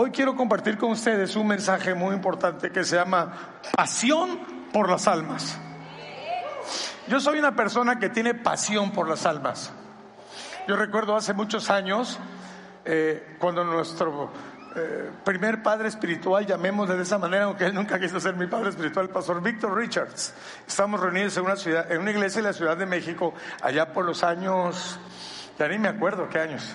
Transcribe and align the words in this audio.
Hoy 0.00 0.12
quiero 0.12 0.36
compartir 0.36 0.78
con 0.78 0.92
ustedes 0.92 1.34
un 1.34 1.48
mensaje 1.48 1.92
muy 1.92 2.14
importante 2.14 2.70
que 2.70 2.84
se 2.84 2.94
llama 2.94 3.32
pasión 3.76 4.38
por 4.72 4.88
las 4.88 5.08
almas. 5.08 5.58
Yo 7.08 7.18
soy 7.18 7.40
una 7.40 7.56
persona 7.56 7.98
que 7.98 8.08
tiene 8.08 8.32
pasión 8.34 8.92
por 8.92 9.08
las 9.08 9.26
almas. 9.26 9.72
Yo 10.68 10.76
recuerdo 10.76 11.16
hace 11.16 11.32
muchos 11.32 11.68
años, 11.68 12.20
eh, 12.84 13.34
cuando 13.40 13.64
nuestro 13.64 14.30
eh, 14.76 15.10
primer 15.24 15.64
padre 15.64 15.88
espiritual, 15.88 16.46
llamémosle 16.46 16.94
de 16.94 17.02
esa 17.02 17.18
manera, 17.18 17.46
aunque 17.46 17.66
él 17.66 17.74
nunca 17.74 17.98
quiso 17.98 18.20
ser 18.20 18.36
mi 18.36 18.46
padre 18.46 18.70
espiritual, 18.70 19.06
el 19.06 19.12
pastor 19.12 19.42
Víctor 19.42 19.76
Richards, 19.76 20.32
estábamos 20.64 21.00
reunidos 21.00 21.36
en 21.38 21.44
una, 21.44 21.56
ciudad, 21.56 21.90
en 21.90 22.02
una 22.02 22.12
iglesia 22.12 22.38
en 22.38 22.44
la 22.44 22.52
Ciudad 22.52 22.76
de 22.76 22.86
México, 22.86 23.34
allá 23.62 23.92
por 23.92 24.04
los 24.04 24.22
años, 24.22 24.96
ya 25.58 25.66
ni 25.66 25.76
me 25.76 25.88
acuerdo 25.88 26.28
qué 26.28 26.38
años. 26.38 26.72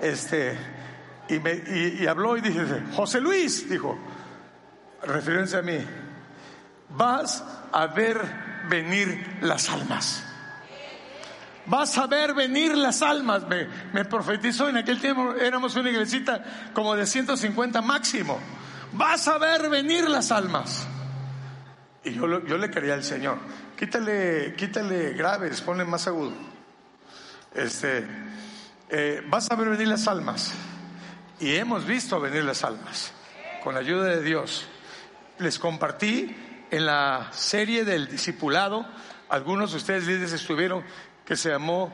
Este, 0.00 0.56
y, 1.28 1.38
me, 1.38 1.54
y, 1.98 2.06
habló 2.06 2.36
y 2.36 2.40
dice, 2.40 2.82
José 2.94 3.20
Luis, 3.20 3.68
dijo, 3.68 3.98
refiriéndose 5.02 5.56
a 5.56 5.62
mí, 5.62 5.78
vas 6.90 7.42
a 7.72 7.86
ver 7.86 8.20
venir 8.68 9.38
las 9.40 9.68
almas. 9.70 10.24
Vas 11.66 11.96
a 11.96 12.06
ver 12.06 12.34
venir 12.34 12.76
las 12.76 13.00
almas. 13.00 13.46
Me, 13.48 13.66
me 13.92 14.04
profetizó 14.04 14.68
en 14.68 14.76
aquel 14.76 15.00
tiempo, 15.00 15.34
éramos 15.34 15.74
una 15.76 15.90
iglesita 15.90 16.70
como 16.74 16.94
de 16.94 17.06
150 17.06 17.80
máximo. 17.80 18.38
Vas 18.92 19.26
a 19.28 19.38
ver 19.38 19.70
venir 19.70 20.08
las 20.08 20.30
almas. 20.30 20.86
Y 22.04 22.12
yo, 22.12 22.44
yo 22.44 22.58
le 22.58 22.70
quería 22.70 22.94
al 22.94 23.02
Señor. 23.02 23.38
Quítale, 23.76 24.54
quítale 24.56 25.14
graves, 25.14 25.62
ponle 25.62 25.84
más 25.84 26.06
agudo. 26.06 26.32
Este, 27.54 28.06
eh, 28.90 29.22
vas 29.26 29.50
a 29.50 29.56
ver 29.56 29.70
venir 29.70 29.88
las 29.88 30.06
almas. 30.06 30.52
Y 31.40 31.56
hemos 31.56 31.84
visto 31.84 32.20
venir 32.20 32.44
las 32.44 32.64
almas. 32.64 33.12
Con 33.62 33.74
la 33.74 33.80
ayuda 33.80 34.04
de 34.04 34.22
Dios. 34.22 34.66
Les 35.38 35.58
compartí 35.58 36.36
en 36.70 36.86
la 36.86 37.28
serie 37.32 37.84
del 37.84 38.08
discipulado. 38.08 38.86
Algunos 39.28 39.72
de 39.72 39.78
ustedes 39.78 40.06
líderes 40.06 40.32
estuvieron 40.32 40.84
que 41.24 41.36
se 41.36 41.50
llamó, 41.50 41.92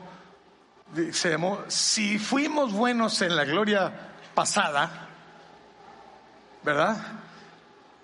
se 1.11 1.37
Si 1.67 2.19
fuimos 2.19 2.73
buenos 2.73 3.21
en 3.21 3.35
la 3.35 3.45
gloria 3.45 3.91
pasada, 4.33 5.07
¿verdad? 6.63 6.97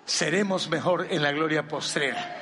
Seremos 0.06 0.68
mejor 0.68 1.06
en 1.10 1.22
la 1.22 1.32
gloria 1.32 1.68
postrera. 1.68 2.36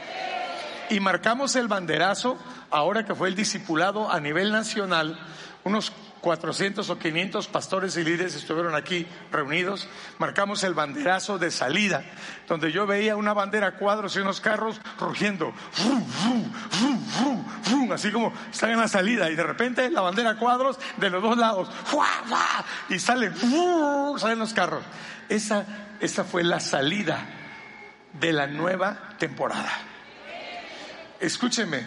Y 0.89 1.01
marcamos 1.01 1.57
el 1.57 1.67
banderazo, 1.67 2.39
ahora 2.71 3.05
que 3.05 3.15
fue 3.15 3.29
el 3.29 3.35
discipulado 3.35 4.11
a 4.11 4.21
nivel 4.21 4.53
nacional, 4.53 5.19
unos 5.65 5.93
400 6.21 6.89
o 6.91 6.99
500 6.99 7.49
pastores 7.49 7.97
y 7.97 8.05
líderes 8.05 8.35
estuvieron 8.35 8.75
aquí 8.75 9.07
reunidos, 9.31 9.89
marcamos 10.19 10.65
el 10.65 10.75
banderazo 10.75 11.39
de 11.39 11.51
salida, 11.51 12.05
donde 12.49 12.73
yo 12.73 12.87
veía 12.87 13.17
una 13.17 13.33
bandera 13.33 13.77
cuadros 13.77 14.17
y 14.17 14.21
unos 14.21 14.41
carros 14.41 14.81
rugiendo, 14.99 15.53
así 17.93 18.11
como 18.11 18.33
están 18.51 18.71
en 18.71 18.81
la 18.81 18.89
salida, 18.89 19.31
y 19.31 19.37
de 19.37 19.43
repente 19.43 19.91
la 19.91 20.01
bandera 20.01 20.37
cuadros 20.37 20.79
de 20.97 21.11
los 21.11 21.23
dos 21.23 21.37
lados, 21.37 21.71
y 22.89 22.99
salen, 22.99 23.35
¡fum! 23.35 24.19
salen 24.19 24.39
los 24.39 24.53
carros. 24.53 24.83
Esa, 25.29 25.65
esa 26.01 26.25
fue 26.25 26.45
la 26.45 26.61
salida 26.61 27.27
de 28.13 28.33
la 28.33 28.47
nueva 28.47 29.15
temporada. 29.19 29.73
Escúcheme, 31.21 31.85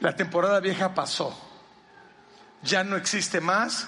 la 0.00 0.14
temporada 0.14 0.60
vieja 0.60 0.94
pasó. 0.94 1.47
Ya 2.62 2.84
no 2.84 2.96
existe 2.96 3.40
más. 3.40 3.86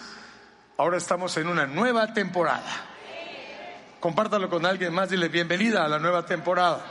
Ahora 0.76 0.96
estamos 0.96 1.36
en 1.36 1.48
una 1.48 1.66
nueva 1.66 2.12
temporada. 2.12 2.70
Compártalo 4.00 4.48
con 4.48 4.64
alguien 4.64 4.94
más. 4.94 5.10
Dile 5.10 5.28
bienvenida 5.28 5.84
a 5.84 5.88
la 5.88 5.98
nueva 5.98 6.24
temporada. 6.24 6.84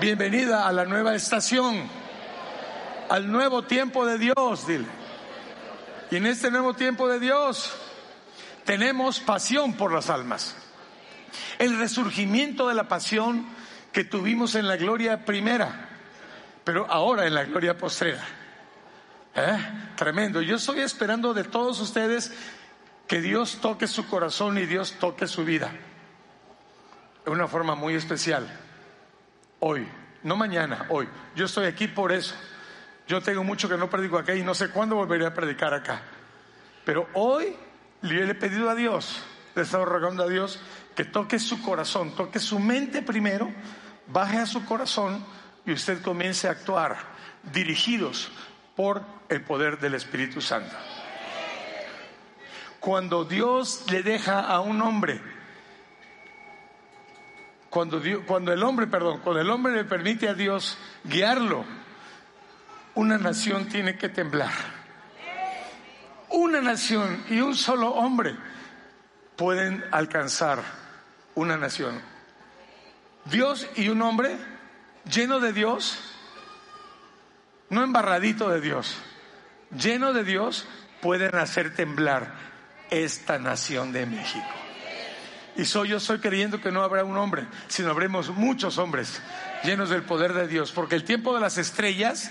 Bienvenida 0.00 0.66
a 0.66 0.72
la 0.72 0.84
nueva 0.84 1.14
estación. 1.14 1.88
Al 3.08 3.30
nuevo 3.30 3.64
tiempo 3.64 4.06
de 4.06 4.18
Dios, 4.18 4.66
dile. 4.66 4.86
Y 6.10 6.16
en 6.16 6.26
este 6.26 6.50
nuevo 6.50 6.74
tiempo 6.74 7.08
de 7.08 7.18
Dios 7.18 7.72
tenemos 8.64 9.20
pasión 9.20 9.74
por 9.74 9.92
las 9.92 10.10
almas. 10.10 10.56
El 11.58 11.78
resurgimiento 11.78 12.68
de 12.68 12.74
la 12.74 12.88
pasión 12.88 13.46
que 13.92 14.04
tuvimos 14.04 14.54
en 14.54 14.68
la 14.68 14.76
gloria 14.76 15.24
primera 15.24 15.90
pero 16.64 16.90
ahora 16.90 17.26
en 17.26 17.34
la 17.34 17.44
gloria 17.44 17.76
postrera. 17.76 18.24
¿Eh? 19.34 19.58
Tremendo. 19.96 20.40
Yo 20.42 20.56
estoy 20.56 20.80
esperando 20.80 21.34
de 21.34 21.44
todos 21.44 21.80
ustedes 21.80 22.32
que 23.08 23.20
Dios 23.20 23.58
toque 23.60 23.86
su 23.86 24.06
corazón 24.06 24.58
y 24.58 24.66
Dios 24.66 24.94
toque 24.98 25.26
su 25.26 25.44
vida. 25.44 25.72
De 27.24 27.30
una 27.30 27.48
forma 27.48 27.74
muy 27.74 27.94
especial. 27.94 28.48
Hoy, 29.60 29.86
no 30.22 30.36
mañana, 30.36 30.86
hoy. 30.88 31.08
Yo 31.34 31.46
estoy 31.46 31.66
aquí 31.66 31.88
por 31.88 32.12
eso. 32.12 32.34
Yo 33.06 33.20
tengo 33.20 33.44
mucho 33.44 33.68
que 33.68 33.76
no 33.76 33.90
predico 33.90 34.18
acá 34.18 34.34
y 34.34 34.42
no 34.42 34.54
sé 34.54 34.70
cuándo 34.70 34.96
volveré 34.96 35.26
a 35.26 35.34
predicar 35.34 35.74
acá. 35.74 36.02
Pero 36.84 37.08
hoy 37.14 37.56
le 38.02 38.30
he 38.30 38.34
pedido 38.34 38.70
a 38.70 38.74
Dios, 38.74 39.22
le 39.54 39.62
he 39.62 39.64
estado 39.64 39.84
rogando 39.84 40.22
a 40.22 40.28
Dios 40.28 40.60
que 40.94 41.04
toque 41.04 41.38
su 41.38 41.60
corazón, 41.62 42.14
toque 42.14 42.38
su 42.38 42.58
mente 42.58 43.02
primero, 43.02 43.50
baje 44.06 44.38
a 44.38 44.46
su 44.46 44.64
corazón 44.64 45.24
y 45.66 45.72
usted 45.72 46.02
comience 46.02 46.46
a 46.46 46.52
actuar 46.52 46.96
dirigidos 47.52 48.30
por 48.76 49.02
el 49.28 49.42
poder 49.42 49.78
del 49.78 49.94
Espíritu 49.94 50.40
Santo. 50.40 50.74
Cuando 52.80 53.24
Dios 53.24 53.84
le 53.90 54.02
deja 54.02 54.40
a 54.40 54.60
un 54.60 54.82
hombre, 54.82 55.20
cuando, 57.70 57.98
Dios- 58.00 58.22
cuando 58.26 58.52
el 58.52 58.62
hombre, 58.62 58.86
perdón, 58.86 59.20
cuando 59.20 59.40
el 59.40 59.50
hombre 59.50 59.74
le 59.74 59.84
permite 59.84 60.28
a 60.28 60.34
Dios 60.34 60.76
guiarlo, 61.04 61.64
una 62.94 63.18
nación 63.18 63.66
tiene 63.68 63.96
que 63.96 64.08
temblar. 64.08 64.52
Una 66.30 66.60
nación 66.60 67.24
y 67.30 67.40
un 67.40 67.54
solo 67.54 67.88
hombre 67.90 68.36
pueden 69.36 69.84
alcanzar 69.90 70.60
una 71.34 71.56
nación. 71.56 72.00
Dios 73.24 73.66
y 73.76 73.88
un 73.88 74.02
hombre 74.02 74.36
lleno 75.10 75.40
de 75.40 75.52
Dios, 75.52 75.98
no 77.70 77.82
embarradito 77.82 78.48
de 78.48 78.60
Dios, 78.60 78.96
lleno 79.76 80.12
de 80.12 80.24
Dios, 80.24 80.66
pueden 81.00 81.34
hacer 81.36 81.74
temblar 81.74 82.32
esta 82.90 83.38
nación 83.38 83.92
de 83.92 84.06
México. 84.06 84.46
Y 85.56 85.64
soy 85.64 85.88
yo 85.90 85.98
estoy 85.98 86.18
creyendo 86.18 86.60
que 86.60 86.72
no 86.72 86.82
habrá 86.82 87.04
un 87.04 87.16
hombre, 87.16 87.46
sino 87.68 87.90
habremos 87.90 88.30
muchos 88.30 88.78
hombres 88.78 89.20
llenos 89.62 89.88
del 89.88 90.02
poder 90.02 90.32
de 90.32 90.48
Dios, 90.48 90.72
porque 90.72 90.94
el 90.96 91.04
tiempo 91.04 91.34
de 91.34 91.40
las 91.40 91.58
estrellas, 91.58 92.30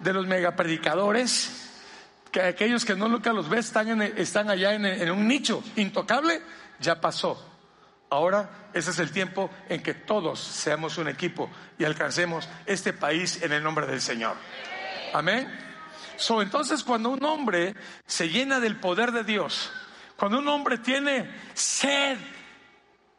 de 0.00 0.12
los 0.12 0.26
megapredicadores, 0.26 1.70
que 2.30 2.42
aquellos 2.42 2.84
que 2.84 2.94
no 2.94 3.08
nunca 3.08 3.32
los 3.32 3.48
ves 3.48 3.66
están, 3.66 3.88
en- 3.88 4.02
están 4.18 4.50
allá 4.50 4.74
en 4.74 5.10
un 5.10 5.26
nicho 5.28 5.62
intocable, 5.76 6.40
ya 6.80 7.00
pasó. 7.00 7.51
Ahora 8.12 8.68
ese 8.74 8.90
es 8.90 8.98
el 8.98 9.10
tiempo 9.10 9.50
en 9.70 9.82
que 9.82 9.94
todos 9.94 10.38
seamos 10.38 10.98
un 10.98 11.08
equipo 11.08 11.48
y 11.78 11.84
alcancemos 11.86 12.46
este 12.66 12.92
país 12.92 13.40
en 13.40 13.52
el 13.52 13.62
nombre 13.62 13.86
del 13.86 14.02
Señor. 14.02 14.36
Amén. 15.14 15.48
So, 16.18 16.42
entonces 16.42 16.84
cuando 16.84 17.08
un 17.08 17.24
hombre 17.24 17.74
se 18.04 18.28
llena 18.28 18.60
del 18.60 18.78
poder 18.78 19.12
de 19.12 19.24
Dios, 19.24 19.72
cuando 20.14 20.40
un 20.40 20.48
hombre 20.48 20.76
tiene 20.76 21.34
sed 21.54 22.18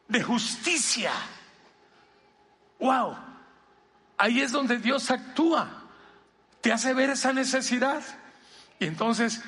de 0.06 0.22
justicia, 0.22 1.10
wow, 2.78 3.16
ahí 4.16 4.42
es 4.42 4.52
donde 4.52 4.78
Dios 4.78 5.10
actúa, 5.10 5.88
te 6.60 6.72
hace 6.72 6.94
ver 6.94 7.10
esa 7.10 7.32
necesidad. 7.32 8.00
Y 8.78 8.84
entonces 8.86 9.42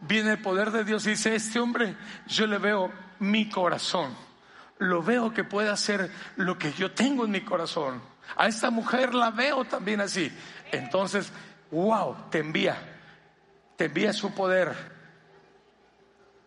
viene 0.00 0.32
el 0.32 0.38
poder 0.40 0.70
de 0.70 0.84
Dios 0.84 1.06
y 1.06 1.10
dice, 1.10 1.34
este 1.34 1.60
hombre, 1.60 1.94
yo 2.26 2.46
le 2.46 2.56
veo 2.56 2.90
mi 3.18 3.50
corazón, 3.50 4.24
lo 4.78 5.02
veo 5.02 5.32
que 5.32 5.44
puede 5.44 5.70
hacer 5.70 6.10
lo 6.36 6.58
que 6.58 6.72
yo 6.72 6.92
tengo 6.92 7.24
en 7.24 7.30
mi 7.30 7.40
corazón. 7.42 8.02
A 8.36 8.46
esta 8.46 8.70
mujer 8.70 9.14
la 9.14 9.30
veo 9.30 9.64
también 9.64 10.00
así. 10.00 10.30
Entonces, 10.72 11.30
wow, 11.70 12.16
te 12.30 12.38
envía, 12.38 12.76
te 13.76 13.86
envía 13.86 14.12
su 14.12 14.34
poder 14.34 14.74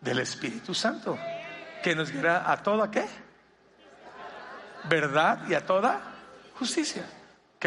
del 0.00 0.20
Espíritu 0.20 0.74
Santo, 0.74 1.18
que 1.82 1.94
nos 1.94 2.10
guiará 2.10 2.50
a 2.50 2.62
toda 2.62 2.90
qué? 2.90 3.06
Verdad 4.84 5.46
y 5.48 5.54
a 5.54 5.66
toda 5.66 6.00
justicia. 6.58 7.04
¿Ok? 7.56 7.66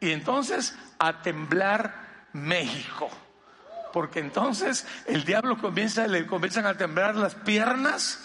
Y 0.00 0.12
entonces 0.12 0.76
a 0.98 1.22
temblar 1.22 2.28
México. 2.32 3.10
Porque 3.92 4.20
entonces 4.20 4.86
el 5.06 5.24
diablo 5.24 5.58
comienza, 5.58 6.06
le 6.06 6.26
comienzan 6.26 6.66
a 6.66 6.76
temblar 6.76 7.16
las 7.16 7.34
piernas 7.34 8.20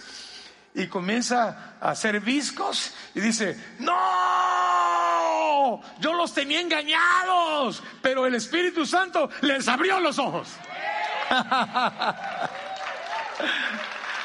y 0.73 0.87
comienza 0.87 1.75
a 1.81 1.91
hacer 1.91 2.21
viscos 2.21 2.93
y 3.13 3.19
dice, 3.19 3.75
no, 3.79 5.81
yo 5.99 6.13
los 6.13 6.33
tenía 6.33 6.61
engañados, 6.61 7.83
pero 8.01 8.25
el 8.25 8.35
Espíritu 8.35 8.85
Santo 8.85 9.29
les 9.41 9.67
abrió 9.67 9.99
los 9.99 10.17
ojos. 10.17 10.47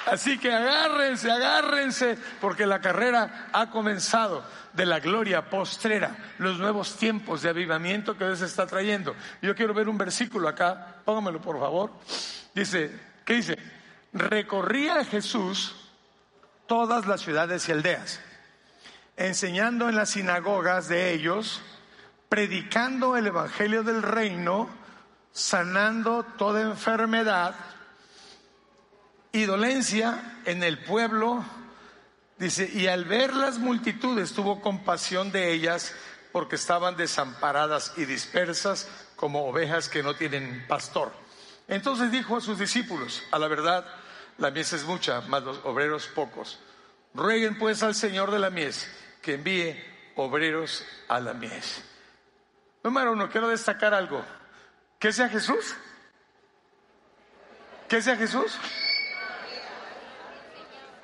Así 0.07 0.39
que 0.39 0.53
agárrense, 0.53 1.33
agárrense, 1.33 2.17
porque 2.41 2.65
la 2.65 2.81
carrera 2.81 3.49
ha 3.53 3.71
comenzado 3.71 4.45
de 4.73 4.87
la 4.87 5.01
gloria 5.01 5.51
postrera, 5.51 6.17
los 6.39 6.59
nuevos 6.59 6.97
tiempos 6.97 7.43
de 7.43 7.49
avivamiento 7.49 8.17
que 8.17 8.25
Dios 8.25 8.41
está 8.43 8.69
trayendo. 8.69 9.17
Yo 9.43 9.57
quiero 9.57 9.75
ver 9.75 9.89
un 9.89 9.99
versículo 9.99 10.49
acá, 10.49 10.99
póngamelo 11.05 11.41
por 11.41 11.59
favor. 11.59 11.91
Dice, 12.55 12.97
¿qué 13.25 13.35
dice? 13.35 13.59
Recorría 14.13 15.05
Jesús 15.05 15.75
todas 16.67 17.07
las 17.07 17.21
ciudades 17.21 17.69
y 17.69 17.73
aldeas, 17.73 18.21
enseñando 19.17 19.89
en 19.89 19.97
las 19.97 20.11
sinagogas 20.11 20.89
de 20.89 21.13
ellos, 21.13 21.63
predicando 22.29 23.17
el 23.17 23.29
Evangelio 23.29 23.83
del 23.83 24.03
reino, 24.03 24.69
sanando 25.33 26.25
toda 26.39 26.63
enfermedad 26.63 27.55
y 29.33 29.45
dolencia 29.45 30.41
en 30.45 30.63
el 30.63 30.83
pueblo. 30.83 31.45
Dice, 32.39 32.71
y 32.73 32.87
al 32.87 33.05
ver 33.05 33.35
las 33.35 33.59
multitudes 33.59 34.33
tuvo 34.33 34.61
compasión 34.61 35.33
de 35.33 35.53
ellas 35.53 35.95
porque 36.33 36.57
estaban 36.57 36.97
desamparadas 36.97 37.93
y 37.97 38.05
dispersas 38.05 38.89
como 39.15 39.47
ovejas 39.47 39.89
que 39.89 40.03
no 40.03 40.15
tienen 40.15 40.67
pastor. 40.69 41.13
Entonces 41.69 42.11
dijo 42.11 42.37
a 42.37 42.41
sus 42.41 42.59
discípulos, 42.59 43.23
a 43.31 43.39
la 43.39 43.49
verdad, 43.49 43.87
la 44.39 44.51
mies 44.51 44.73
es 44.73 44.85
mucha, 44.85 45.23
mas 45.23 45.43
los 45.43 45.59
obreros 45.65 46.07
pocos. 46.09 46.59
Rueguen 47.15 47.59
pues 47.59 47.83
al 47.83 47.95
Señor 47.95 48.31
de 48.31 48.39
la 48.39 48.51
mies 48.51 48.91
que 49.23 49.35
envíe 49.35 49.83
obreros 50.17 50.85
a 51.09 51.21
la 51.21 51.35
mies. 51.35 51.83
Número 52.83 53.13
uno, 53.13 53.29
quiero 53.29 53.49
destacar 53.49 53.95
algo. 53.95 54.25
¿Qué 54.99 55.13
sea 55.13 55.29
Jesús? 55.29 55.75
¿Qué 57.89 58.03
sea 58.03 58.17
Jesús? 58.17 58.59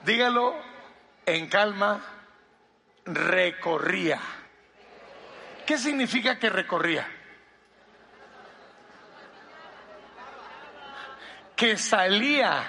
dígalo 0.04 0.54
en 1.26 1.48
calma, 1.48 2.00
recorría. 3.04 4.20
¿Qué 5.66 5.78
significa 5.78 6.38
que 6.38 6.50
recorría? 6.50 7.06
Que 11.56 11.76
salía, 11.76 12.64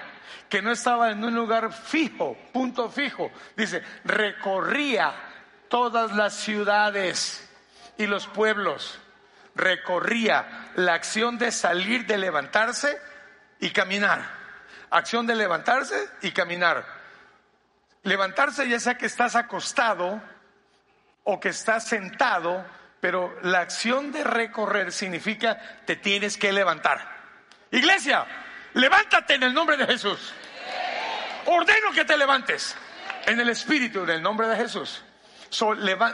que 0.53 0.61
no 0.61 0.71
estaba 0.71 1.09
en 1.09 1.23
un 1.23 1.33
lugar 1.33 1.73
fijo, 1.73 2.37
punto 2.53 2.87
fijo. 2.87 3.31
Dice, 3.57 3.81
recorría 4.03 5.11
todas 5.67 6.11
las 6.11 6.35
ciudades 6.35 7.49
y 7.97 8.05
los 8.05 8.27
pueblos. 8.27 8.99
Recorría 9.55 10.69
la 10.75 10.93
acción 10.93 11.39
de 11.39 11.51
salir, 11.51 12.05
de 12.05 12.19
levantarse 12.19 13.01
y 13.61 13.71
caminar. 13.71 14.29
Acción 14.91 15.25
de 15.25 15.33
levantarse 15.33 15.95
y 16.21 16.29
caminar 16.29 16.85
Levantarse 18.03 18.69
ya 18.69 18.79
sea 18.79 18.95
que 18.95 19.07
estás 19.07 19.35
acostado 19.35 20.21
o 21.23 21.39
que 21.39 21.49
estás 21.49 21.87
sentado, 21.87 22.63
pero 23.01 23.35
la 23.41 23.61
acción 23.61 24.11
de 24.11 24.23
recorrer 24.23 24.91
significa 24.91 25.59
te 25.87 25.95
tienes 25.95 26.37
que 26.37 26.53
levantar. 26.53 26.99
Iglesia, 27.71 28.27
levántate 28.75 29.33
en 29.33 29.41
el 29.41 29.53
nombre 29.55 29.77
de 29.77 29.87
Jesús. 29.87 30.31
Ordeno 31.45 31.91
que 31.93 32.05
te 32.05 32.17
levantes 32.17 32.75
en 33.25 33.39
el 33.39 33.49
Espíritu, 33.49 34.03
en 34.03 34.09
el 34.11 34.21
nombre 34.21 34.47
de 34.47 34.55
Jesús. 34.55 35.03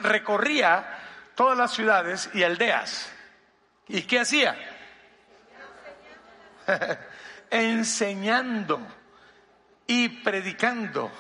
recorría 0.02 1.00
todas 1.36 1.58
las 1.58 1.74
ciudades 1.74 2.30
y 2.34 2.44
aldeas. 2.44 3.12
¿Y 3.88 4.04
qué 4.04 4.20
hacía? 4.20 4.58
Enseñando 7.50 8.80
y 9.88 10.10
predicando 10.10 11.12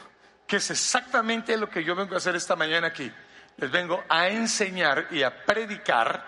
que 0.45 0.57
es 0.57 0.69
exactamente 0.71 1.57
lo 1.57 1.69
que 1.69 1.83
yo 1.83 1.95
vengo 1.95 2.15
a 2.15 2.17
hacer 2.17 2.35
esta 2.35 2.55
mañana 2.55 2.87
aquí. 2.87 3.11
Les 3.57 3.71
vengo 3.71 4.03
a 4.07 4.27
enseñar 4.27 5.07
y 5.11 5.23
a 5.23 5.45
predicar. 5.45 6.23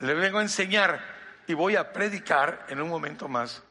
Les 0.00 0.16
vengo 0.16 0.38
a 0.38 0.42
enseñar 0.42 1.00
y 1.46 1.54
voy 1.54 1.76
a 1.76 1.92
predicar 1.92 2.66
en 2.68 2.80
un 2.80 2.88
momento 2.88 3.28
más 3.28 3.62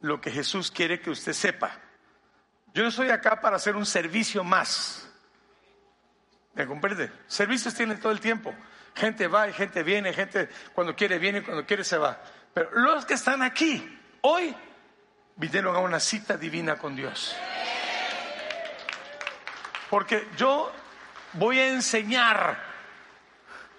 lo 0.00 0.20
que 0.20 0.30
Jesús 0.30 0.70
quiere 0.70 1.00
que 1.00 1.10
usted 1.10 1.32
sepa. 1.32 1.80
Yo 2.74 2.82
no 2.82 2.88
estoy 2.88 3.10
acá 3.10 3.40
para 3.40 3.56
hacer 3.56 3.76
un 3.76 3.86
servicio 3.86 4.42
más. 4.42 5.08
¿Me 6.54 6.66
comprende? 6.66 7.10
Servicios 7.28 7.72
tienen 7.72 8.00
todo 8.00 8.10
el 8.10 8.18
tiempo. 8.18 8.52
Gente 8.96 9.28
va 9.28 9.48
y 9.48 9.52
gente 9.52 9.84
viene, 9.84 10.12
gente 10.12 10.48
cuando 10.74 10.94
quiere 10.96 11.18
viene, 11.18 11.44
cuando 11.44 11.64
quiere 11.64 11.84
se 11.84 11.96
va. 11.96 12.20
Pero 12.52 12.70
los 12.72 13.06
que 13.06 13.14
están 13.14 13.42
aquí 13.42 13.98
hoy 14.22 14.54
vinieron 15.36 15.76
a 15.76 15.78
una 15.78 16.00
cita 16.00 16.36
divina 16.36 16.76
con 16.76 16.96
Dios. 16.96 17.36
Porque 19.88 20.26
yo 20.36 20.72
voy 21.34 21.60
a 21.60 21.68
enseñar 21.68 22.58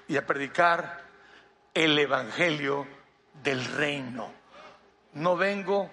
y 0.07 0.15
a 0.15 0.25
predicar 0.25 1.03
el 1.73 1.99
Evangelio 1.99 2.87
del 3.43 3.65
reino. 3.65 4.31
No 5.13 5.35
vengo 5.35 5.91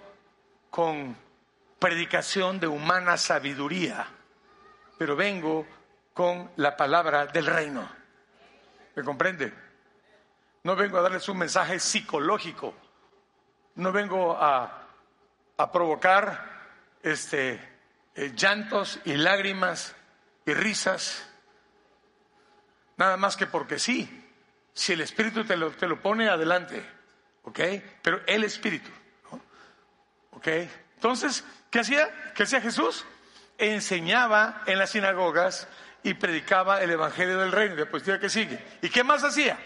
con 0.69 1.22
predicación 1.83 2.61
de 2.61 2.67
humana 2.67 3.17
sabiduría, 3.17 4.07
pero 4.97 5.17
vengo 5.17 5.67
con 6.13 6.49
la 6.55 6.77
palabra 6.77 7.25
del 7.25 7.45
reino. 7.45 7.89
¿Me 8.95 9.03
comprende? 9.03 9.53
No 10.63 10.77
vengo 10.77 10.97
a 10.97 11.01
darles 11.01 11.27
un 11.27 11.39
mensaje 11.39 11.81
psicológico. 11.81 12.73
No 13.75 13.91
vengo 13.91 14.37
a, 14.39 14.87
provocar 15.73 16.69
este, 17.01 17.59
eh, 18.15 18.31
llantos 18.33 19.01
y 19.03 19.15
lágrimas 19.15 19.93
y 20.45 20.53
risas, 20.53 21.29
nada 22.95 23.17
más 23.17 23.35
que 23.35 23.45
porque 23.45 23.77
sí. 23.77 24.31
Si 24.73 24.93
el 24.93 25.01
Espíritu 25.01 25.43
te 25.43 25.57
lo, 25.57 25.71
te 25.71 25.87
lo 25.89 26.01
pone 26.01 26.29
adelante, 26.29 26.81
¿ok? 27.43 27.59
Pero 28.01 28.21
el 28.25 28.45
Espíritu, 28.45 28.89
¿ok? 30.31 30.47
Entonces, 31.03 31.43
¿qué 31.69 31.81
hacía? 31.81 32.31
¿Qué 32.33 32.43
hacía 32.43 32.61
Jesús? 32.61 33.05
Enseñaba 33.57 34.61
en 34.65 34.79
las 34.79 34.91
sinagogas 34.91 35.67
y 36.01 36.13
predicaba 36.13 36.81
el 36.81 36.91
Evangelio 36.91 37.39
del 37.39 37.51
Reino. 37.51 37.75
Después, 37.75 38.03
que 38.03 38.29
sigue. 38.29 38.65
¿Y 38.81 38.89
qué 38.89 39.03
más 39.03 39.21
hacía? 39.21 39.57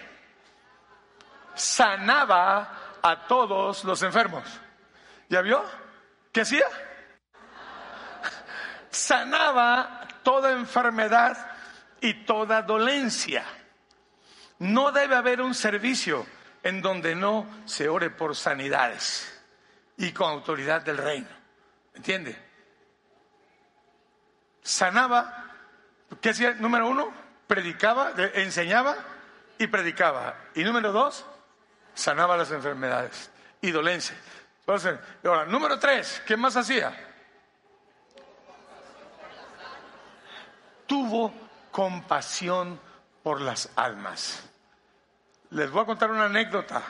Sanaba 1.53 2.98
a 3.03 3.27
todos 3.27 3.84
los 3.84 4.01
enfermos. 4.01 4.46
¿Ya 5.29 5.41
vio? 5.41 5.63
¿Qué 6.32 6.41
hacía? 6.41 6.65
Sanaba 8.89 10.08
toda 10.24 10.53
enfermedad 10.53 11.51
y 12.01 12.25
toda 12.25 12.63
dolencia. 12.63 13.46
No 14.58 14.91
debe 14.91 15.15
haber 15.15 15.41
un 15.41 15.53
servicio 15.53 16.25
en 16.63 16.82
donde 16.82 17.13
no 17.13 17.46
se 17.65 17.89
ore 17.89 18.10
por 18.10 18.36
sanidades 18.36 19.37
y 19.98 20.12
con 20.12 20.30
autoridad 20.30 20.82
del 20.82 20.98
reino. 20.98 21.27
¿Entiende? 21.94 22.38
Sanaba, 24.62 25.46
¿qué 26.22 26.30
hacía? 26.30 26.54
Número 26.54 26.88
uno, 26.88 27.12
predicaba, 27.48 28.13
enseñaba 28.36 28.96
y 29.58 29.68
predicaba. 29.68 30.38
Y 30.56 30.63
número 30.63 30.92
dos, 30.92 31.25
sanaba 31.94 32.38
las 32.38 32.51
enfermedades 32.51 33.32
y 33.62 33.72
dolencias. 33.72 34.18
Ahora, 35.24 35.46
número 35.46 35.80
tres, 35.80 36.22
¿qué 36.25 36.36
más 36.36 36.56
hacía? 36.58 37.08
tuvo 40.88 41.32
compasión 41.70 42.80
por 43.22 43.42
las 43.42 43.70
almas. 43.75 44.44
Les 45.51 45.70
voy 45.70 45.84
a 45.84 45.86
contar 45.86 46.10
una 46.10 46.25
anécdota. 46.25 46.82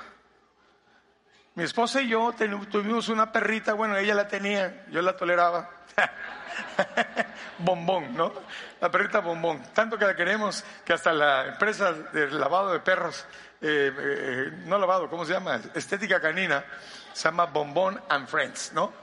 Mi 1.57 1.63
esposa 1.63 2.03
y 2.03 2.09
yo 2.09 2.35
tuvimos 2.69 3.09
una 3.09 3.31
perrita, 3.31 3.73
bueno, 3.73 3.97
ella 3.97 4.13
la 4.13 4.27
tenía, 4.27 4.85
yo 4.91 5.01
la 5.01 5.17
toleraba. 5.17 5.67
bombón, 7.57 8.15
¿no? 8.15 8.31
La 8.79 8.91
perrita 8.91 9.21
bombón. 9.21 9.63
Tanto 9.73 9.97
que 9.97 10.05
la 10.05 10.15
queremos 10.15 10.63
que 10.85 10.93
hasta 10.93 11.11
la 11.11 11.47
empresa 11.47 11.93
de 11.93 12.29
lavado 12.29 12.73
de 12.73 12.79
perros, 12.79 13.25
eh, 13.59 13.91
eh, 13.97 14.51
no 14.67 14.77
lavado, 14.77 15.09
¿cómo 15.09 15.25
se 15.25 15.33
llama? 15.33 15.59
Estética 15.73 16.21
canina, 16.21 16.63
se 17.11 17.23
llama 17.23 17.45
Bombón 17.45 17.99
and 18.07 18.27
Friends, 18.27 18.73
¿no? 18.73 18.93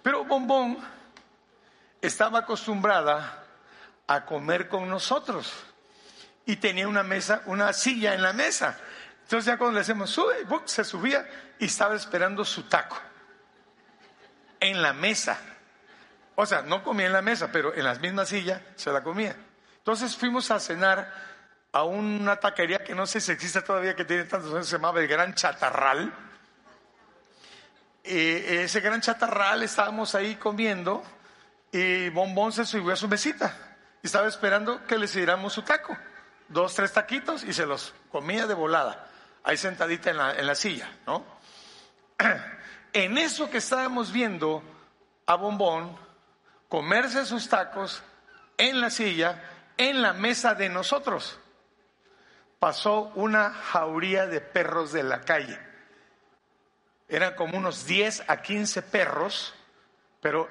Pero 0.00 0.24
Bombón 0.24 0.78
estaba 2.00 2.38
acostumbrada 2.38 3.46
a 4.06 4.24
comer 4.24 4.68
con 4.68 4.88
nosotros 4.88 5.52
y 6.46 6.54
tenía 6.54 6.86
una 6.86 7.02
mesa, 7.02 7.42
una 7.46 7.72
silla 7.72 8.14
en 8.14 8.22
la 8.22 8.32
mesa. 8.32 8.78
Entonces 9.24 9.46
ya 9.46 9.58
cuando 9.58 9.74
le 9.74 9.80
decimos, 9.80 10.08
sube, 10.10 10.46
se 10.66 10.84
subía 10.84 11.26
y 11.60 11.66
estaba 11.66 11.94
esperando 11.94 12.44
su 12.44 12.64
taco 12.64 12.98
en 14.58 14.82
la 14.82 14.92
mesa. 14.92 15.38
O 16.34 16.46
sea, 16.46 16.62
no 16.62 16.82
comía 16.82 17.06
en 17.06 17.12
la 17.12 17.22
mesa, 17.22 17.50
pero 17.52 17.74
en 17.74 17.84
las 17.84 18.00
mismas 18.00 18.30
sillas 18.30 18.60
se 18.76 18.90
la 18.90 19.02
comía. 19.02 19.36
Entonces 19.76 20.16
fuimos 20.16 20.50
a 20.50 20.58
cenar 20.58 21.12
a 21.72 21.84
una 21.84 22.36
taquería 22.36 22.82
que 22.82 22.94
no 22.94 23.06
sé 23.06 23.20
si 23.20 23.30
existe 23.30 23.60
todavía, 23.60 23.94
que 23.94 24.06
tiene 24.06 24.24
tantos 24.24 24.52
años, 24.52 24.66
se 24.66 24.76
llamaba 24.76 25.00
el 25.00 25.06
Gran 25.06 25.34
Chatarral. 25.34 26.12
Y 28.04 28.16
ese 28.16 28.80
Gran 28.80 29.02
Chatarral 29.02 29.62
estábamos 29.62 30.14
ahí 30.14 30.36
comiendo 30.36 31.02
y 31.70 32.08
Bombón 32.08 32.52
se 32.52 32.64
subió 32.64 32.94
a 32.94 32.96
su 32.96 33.06
mesita 33.06 33.54
y 34.02 34.06
estaba 34.06 34.26
esperando 34.28 34.84
que 34.86 34.96
le 34.96 35.06
sirviéramos 35.06 35.52
su 35.52 35.62
taco. 35.62 35.96
Dos, 36.48 36.74
tres 36.74 36.92
taquitos 36.92 37.44
y 37.44 37.52
se 37.52 37.66
los 37.66 37.94
comía 38.10 38.46
de 38.46 38.54
volada 38.54 39.10
ahí 39.44 39.56
sentadita 39.56 40.10
en 40.10 40.16
la, 40.16 40.34
en 40.34 40.46
la 40.46 40.54
silla, 40.54 40.90
¿no? 41.06 41.39
En 42.92 43.18
eso 43.18 43.50
que 43.50 43.58
estábamos 43.58 44.10
viendo 44.10 44.62
a 45.26 45.36
Bombón 45.36 45.96
comerse 46.68 47.24
sus 47.24 47.48
tacos 47.48 48.02
en 48.56 48.80
la 48.80 48.90
silla, 48.90 49.42
en 49.76 50.02
la 50.02 50.12
mesa 50.12 50.54
de 50.54 50.68
nosotros, 50.68 51.38
pasó 52.58 53.12
una 53.14 53.50
jauría 53.50 54.26
de 54.26 54.40
perros 54.40 54.92
de 54.92 55.02
la 55.02 55.20
calle. 55.20 55.58
Eran 57.08 57.34
como 57.34 57.58
unos 57.58 57.86
10 57.86 58.24
a 58.28 58.42
15 58.42 58.82
perros, 58.82 59.54
pero 60.20 60.48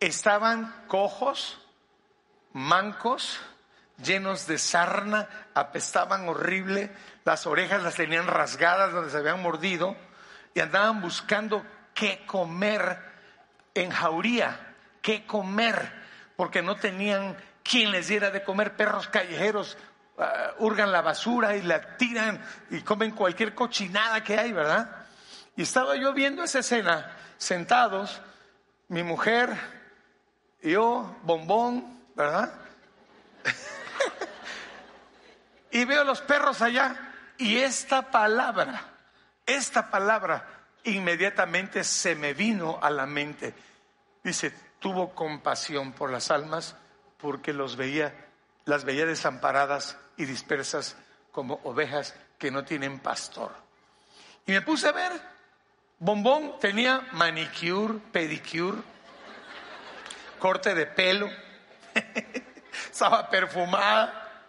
estaban 0.00 0.84
cojos, 0.86 1.60
mancos, 2.52 3.40
llenos 4.02 4.46
de 4.46 4.58
sarna, 4.58 5.28
apestaban 5.54 6.28
horrible, 6.28 6.90
las 7.24 7.46
orejas 7.46 7.82
las 7.82 7.94
tenían 7.94 8.26
rasgadas 8.26 8.92
donde 8.92 9.10
se 9.10 9.18
habían 9.18 9.42
mordido 9.42 9.96
y 10.54 10.60
andaban 10.60 11.00
buscando 11.00 11.64
qué 11.94 12.24
comer 12.26 12.98
en 13.74 13.90
jauría, 13.90 14.74
qué 15.02 15.26
comer, 15.26 15.92
porque 16.36 16.62
no 16.62 16.76
tenían 16.76 17.36
quien 17.62 17.90
les 17.90 18.08
diera 18.08 18.30
de 18.30 18.42
comer. 18.42 18.76
Perros 18.76 19.08
callejeros 19.08 19.76
ah, 20.18 20.52
hurgan 20.58 20.92
la 20.92 21.02
basura 21.02 21.56
y 21.56 21.62
la 21.62 21.96
tiran 21.96 22.42
y 22.70 22.80
comen 22.80 23.12
cualquier 23.12 23.54
cochinada 23.54 24.22
que 24.22 24.38
hay, 24.38 24.52
¿verdad? 24.52 25.06
Y 25.56 25.62
estaba 25.62 25.96
yo 25.96 26.12
viendo 26.12 26.44
esa 26.44 26.60
escena, 26.60 27.16
sentados, 27.36 28.20
mi 28.88 29.02
mujer, 29.02 29.56
yo, 30.62 31.16
bombón, 31.22 32.00
¿verdad? 32.14 32.52
y 35.70 35.84
veo 35.84 36.04
los 36.04 36.20
perros 36.20 36.62
allá 36.62 37.08
y 37.38 37.58
esta 37.58 38.10
palabra, 38.10 38.82
esta 39.48 39.90
palabra 39.90 40.46
inmediatamente 40.84 41.82
se 41.82 42.14
me 42.14 42.34
vino 42.34 42.78
a 42.82 42.90
la 42.90 43.06
mente. 43.06 43.54
Dice, 44.22 44.52
tuvo 44.78 45.14
compasión 45.14 45.92
por 45.92 46.10
las 46.10 46.30
almas 46.30 46.76
porque 47.16 47.52
los 47.52 47.76
veía, 47.76 48.14
las 48.66 48.84
veía 48.84 49.06
desamparadas 49.06 49.96
y 50.16 50.26
dispersas 50.26 50.96
como 51.32 51.60
ovejas 51.64 52.14
que 52.38 52.50
no 52.50 52.64
tienen 52.64 53.00
pastor. 53.00 53.52
Y 54.46 54.52
me 54.52 54.62
puse 54.62 54.88
a 54.88 54.92
ver, 54.92 55.12
Bombón 55.98 56.58
tenía 56.60 57.08
manicure, 57.12 57.98
pedicure, 58.12 58.78
corte 60.38 60.74
de 60.74 60.86
pelo, 60.86 61.28
estaba 62.90 63.28
perfumada, 63.28 64.44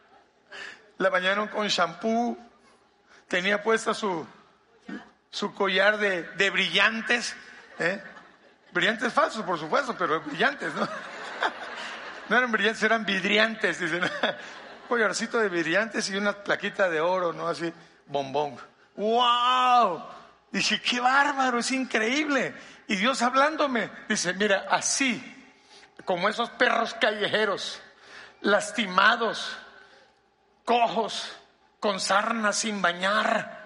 la 0.98 1.10
bañaron 1.10 1.48
con 1.48 1.68
shampoo, 1.68 2.38
tenía 3.27 3.63
puesta 3.63 3.94
su, 3.94 4.25
su 5.31 5.53
collar 5.53 5.98
de, 5.98 6.24
de 6.24 6.50
brillantes, 6.50 7.36
¿eh? 7.79 8.01
brillantes 8.71 9.13
falsos, 9.13 9.43
por 9.43 9.59
supuesto, 9.59 9.95
pero 9.98 10.21
brillantes, 10.21 10.74
¿no? 10.74 10.88
no 12.29 12.38
eran 12.38 12.51
brillantes, 12.51 12.83
eran 12.83 13.05
vidriantes, 13.05 13.79
dicen. 13.79 14.01
collarcito 14.89 15.38
de 15.38 15.50
brillantes 15.50 16.09
y 16.09 16.17
una 16.17 16.33
plaquita 16.33 16.89
de 16.89 17.00
oro, 17.00 17.31
¿no? 17.31 17.48
Así, 17.48 17.71
bombón. 18.07 18.57
¡Wow! 18.95 20.03
Dije, 20.51 20.81
qué 20.81 21.00
bárbaro, 21.00 21.59
es 21.59 21.71
increíble. 21.71 22.55
Y 22.88 22.95
Dios 22.95 23.21
hablándome, 23.21 23.91
dice, 24.09 24.33
mira, 24.33 24.65
así, 24.69 25.24
como 26.03 26.27
esos 26.27 26.50
perros 26.50 26.95
callejeros, 26.95 27.79
lastimados, 28.41 29.55
cojos, 30.65 31.31
con 31.79 32.00
sarna 32.00 32.51
sin 32.51 32.81
bañar. 32.81 33.59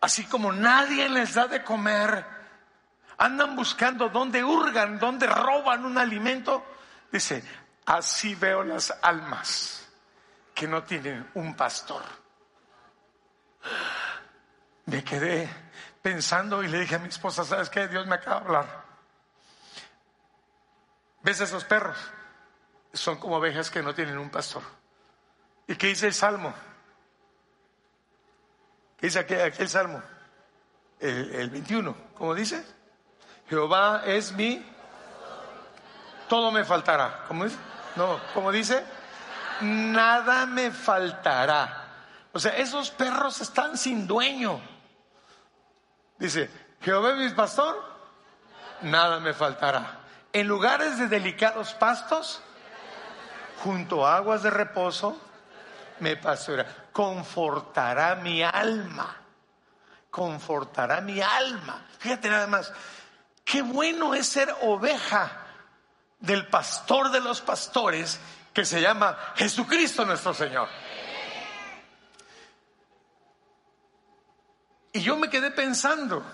Así 0.00 0.24
como 0.26 0.52
nadie 0.52 1.08
les 1.08 1.34
da 1.34 1.48
de 1.48 1.64
comer, 1.64 2.24
andan 3.18 3.56
buscando 3.56 4.08
dónde 4.08 4.44
hurgan, 4.44 4.98
dónde 4.98 5.26
roban 5.26 5.84
un 5.84 5.98
alimento. 5.98 6.64
Dice, 7.10 7.42
así 7.86 8.34
veo 8.34 8.62
las 8.62 8.96
almas 9.02 9.88
que 10.54 10.68
no 10.68 10.84
tienen 10.84 11.28
un 11.34 11.54
pastor. 11.54 12.02
Me 14.86 15.02
quedé 15.02 15.48
pensando 16.00 16.62
y 16.62 16.68
le 16.68 16.80
dije 16.80 16.94
a 16.94 16.98
mi 16.98 17.08
esposa, 17.08 17.44
¿sabes 17.44 17.68
qué? 17.68 17.88
Dios 17.88 18.06
me 18.06 18.14
acaba 18.14 18.40
de 18.40 18.46
hablar. 18.46 18.84
¿Ves 21.22 21.40
esos 21.40 21.64
perros? 21.64 21.98
Son 22.92 23.18
como 23.18 23.36
ovejas 23.36 23.70
que 23.70 23.82
no 23.82 23.94
tienen 23.94 24.16
un 24.16 24.30
pastor. 24.30 24.62
¿Y 25.66 25.76
qué 25.76 25.88
dice 25.88 26.06
el 26.06 26.14
Salmo? 26.14 26.54
¿Qué 28.98 29.06
dice 29.06 29.20
aquel, 29.20 29.68
Salmo? 29.68 30.02
El, 30.98 31.34
el 31.34 31.50
21, 31.50 31.96
¿cómo 32.14 32.34
dice? 32.34 32.64
Jehová 33.48 34.02
es 34.04 34.32
mi... 34.32 34.64
Todo 36.28 36.50
me 36.50 36.64
faltará. 36.64 37.24
¿Cómo 37.28 37.44
dice? 37.44 37.56
No, 37.96 38.20
¿cómo 38.34 38.52
dice? 38.52 38.84
Nada 39.60 40.46
me 40.46 40.70
faltará. 40.70 41.88
O 42.32 42.38
sea, 42.40 42.56
esos 42.56 42.90
perros 42.90 43.40
están 43.40 43.78
sin 43.78 44.06
dueño. 44.06 44.60
Dice, 46.18 46.50
Jehová 46.80 47.12
es 47.12 47.16
mi 47.16 47.30
pastor, 47.30 47.82
nada 48.82 49.20
me 49.20 49.32
faltará. 49.32 50.00
En 50.32 50.46
lugares 50.46 50.98
de 50.98 51.08
delicados 51.08 51.72
pastos, 51.74 52.42
junto 53.62 54.06
a 54.06 54.16
aguas 54.16 54.42
de 54.42 54.50
reposo, 54.50 55.16
me 56.00 56.16
pastora, 56.16 56.66
confortará 56.98 58.16
mi 58.16 58.42
alma, 58.42 59.16
confortará 60.10 61.00
mi 61.00 61.20
alma. 61.20 61.86
Fíjate 61.96 62.28
nada 62.28 62.48
más, 62.48 62.72
qué 63.44 63.62
bueno 63.62 64.14
es 64.14 64.26
ser 64.26 64.52
oveja 64.62 65.30
del 66.18 66.48
pastor 66.48 67.12
de 67.12 67.20
los 67.20 67.40
pastores 67.40 68.18
que 68.52 68.64
se 68.64 68.80
llama 68.80 69.16
Jesucristo 69.36 70.04
nuestro 70.04 70.34
Señor. 70.34 70.68
Y 74.92 75.00
yo 75.00 75.16
me 75.16 75.30
quedé 75.30 75.52
pensando 75.52 76.24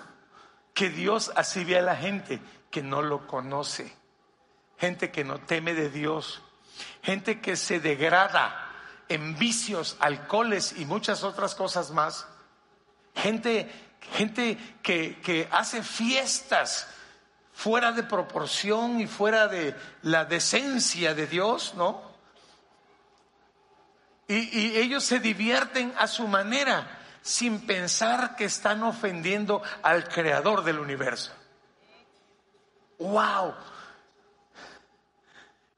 que 0.73 0.88
Dios 0.88 1.30
así 1.37 1.62
ve 1.64 1.76
a 1.76 1.83
la 1.83 1.97
gente 1.97 2.40
que 2.71 2.83
no 2.83 3.02
lo 3.02 3.26
conoce, 3.26 3.94
gente 4.78 5.12
que 5.12 5.25
no 5.25 5.40
teme 5.40 5.75
de 5.75 5.90
Dios, 5.90 6.40
gente 7.02 7.42
que 7.42 7.54
se 7.54 7.80
degrada 7.80 8.63
en 9.08 9.38
vicios, 9.38 9.96
alcoholes 10.00 10.75
y 10.78 10.84
muchas 10.87 11.23
otras 11.25 11.54
cosas 11.54 11.90
más. 11.90 12.26
Gente, 13.14 13.70
gente 14.12 14.58
que, 14.82 15.20
que 15.20 15.49
hace 15.50 15.82
fiestas 15.82 16.88
fuera 17.52 17.92
de 17.92 18.02
proporción 18.02 19.00
y 19.00 19.06
fuera 19.06 19.46
de 19.49 19.76
la 20.02 20.25
decencia 20.25 21.14
de 21.14 21.26
Dios, 21.26 21.75
¿no? 21.76 22.02
Y, 24.26 24.58
y, 24.58 24.76
ellos 24.78 25.04
se 25.04 25.20
divierten 25.20 25.94
a 25.99 26.06
su 26.06 26.26
manera, 26.26 26.99
sin 27.20 27.66
pensar 27.66 28.37
que 28.37 28.46
están 28.46 28.82
ofendiendo 28.82 29.62
al 29.82 30.08
creador 30.08 30.64
del 30.64 30.78
universo. 30.78 31.30
¡Wow! 32.99 33.54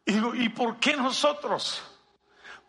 Y, 0.04 0.44
¿y 0.44 0.48
por 0.50 0.78
qué 0.78 0.96
nosotros? 0.96 1.82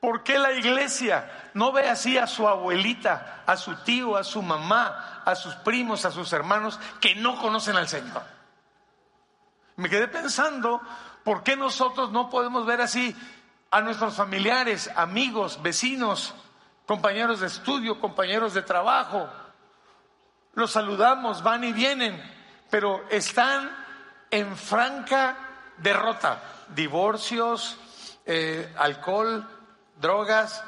¿Por 0.07 0.23
qué 0.23 0.39
la 0.39 0.53
iglesia 0.53 1.49
no 1.53 1.73
ve 1.73 1.89
así 1.89 2.17
a 2.17 2.27
su 2.27 2.47
abuelita, 2.47 3.43
a 3.45 3.57
su 3.57 3.75
tío, 3.83 4.15
a 4.15 4.23
su 4.23 4.41
mamá, 4.41 5.21
a 5.25 5.35
sus 5.35 5.53
primos, 5.55 6.05
a 6.05 6.11
sus 6.11 6.31
hermanos 6.31 6.79
que 7.01 7.13
no 7.15 7.37
conocen 7.37 7.75
al 7.75 7.89
Señor? 7.89 8.23
Me 9.75 9.89
quedé 9.89 10.07
pensando, 10.07 10.81
¿por 11.25 11.43
qué 11.43 11.57
nosotros 11.57 12.09
no 12.13 12.29
podemos 12.29 12.65
ver 12.65 12.79
así 12.79 13.13
a 13.69 13.81
nuestros 13.81 14.15
familiares, 14.15 14.89
amigos, 14.95 15.61
vecinos, 15.61 16.33
compañeros 16.85 17.41
de 17.41 17.47
estudio, 17.47 17.99
compañeros 17.99 18.53
de 18.53 18.61
trabajo? 18.61 19.29
Los 20.53 20.71
saludamos, 20.71 21.43
van 21.43 21.65
y 21.65 21.73
vienen, 21.73 22.17
pero 22.69 23.03
están 23.09 23.69
en 24.31 24.55
franca 24.55 25.35
derrota. 25.79 26.41
Divorcios, 26.69 27.77
eh, 28.25 28.73
alcohol, 28.77 29.56
drogas, 29.99 30.63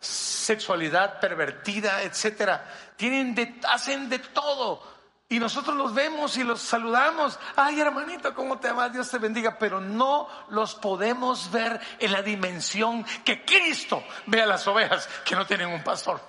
sexualidad 0.00 1.20
pervertida, 1.20 2.02
etcétera. 2.02 2.64
Tienen 2.96 3.34
de, 3.34 3.60
hacen 3.68 4.08
de 4.08 4.18
todo. 4.18 4.82
Y 5.28 5.38
nosotros 5.38 5.74
los 5.76 5.94
vemos 5.94 6.36
y 6.36 6.44
los 6.44 6.60
saludamos. 6.60 7.38
Ay, 7.56 7.80
hermanito, 7.80 8.34
¿cómo 8.34 8.58
te 8.58 8.70
va? 8.70 8.88
Dios 8.88 9.10
te 9.10 9.18
bendiga. 9.18 9.58
Pero 9.58 9.80
no 9.80 10.28
los 10.50 10.74
podemos 10.74 11.50
ver 11.50 11.80
en 11.98 12.12
la 12.12 12.22
dimensión 12.22 13.04
que 13.24 13.44
Cristo 13.44 14.04
ve 14.26 14.42
a 14.42 14.46
las 14.46 14.66
ovejas 14.66 15.08
que 15.24 15.34
no 15.34 15.46
tienen 15.46 15.68
un 15.68 15.82
pastor. 15.82 16.20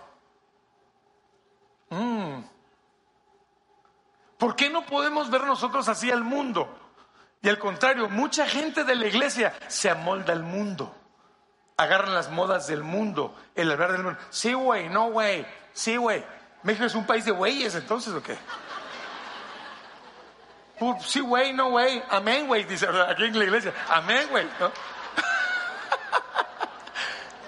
Mm. 1.90 2.42
¿Por 4.38 4.56
qué 4.56 4.70
no 4.70 4.86
podemos 4.86 5.30
ver 5.30 5.44
nosotros 5.44 5.88
así 5.88 6.10
al 6.10 6.24
mundo? 6.24 6.80
Y 7.42 7.50
al 7.50 7.60
contrario, 7.60 8.10
mucha 8.10 8.48
gente 8.48 8.84
de 8.84 8.96
la 8.96 9.08
iglesia 9.08 9.54
se 9.68 9.90
amolda 9.90 10.34
al 10.34 10.44
mundo 10.44 11.05
agarran 11.78 12.14
las 12.14 12.30
modas 12.30 12.68
del 12.68 12.84
mundo, 12.84 13.36
el 13.56 13.72
hablar 13.72 13.92
del 13.92 14.04
mundo. 14.04 14.20
Sí, 14.30 14.54
güey, 14.54 14.90
no, 14.90 15.12
güey, 15.12 15.46
sí, 15.74 15.98
güey. 15.98 16.24
México 16.64 16.86
es 16.86 16.96
un 16.96 17.06
país 17.06 17.26
de 17.26 17.32
güeyes, 17.32 17.76
entonces, 17.76 18.14
¿o 18.14 18.24
qué? 18.24 18.38
Sí, 21.06 21.22
güey, 21.22 21.54
no, 21.54 21.70
güey. 21.70 22.04
Amén, 22.10 22.48
güey, 22.48 22.64
dice 22.64 22.88
aquí 22.88 23.26
en 23.26 23.38
la 23.38 23.46
iglesia. 23.46 23.74
Amén, 23.90 24.28
güey. 24.30 24.46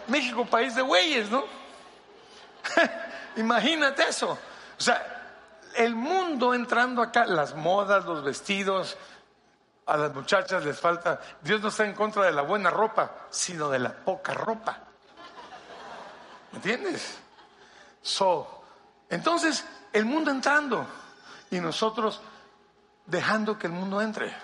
México, 0.08 0.46
país 0.46 0.76
de 0.76 0.82
güeyes, 0.82 1.30
¿no? 1.30 1.44
Imagínate 3.36 4.08
eso. 4.08 4.32
O 4.32 4.82
sea, 4.82 5.26
el 5.76 5.96
mundo 5.96 6.54
entrando 6.54 7.02
acá, 7.02 7.26
las 7.26 7.56
modas, 7.56 8.06
los 8.06 8.24
vestidos, 8.24 8.98
a 9.88 9.96
las 9.96 10.14
muchachas 10.14 10.64
les 10.66 10.78
falta, 10.78 11.20
Dios 11.42 11.62
no 11.62 11.70
está 11.70 11.86
en 11.86 11.94
contra 11.94 12.26
de 12.26 12.34
la 12.34 12.42
buena 12.42 12.70
ropa, 12.70 13.28
sino 13.30 13.70
de 13.70 13.80
la 13.80 13.94
poca 13.94 14.34
ropa. 14.34 14.78
¿Me 16.52 16.58
entiendes? 16.58 17.18
So, 18.02 18.64
entonces, 19.10 19.66
el 19.94 20.06
mundo 20.06 20.30
entrando 20.30 20.86
y 21.50 21.60
nosotros 21.60 22.22
dejando 23.06 23.58
que 23.58 23.68
el 23.68 23.74
mundo 23.74 24.02
entre. 24.02 24.36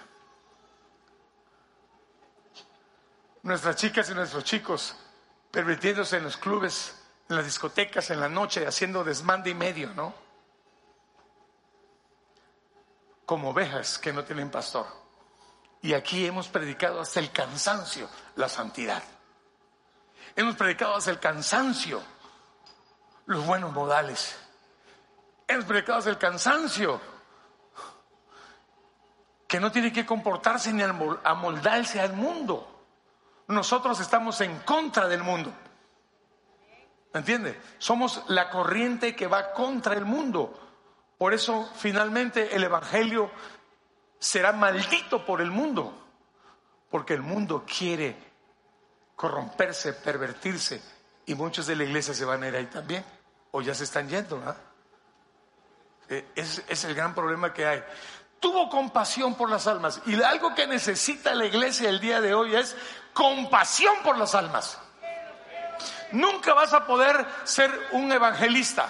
Nuestras 3.44 3.76
chicas 3.76 4.10
y 4.10 4.14
nuestros 4.14 4.46
chicos 4.46 4.96
permitiéndose 5.52 6.18
en 6.18 6.24
los 6.24 6.38
clubes, 6.38 6.96
en 7.28 7.36
las 7.36 7.46
discotecas, 7.46 8.10
en 8.10 8.22
la 8.22 8.30
noche, 8.30 8.66
haciendo 8.66 9.04
desmande 9.04 9.50
y 9.50 9.54
medio, 9.54 9.94
¿no? 9.94 10.14
Como 13.26 13.50
ovejas 13.50 14.00
que 14.00 14.14
no 14.14 14.24
tienen 14.24 14.50
pastor. 14.50 15.03
Y 15.84 15.94
aquí 15.94 16.26
hemos 16.26 16.48
predicado 16.48 17.02
hasta 17.02 17.20
el 17.20 17.30
cansancio 17.32 18.10
la 18.38 18.48
santidad. 18.48 19.04
Hemos 20.34 20.56
predicado 20.56 20.96
hasta 20.96 21.12
el 21.12 21.20
cansancio 21.20 22.02
los 23.26 23.46
buenos 23.46 23.74
modales. 23.74 24.34
Hemos 25.46 25.66
predicado 25.66 26.00
hasta 26.00 26.10
el 26.10 26.18
cansancio 26.18 27.02
que 29.46 29.60
no 29.60 29.74
tiene 29.74 29.92
que 29.92 30.06
comportarse 30.06 30.72
ni 30.72 30.82
amoldarse 30.82 32.00
al 32.00 32.14
mundo. 32.14 32.86
Nosotros 33.48 34.00
estamos 34.00 34.40
en 34.40 34.60
contra 34.60 35.10
del 35.10 35.22
mundo. 35.22 35.54
¿Me 37.12 37.20
entiende? 37.20 37.62
Somos 37.78 38.24
la 38.30 38.50
corriente 38.50 39.18
que 39.18 39.28
va 39.28 39.52
contra 39.52 39.96
el 39.96 40.06
mundo. 40.06 40.58
Por 41.18 41.34
eso 41.34 41.70
finalmente 41.76 42.56
el 42.56 42.64
Evangelio 42.64 43.30
será 44.24 44.54
maldito 44.54 45.26
por 45.26 45.42
el 45.42 45.52
mundo, 45.52 45.94
porque 46.90 47.14
el 47.14 47.22
mundo 47.22 47.66
quiere 47.66 48.16
corromperse, 49.18 49.92
pervertirse, 49.92 50.82
y 51.26 51.36
muchos 51.36 51.68
de 51.68 51.76
la 51.76 51.84
iglesia 51.84 52.14
se 52.14 52.24
van 52.24 52.42
a 52.42 52.48
ir 52.48 52.56
ahí 52.56 52.68
también, 52.68 53.04
o 53.52 53.62
ya 53.62 53.76
se 53.76 53.84
están 53.84 54.08
yendo, 54.08 54.40
¿no? 54.40 54.56
Eh, 56.08 56.26
es, 56.36 56.64
es 56.70 56.86
el 56.86 56.96
gran 56.96 57.14
problema 57.14 57.54
que 57.54 57.66
hay. 57.66 57.84
Tuvo 58.40 58.70
compasión 58.70 59.36
por 59.36 59.50
las 59.50 59.68
almas, 59.68 60.02
y 60.06 60.22
algo 60.22 60.56
que 60.56 60.68
necesita 60.68 61.36
la 61.36 61.44
iglesia 61.44 61.90
el 61.90 62.00
día 62.00 62.22
de 62.22 62.34
hoy 62.34 62.56
es 62.56 62.78
compasión 63.12 63.96
por 64.06 64.18
las 64.18 64.36
almas. 64.36 64.80
Nunca 66.14 66.54
vas 66.54 66.72
a 66.72 66.86
poder 66.86 67.28
ser 67.44 67.70
un 67.92 68.10
evangelista 68.10 68.88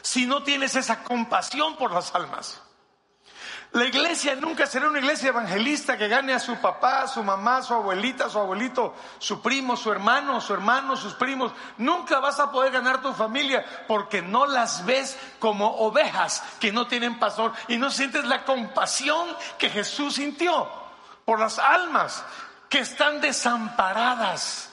si 0.00 0.26
no 0.26 0.44
tienes 0.44 0.76
esa 0.76 1.02
compasión 1.02 1.76
por 1.76 1.90
las 1.90 2.14
almas. 2.14 2.60
La 3.74 3.86
iglesia 3.86 4.36
nunca 4.36 4.66
será 4.66 4.86
una 4.86 5.00
iglesia 5.00 5.30
evangelista 5.30 5.98
que 5.98 6.06
gane 6.06 6.32
a 6.32 6.38
su 6.38 6.54
papá, 6.58 7.02
a 7.02 7.08
su 7.08 7.24
mamá, 7.24 7.56
a 7.56 7.62
su 7.62 7.74
abuelita, 7.74 8.26
a 8.26 8.30
su 8.30 8.38
abuelito, 8.38 8.94
su 9.18 9.42
primo, 9.42 9.76
su 9.76 9.90
hermano, 9.90 10.40
su 10.40 10.54
hermano, 10.54 10.96
sus 10.96 11.14
primos. 11.14 11.50
Nunca 11.78 12.20
vas 12.20 12.38
a 12.38 12.52
poder 12.52 12.70
ganar 12.70 13.02
tu 13.02 13.12
familia 13.12 13.64
porque 13.88 14.22
no 14.22 14.46
las 14.46 14.86
ves 14.86 15.18
como 15.40 15.66
ovejas 15.78 16.44
que 16.60 16.70
no 16.70 16.86
tienen 16.86 17.18
pastor 17.18 17.52
y 17.66 17.76
no 17.76 17.90
sientes 17.90 18.24
la 18.26 18.44
compasión 18.44 19.36
que 19.58 19.68
Jesús 19.68 20.14
sintió 20.14 20.70
por 21.24 21.40
las 21.40 21.58
almas 21.58 22.24
que 22.68 22.78
están 22.78 23.20
desamparadas. 23.20 24.70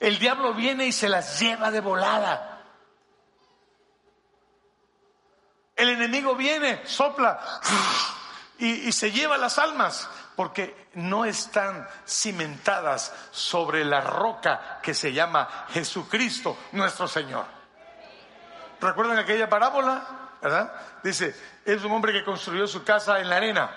El 0.00 0.18
diablo 0.18 0.54
viene 0.54 0.86
y 0.86 0.92
se 0.92 1.08
las 1.08 1.38
lleva 1.38 1.70
de 1.70 1.80
volada. 1.80 2.62
El 5.76 5.90
enemigo 5.90 6.34
viene, 6.34 6.84
sopla 6.84 7.38
y, 8.60 8.92
se 8.92 9.10
lleva 9.10 9.38
las 9.38 9.58
almas 9.58 10.08
porque 10.36 10.88
no 10.94 11.24
están 11.24 11.86
cimentadas 12.06 13.12
sobre 13.30 13.84
la 13.84 14.00
roca 14.02 14.80
que 14.82 14.92
se 14.92 15.12
llama 15.12 15.66
Jesucristo 15.70 16.56
nuestro 16.72 17.08
Señor. 17.08 17.46
¿Recuerdan 18.80 19.18
aquella 19.18 19.48
parábola? 19.48 20.36
¿Verdad? 20.42 20.72
Dice, 21.02 21.34
es 21.64 21.84
un 21.84 21.92
hombre 21.92 22.12
que 22.12 22.24
construyó 22.24 22.66
su 22.66 22.84
casa 22.84 23.20
en 23.20 23.28
la 23.28 23.36
arena. 23.36 23.70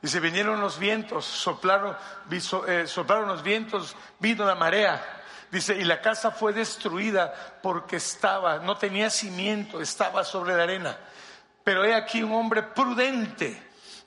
Dice, 0.00 0.20
vinieron 0.20 0.60
los 0.60 0.78
vientos, 0.78 1.24
soplaron, 1.24 1.96
eh, 2.30 2.86
soplaron 2.86 3.28
los 3.28 3.42
vientos, 3.42 3.96
vino 4.18 4.44
la 4.44 4.54
marea. 4.54 5.22
Dice, 5.50 5.74
y 5.74 5.84
la 5.84 6.00
casa 6.00 6.30
fue 6.30 6.52
destruida 6.52 7.32
porque 7.62 7.96
estaba, 7.96 8.58
no 8.58 8.76
tenía 8.76 9.10
cimiento, 9.10 9.80
estaba 9.80 10.24
sobre 10.24 10.56
la 10.56 10.64
arena. 10.64 10.98
Pero 11.64 11.84
he 11.84 11.94
aquí 11.94 12.22
un 12.22 12.32
hombre 12.32 12.62
prudente 12.62 13.65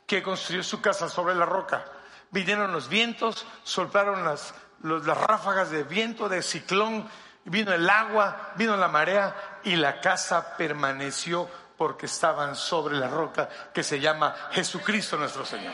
que 0.10 0.24
construyó 0.24 0.63
su 0.63 0.82
casa 0.82 1.08
sobre 1.08 1.36
la 1.36 1.45
roca. 1.45 1.86
Vinieron 2.32 2.72
los 2.72 2.89
vientos, 2.89 3.45
soltaron 3.63 4.26
las, 4.26 4.56
las 4.82 5.17
ráfagas 5.17 5.69
de 5.69 5.84
viento, 5.84 6.28
de 6.28 6.41
ciclón, 6.41 7.08
vino 7.45 7.72
el 7.72 7.88
agua, 7.88 8.54
vino 8.56 8.76
la 8.76 8.88
marea 8.88 9.60
y 9.63 9.76
la 9.76 10.02
casa 10.02 10.58
permaneció 10.58 11.48
porque 11.78 12.08
estaban 12.08 12.56
sobre 12.56 12.98
la 12.98 13.08
roca 13.08 13.48
que 13.72 13.84
se 13.84 14.00
llama 14.00 14.36
Jesucristo 14.52 15.15
nuestro 15.15 15.45
Señor. 15.45 15.74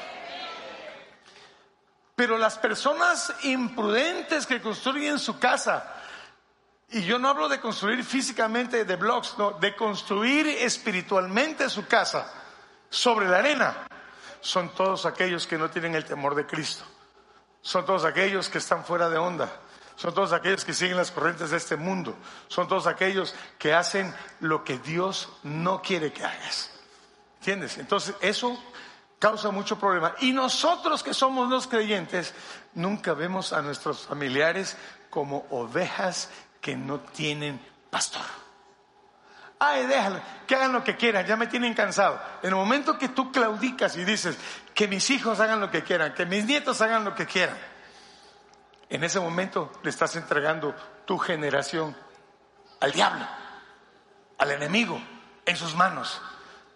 Pero 2.14 2.38
las 2.38 2.58
personas 2.58 3.34
imprudentes 3.44 4.46
que 4.46 4.62
construyen 4.62 5.18
su 5.18 5.40
casa, 5.40 5.94
y 6.90 7.04
yo 7.04 7.20
no 7.20 7.30
hablo 7.30 7.48
de 7.48 7.62
construir 7.62 8.04
físicamente 8.04 8.84
de 8.84 8.96
blogs, 8.98 9.38
no, 9.38 9.52
de 9.52 9.78
construir 9.78 10.46
espiritualmente 10.46 11.70
su 11.70 11.88
casa 11.88 12.34
sobre 12.90 13.30
la 13.30 13.38
arena, 13.38 13.88
son 14.46 14.70
todos 14.70 15.08
aquellos 15.08 15.48
que 15.48 15.58
no 15.58 15.72
tienen 15.72 15.96
el 15.96 16.06
temor 16.06 16.36
de 16.36 16.46
Cristo. 16.46 16.84
Son 17.64 17.84
todos 17.84 18.06
aquellos 18.06 18.48
que 18.48 18.60
están 18.60 18.86
fuera 18.86 19.10
de 19.10 19.18
onda. 19.18 19.52
Son 19.96 20.14
todos 20.14 20.34
aquellos 20.34 20.64
que 20.64 20.72
siguen 20.72 20.98
las 20.98 21.10
corrientes 21.10 21.50
de 21.50 21.58
este 21.58 21.76
mundo. 21.76 22.16
Son 22.48 22.68
todos 22.68 22.86
aquellos 22.86 23.34
que 23.58 23.74
hacen 23.74 24.14
lo 24.42 24.64
que 24.64 24.78
Dios 24.78 25.30
no 25.42 25.82
quiere 25.82 26.14
que 26.14 26.24
hagas. 26.24 26.70
¿Entiendes? 27.40 27.80
Entonces 27.80 28.14
eso 28.22 28.56
causa 29.18 29.50
mucho 29.50 29.80
problema. 29.80 30.14
Y 30.20 30.32
nosotros 30.32 31.02
que 31.02 31.16
somos 31.16 31.50
los 31.50 31.66
creyentes, 31.66 32.36
nunca 32.76 33.16
vemos 33.16 33.52
a 33.52 33.64
nuestros 33.64 34.02
familiares 34.02 34.78
como 35.10 35.48
ovejas 35.50 36.30
que 36.62 36.76
no 36.76 37.00
tienen 37.00 37.60
pastor. 37.90 38.45
Ay, 39.60 39.86
déjalo, 39.86 40.20
que 40.46 40.56
hagan 40.56 40.74
lo 40.74 40.84
que 40.84 40.98
quieran, 40.98 41.26
ya 41.26 41.38
me 41.38 41.48
tienen 41.48 41.74
cansado. 41.74 42.22
En 42.44 42.50
el 42.50 42.56
momento 42.56 42.98
que 42.98 43.10
tú 43.10 43.32
claudicas 43.32 43.96
y 43.96 44.04
dices 44.04 44.38
que 44.74 44.88
mis 44.88 45.10
hijos 45.10 45.40
hagan 45.40 45.62
lo 45.62 45.72
que 45.72 45.84
quieran, 45.84 46.14
que 46.14 46.26
mis 46.26 46.46
nietos 46.46 46.82
hagan 46.82 47.06
lo 47.06 47.16
que 47.16 47.26
quieran, 47.26 47.58
En 48.88 49.04
ese 49.04 49.20
momento 49.20 49.72
le 49.82 49.90
estás 49.90 50.16
entregando 50.16 50.76
tu 51.06 51.18
generación 51.18 51.96
al 52.80 52.92
diablo, 52.92 53.26
al 54.38 54.52
enemigo, 54.52 55.02
en 55.44 55.58
sus 55.58 55.74
manos, 55.76 56.22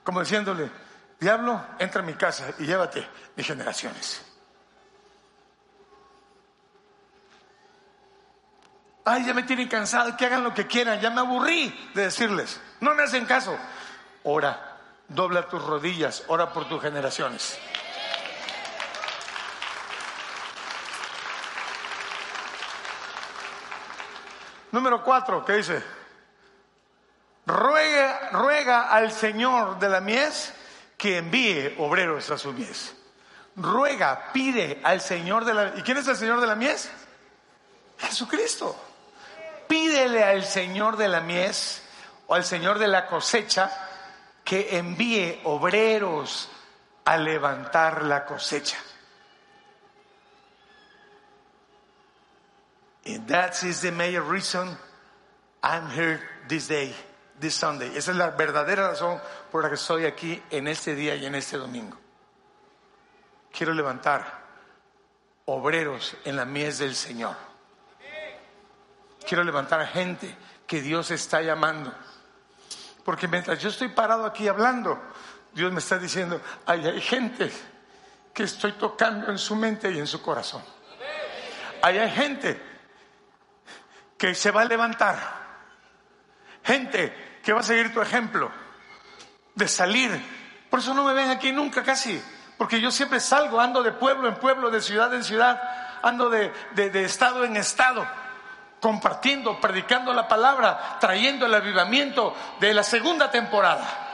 como 0.03 0.21
diciéndole, 0.21 0.71
diablo, 1.19 1.63
entra 1.77 2.01
a 2.01 2.05
mi 2.05 2.13
casa 2.15 2.47
y 2.57 2.65
llévate 2.65 3.07
mis 3.35 3.45
generaciones. 3.45 4.28
Ay, 9.05 9.25
ya 9.25 9.33
me 9.33 9.43
tienen 9.43 9.67
cansado, 9.67 10.15
que 10.15 10.25
hagan 10.25 10.43
lo 10.43 10.53
que 10.53 10.67
quieran, 10.67 10.99
ya 10.99 11.09
me 11.09 11.21
aburrí 11.21 11.91
de 11.93 12.03
decirles. 12.03 12.59
No 12.79 12.93
me 12.93 13.03
hacen 13.03 13.25
caso. 13.25 13.57
Ora, 14.23 14.77
dobla 15.07 15.47
tus 15.47 15.63
rodillas, 15.63 16.23
ora 16.27 16.51
por 16.51 16.67
tus 16.67 16.81
generaciones. 16.81 17.57
Número 24.71 25.03
cuatro, 25.03 25.43
¿qué 25.43 25.53
dice? 25.53 25.83
Ruega, 27.47 28.29
ruega 28.31 28.89
al 28.89 29.11
Señor 29.11 29.79
de 29.79 29.89
la 29.89 29.99
mies 29.99 30.53
que 30.95 31.17
envíe 31.17 31.75
obreros 31.79 32.29
a 32.29 32.37
su 32.37 32.53
mies. 32.53 32.95
Ruega, 33.55 34.31
pide 34.31 34.79
al 34.83 35.01
Señor 35.01 35.43
de 35.45 35.53
la 35.53 35.73
¿Y 35.75 35.81
quién 35.81 35.97
es 35.97 36.07
el 36.07 36.15
Señor 36.15 36.39
de 36.39 36.45
la 36.45 36.55
mies? 36.55 36.91
Jesucristo. 37.97 38.88
Pídele 39.69 40.23
al 40.23 40.43
Señor 40.43 40.97
de 40.97 41.07
la 41.07 41.21
mies 41.21 41.83
o 42.25 42.33
al 42.33 42.43
Señor 42.43 42.79
de 42.79 42.87
la 42.87 43.05
cosecha 43.05 43.69
que 44.43 44.75
envíe 44.79 45.39
obreros 45.43 46.49
a 47.05 47.17
levantar 47.17 48.03
la 48.03 48.25
cosecha. 48.25 48.77
And 53.05 53.27
that 53.27 53.63
is 53.63 53.81
the 53.81 53.91
main 53.91 54.19
reason 54.21 54.75
I'm 55.61 55.87
here 55.91 56.19
this 56.47 56.67
day, 56.67 56.91
this 57.39 57.53
Sunday. 57.53 57.95
Esa 57.95 58.09
es 58.09 58.17
la 58.17 58.31
verdadera 58.31 58.89
razón 58.89 59.21
por 59.51 59.61
la 59.61 59.69
que 59.69 59.75
estoy 59.75 60.05
aquí 60.05 60.41
en 60.49 60.67
este 60.67 60.95
día 60.95 61.13
y 61.13 61.27
en 61.27 61.35
este 61.35 61.57
domingo. 61.57 61.95
Quiero 63.51 63.75
levantar 63.75 64.25
obreros 65.45 66.15
en 66.25 66.35
la 66.37 66.45
mies 66.45 66.79
del 66.79 66.95
Señor. 66.95 67.48
Quiero 69.27 69.43
levantar 69.43 69.85
gente 69.87 70.35
que 70.65 70.81
Dios 70.81 71.11
está 71.11 71.41
llamando. 71.41 71.93
Porque 73.03 73.27
mientras 73.27 73.59
yo 73.59 73.69
estoy 73.69 73.89
parado 73.89 74.25
aquí 74.25 74.47
hablando, 74.47 75.01
Dios 75.51 75.71
me 75.71 75.79
está 75.79 75.97
diciendo, 75.97 76.39
hay, 76.65 76.85
hay 76.85 77.01
gente 77.01 77.51
que 78.33 78.43
estoy 78.43 78.73
tocando 78.73 79.31
en 79.31 79.37
su 79.37 79.55
mente 79.55 79.91
y 79.91 79.97
en 79.97 80.07
su 80.07 80.21
corazón. 80.21 80.61
Ahí 81.81 81.97
hay 81.97 82.11
gente 82.11 82.61
que 84.17 84.35
se 84.35 84.51
va 84.51 84.61
a 84.61 84.65
levantar. 84.65 85.17
Gente 86.63 87.39
que 87.43 87.51
va 87.51 87.61
a 87.61 87.63
seguir 87.63 87.93
tu 87.93 88.01
ejemplo 88.01 88.51
de 89.55 89.67
salir. 89.67 90.11
Por 90.69 90.79
eso 90.79 90.93
no 90.93 91.03
me 91.03 91.13
ven 91.13 91.31
aquí 91.31 91.51
nunca 91.51 91.83
casi. 91.83 92.21
Porque 92.57 92.79
yo 92.79 92.91
siempre 92.91 93.19
salgo, 93.19 93.59
ando 93.59 93.81
de 93.81 93.93
pueblo 93.93 94.27
en 94.27 94.35
pueblo, 94.35 94.69
de 94.69 94.81
ciudad 94.81 95.13
en 95.15 95.23
ciudad, 95.23 95.59
ando 96.03 96.29
de 96.29 96.51
estado 97.03 97.43
en 97.43 97.57
estado 97.57 98.05
compartiendo, 98.79 99.59
predicando 99.59 100.13
la 100.13 100.27
palabra, 100.27 100.97
trayendo 100.99 101.45
el 101.45 101.53
avivamiento 101.53 102.35
de 102.59 102.73
la 102.73 102.83
segunda 102.83 103.29
temporada. 103.29 104.07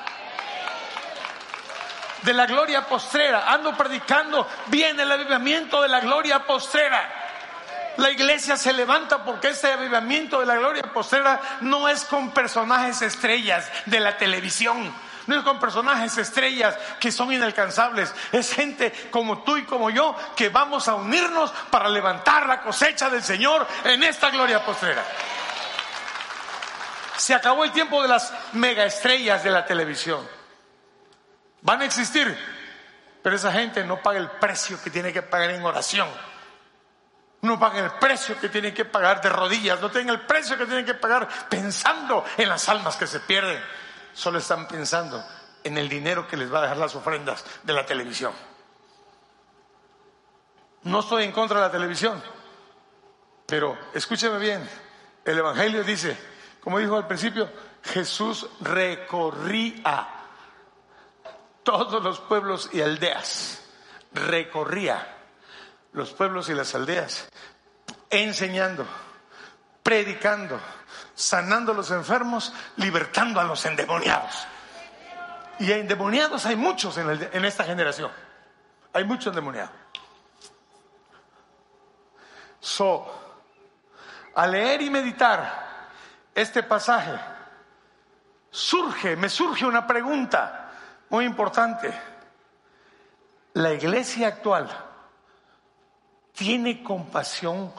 De 2.21 2.33
la 2.33 2.45
gloria 2.45 2.87
postrera, 2.87 3.51
ando 3.51 3.75
predicando, 3.77 4.47
viene 4.67 5.03
el 5.03 5.11
avivamiento 5.11 5.81
de 5.81 5.89
la 5.89 5.99
gloria 5.99 6.45
postrera. 6.45 7.23
La 7.97 8.09
iglesia 8.09 8.57
se 8.57 8.73
levanta 8.73 9.23
porque 9.23 9.49
ese 9.49 9.71
avivamiento 9.71 10.39
de 10.39 10.45
la 10.45 10.55
gloria 10.55 10.83
postrera 10.93 11.39
no 11.61 11.87
es 11.87 12.03
con 12.03 12.31
personajes 12.31 13.01
estrellas 13.01 13.71
de 13.85 13.99
la 13.99 14.17
televisión 14.17 14.93
no 15.27 15.37
es 15.37 15.43
con 15.43 15.59
personajes 15.59 16.17
estrellas 16.17 16.77
que 16.99 17.11
son 17.11 17.31
inalcanzables, 17.33 18.13
es 18.31 18.53
gente 18.53 18.91
como 19.09 19.43
tú 19.43 19.57
y 19.57 19.63
como 19.63 19.89
yo 19.89 20.15
que 20.35 20.49
vamos 20.49 20.87
a 20.87 20.95
unirnos 20.95 21.51
para 21.69 21.89
levantar 21.89 22.47
la 22.47 22.61
cosecha 22.61 23.09
del 23.09 23.23
Señor 23.23 23.67
en 23.83 24.03
esta 24.03 24.29
gloria 24.29 24.63
postrera. 24.63 25.03
Se 27.17 27.33
acabó 27.33 27.63
el 27.63 27.71
tiempo 27.71 28.01
de 28.01 28.09
las 28.09 28.33
megaestrellas 28.53 29.43
de 29.43 29.49
la 29.49 29.65
televisión. 29.65 30.27
Van 31.61 31.81
a 31.81 31.85
existir, 31.85 32.37
pero 33.23 33.35
esa 33.35 33.51
gente 33.51 33.83
no 33.83 34.01
paga 34.01 34.19
el 34.19 34.29
precio 34.29 34.81
que 34.83 34.91
tiene 34.91 35.11
que 35.11 35.21
pagar 35.21 35.49
en 35.49 35.65
oración. 35.65 36.07
No 37.41 37.59
paga 37.59 37.79
el 37.79 37.91
precio 37.93 38.39
que 38.39 38.49
tiene 38.49 38.73
que 38.73 38.85
pagar 38.85 39.21
de 39.21 39.29
rodillas, 39.29 39.79
no 39.79 39.89
tienen 39.89 40.09
el 40.09 40.21
precio 40.21 40.57
que 40.57 40.65
tienen 40.65 40.85
que 40.85 40.95
pagar 40.95 41.27
pensando 41.49 42.25
en 42.37 42.49
las 42.49 42.67
almas 42.69 42.95
que 42.97 43.07
se 43.07 43.19
pierden 43.21 43.63
solo 44.15 44.39
están 44.39 44.67
pensando 44.67 45.23
en 45.63 45.77
el 45.77 45.89
dinero 45.89 46.27
que 46.27 46.37
les 46.37 46.51
va 46.51 46.59
a 46.59 46.61
dejar 46.63 46.77
las 46.77 46.95
ofrendas 46.95 47.45
de 47.63 47.73
la 47.73 47.85
televisión. 47.85 48.33
No 50.83 51.01
estoy 51.01 51.25
en 51.25 51.31
contra 51.31 51.59
de 51.59 51.65
la 51.65 51.71
televisión, 51.71 52.21
pero 53.45 53.77
escúcheme 53.93 54.39
bien, 54.39 54.67
el 55.25 55.37
Evangelio 55.37 55.83
dice, 55.83 56.17
como 56.61 56.79
dijo 56.79 56.95
al 56.95 57.07
principio, 57.07 57.49
Jesús 57.83 58.47
recorría 58.61 60.07
todos 61.63 62.01
los 62.01 62.19
pueblos 62.19 62.69
y 62.71 62.81
aldeas, 62.81 63.63
recorría 64.13 65.17
los 65.93 66.11
pueblos 66.11 66.49
y 66.49 66.53
las 66.53 66.73
aldeas, 66.75 67.27
enseñando, 68.09 68.85
predicando, 69.81 70.59
sanando 71.15 71.71
a 71.71 71.75
los 71.75 71.89
enfermos, 71.91 72.53
libertando 72.75 73.39
a 73.39 73.43
los 73.45 73.65
endemoniados. 73.65 74.47
Y 75.59 75.71
endemoniados 75.71 76.45
hay 76.45 76.57
muchos 76.57 76.97
en, 76.97 77.45
esta 77.45 77.63
generación. 77.63 78.11
Hay 78.93 79.05
muchos 79.05 79.27
endemoniados. 79.27 79.71
So, 82.59 83.09
al 84.35 84.51
leer 84.51 84.81
y 84.81 84.89
meditar 84.89 85.89
este 86.33 86.63
pasaje, 86.63 87.17
surge, 88.49 89.15
me 89.15 89.29
surge 89.29 89.65
una 89.65 89.87
pregunta 89.87 90.71
muy 91.09 91.25
importante. 91.25 91.93
¿La 93.53 93.71
iglesia 93.71 94.27
actual 94.27 94.69
tiene 96.33 96.83
compasión 96.83 97.71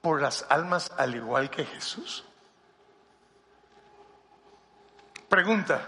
por 0.00 0.22
las 0.22 0.46
almas 0.48 0.92
al 0.96 1.16
igual 1.16 1.50
que 1.50 1.64
Jesús? 1.64 2.24
Pregunta, 5.30 5.80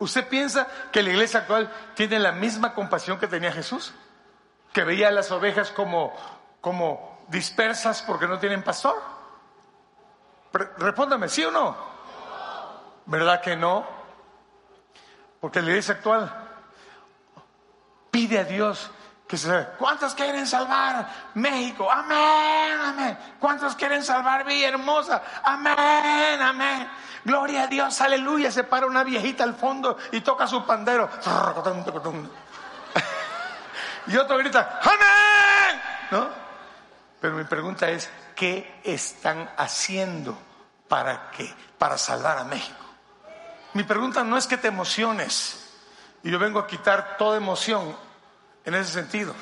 ¿usted 0.00 0.26
piensa 0.26 0.66
que 0.90 1.04
la 1.04 1.10
iglesia 1.10 1.40
actual 1.40 1.72
tiene 1.94 2.18
la 2.18 2.32
misma 2.32 2.74
compasión 2.74 3.20
que 3.20 3.28
tenía 3.28 3.52
Jesús? 3.52 3.94
Que 4.72 4.82
veía 4.82 5.06
a 5.06 5.12
las 5.12 5.30
ovejas 5.30 5.70
como, 5.70 6.12
como 6.60 7.24
dispersas 7.28 8.02
porque 8.02 8.26
no 8.26 8.40
tienen 8.40 8.64
pastor. 8.64 8.96
Respóndame, 10.78 11.28
¿sí 11.28 11.44
o 11.44 11.52
no? 11.52 11.76
¿Verdad 13.06 13.40
que 13.40 13.56
no? 13.56 13.86
Porque 15.40 15.62
la 15.62 15.68
iglesia 15.68 15.94
actual 15.94 16.30
pide 18.10 18.40
a 18.40 18.44
Dios 18.44 18.90
¿Cuántos 19.78 20.14
quieren 20.14 20.46
salvar 20.46 21.06
México? 21.34 21.90
Amén, 21.90 22.80
amén. 22.80 23.18
¿Cuántos 23.38 23.74
quieren 23.74 24.02
salvar 24.02 24.46
Villa 24.46 24.68
Hermosa? 24.68 25.22
Amén, 25.44 26.40
amén. 26.40 26.88
Gloria 27.24 27.64
a 27.64 27.66
Dios, 27.66 28.00
aleluya. 28.00 28.50
Se 28.50 28.64
para 28.64 28.86
una 28.86 29.04
viejita 29.04 29.44
al 29.44 29.54
fondo 29.54 29.98
y 30.12 30.22
toca 30.22 30.46
su 30.46 30.64
pandero. 30.64 31.10
Y 34.06 34.16
otro 34.16 34.38
grita, 34.38 34.80
amén. 34.82 35.82
¿No? 36.10 36.30
Pero 37.20 37.36
mi 37.36 37.44
pregunta 37.44 37.90
es, 37.90 38.08
¿qué 38.34 38.80
están 38.82 39.50
haciendo 39.58 40.38
para 40.88 41.30
qué? 41.30 41.54
Para 41.76 41.98
salvar 41.98 42.38
a 42.38 42.44
México. 42.44 42.78
Mi 43.74 43.82
pregunta 43.82 44.24
no 44.24 44.38
es 44.38 44.46
que 44.46 44.56
te 44.56 44.68
emociones. 44.68 45.74
Y 46.22 46.30
yo 46.30 46.38
vengo 46.38 46.58
a 46.58 46.66
quitar 46.66 47.18
toda 47.18 47.36
emoción 47.36 47.94
en 48.68 48.74
ese 48.74 48.92
sentido. 48.92 49.34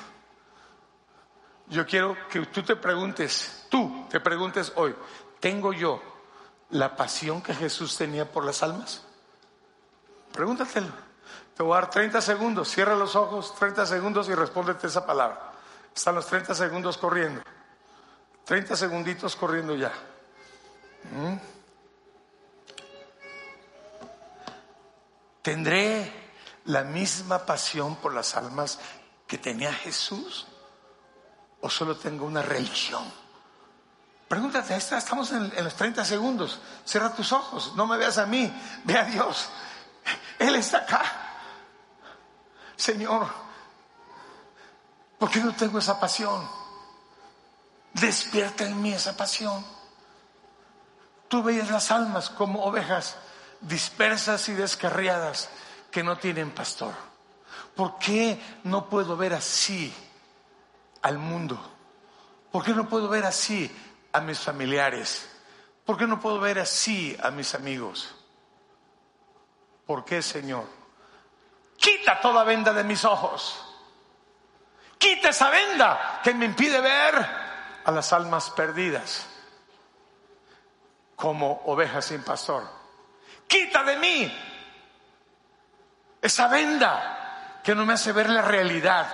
Yo 1.69 1.85
quiero 1.85 2.17
que 2.29 2.47
tú 2.47 2.63
te 2.63 2.77
preguntes, 2.77 3.67
tú 3.69 4.07
te 4.09 4.21
preguntes 4.21 4.73
hoy, 4.77 4.95
¿tengo 5.41 5.73
yo 5.73 6.01
la 6.71 6.95
pasión 6.95 7.43
que 7.43 7.53
Jesús 7.53 7.97
tenía 7.97 8.31
por 8.31 8.45
las 8.45 8.63
almas? 8.63 9.03
Pregúntatelo. 10.33 10.93
Te 11.57 11.63
voy 11.65 11.77
a 11.77 11.81
dar 11.81 11.91
30 11.91 12.21
segundos, 12.21 12.69
cierra 12.69 12.95
los 12.95 13.17
ojos, 13.17 13.53
30 13.57 13.85
segundos 13.87 14.29
y 14.29 14.35
respóndete 14.35 14.87
esa 14.87 15.05
palabra. 15.05 15.53
Están 15.93 16.15
los 16.15 16.27
30 16.27 16.55
segundos 16.55 16.97
corriendo. 16.97 17.43
30 18.45 18.77
segunditos 18.77 19.35
corriendo 19.35 19.75
ya. 19.75 19.93
¿Mm? 21.11 21.37
¿Tendré 25.43 26.13
la 26.67 26.85
misma 26.85 27.45
pasión 27.45 27.97
por 27.97 28.15
las 28.15 28.37
almas 28.37 28.79
que 29.27 29.39
tenía 29.39 29.73
Jesús? 29.73 30.47
¿O 31.61 31.71
solo 31.71 31.97
tengo 31.97 32.27
una 32.27 32.43
religión 32.43 33.11
Pregúntate, 34.29 34.75
estamos 34.75 35.31
en, 35.31 35.53
en, 35.57 35.65
los 35.65 35.75
30 35.75 36.05
segundos. 36.05 36.59
Cierra 36.85 37.15
tus 37.15 37.31
ojos, 37.33 37.75
no 37.77 37.87
me 37.87 37.97
veas 37.97 38.19
a 38.19 38.27
mí, 38.27 38.53
ve 38.83 38.99
a 38.99 39.05
Dios. 39.05 39.49
Él 40.39 40.57
está 40.57 40.79
acá. 40.79 41.03
Señor, 42.75 43.29
¿por 45.19 45.31
qué 45.31 45.41
no 45.41 45.55
tengo 45.55 45.79
esa 45.79 46.01
pasión? 46.01 46.47
Despierta 47.93 48.65
en 48.65 48.83
mí 48.83 48.93
esa 48.93 49.17
pasión. 49.17 49.65
Tú 51.29 51.43
veías 51.43 51.71
las 51.71 51.91
almas 51.93 52.29
como 52.31 52.65
ovejas 52.65 53.17
dispersas 53.61 54.49
y 54.49 54.55
descarriadas 54.55 55.49
que 55.91 56.03
no 56.03 56.19
tienen 56.19 56.51
pastor. 56.51 56.95
¿Por 57.77 57.99
qué 57.99 58.41
no 58.65 58.89
puedo 58.89 59.19
ver 59.19 59.35
así 59.35 59.93
al 61.03 61.19
mundo? 61.19 61.61
¿Por 62.51 62.65
qué 62.65 62.73
no 62.73 62.89
puedo 62.89 63.07
ver 63.07 63.27
así 63.27 63.71
a 64.13 64.21
mis 64.21 64.41
familiares? 64.41 65.29
¿Por 65.85 65.99
qué 65.99 66.07
no 66.07 66.19
puedo 66.19 66.41
ver 66.41 66.59
así 66.59 67.15
a 67.23 67.31
mis 67.31 67.55
amigos? 67.55 68.15
¿Por 69.87 70.07
qué, 70.07 70.23
Señor? 70.23 70.65
Quita 71.77 72.19
toda 72.19 72.45
venda 72.45 72.73
de 72.73 72.83
mis 72.83 73.05
ojos. 73.05 73.63
Quita 74.97 75.29
esa 75.29 75.51
venda 75.51 76.23
que 76.25 76.33
me 76.33 76.47
impide 76.47 76.81
ver 76.81 77.15
a 77.85 77.91
las 77.93 78.11
almas 78.15 78.49
perdidas 78.51 79.27
como 81.15 81.63
ovejas 81.67 82.07
sin 82.07 82.23
pastor. 82.23 82.67
Quita 83.47 83.83
de 83.83 83.97
mí 83.99 84.39
esa 86.23 86.49
venda 86.49 87.26
que 87.67 87.75
no 87.75 87.85
me 87.85 87.95
hace 87.95 88.13
ver 88.13 88.31
la 88.31 88.43
realidad 88.43 89.09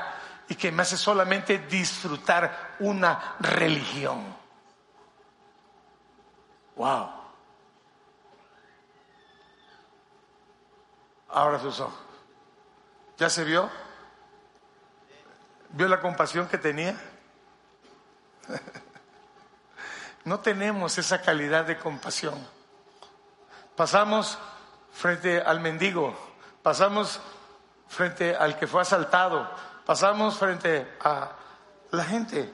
y 0.47 0.57
que 0.57 0.71
me 0.71 0.83
hace 0.83 0.99
solamente 0.99 1.61
disfrutar 1.61 2.77
una 2.81 3.37
religión. 3.41 4.23
Wow. 6.77 7.09
Ahora 11.31 11.59
sus 11.61 11.81
ojos. 11.81 11.99
¿Ya 13.17 13.31
se 13.31 13.43
vio? 13.43 13.71
¿Vio 15.71 15.89
la 15.89 16.03
compasión 16.03 16.47
que 16.47 16.59
tenía? 16.59 16.95
No 20.25 20.39
tenemos 20.39 20.99
esa 20.99 21.21
calidad 21.21 21.65
de 21.65 21.79
compasión. 21.79 22.47
Pasamos 23.75 24.39
frente 24.93 25.41
al 25.41 25.59
mendigo, 25.59 26.17
pasamos 26.63 27.21
frente 27.93 28.35
al 28.35 28.59
que 28.59 28.67
fue 28.67 28.81
asaltado, 28.81 29.49
pasamos 29.85 30.39
frente 30.39 30.97
a 31.01 31.31
la 31.91 32.05
gente. 32.05 32.51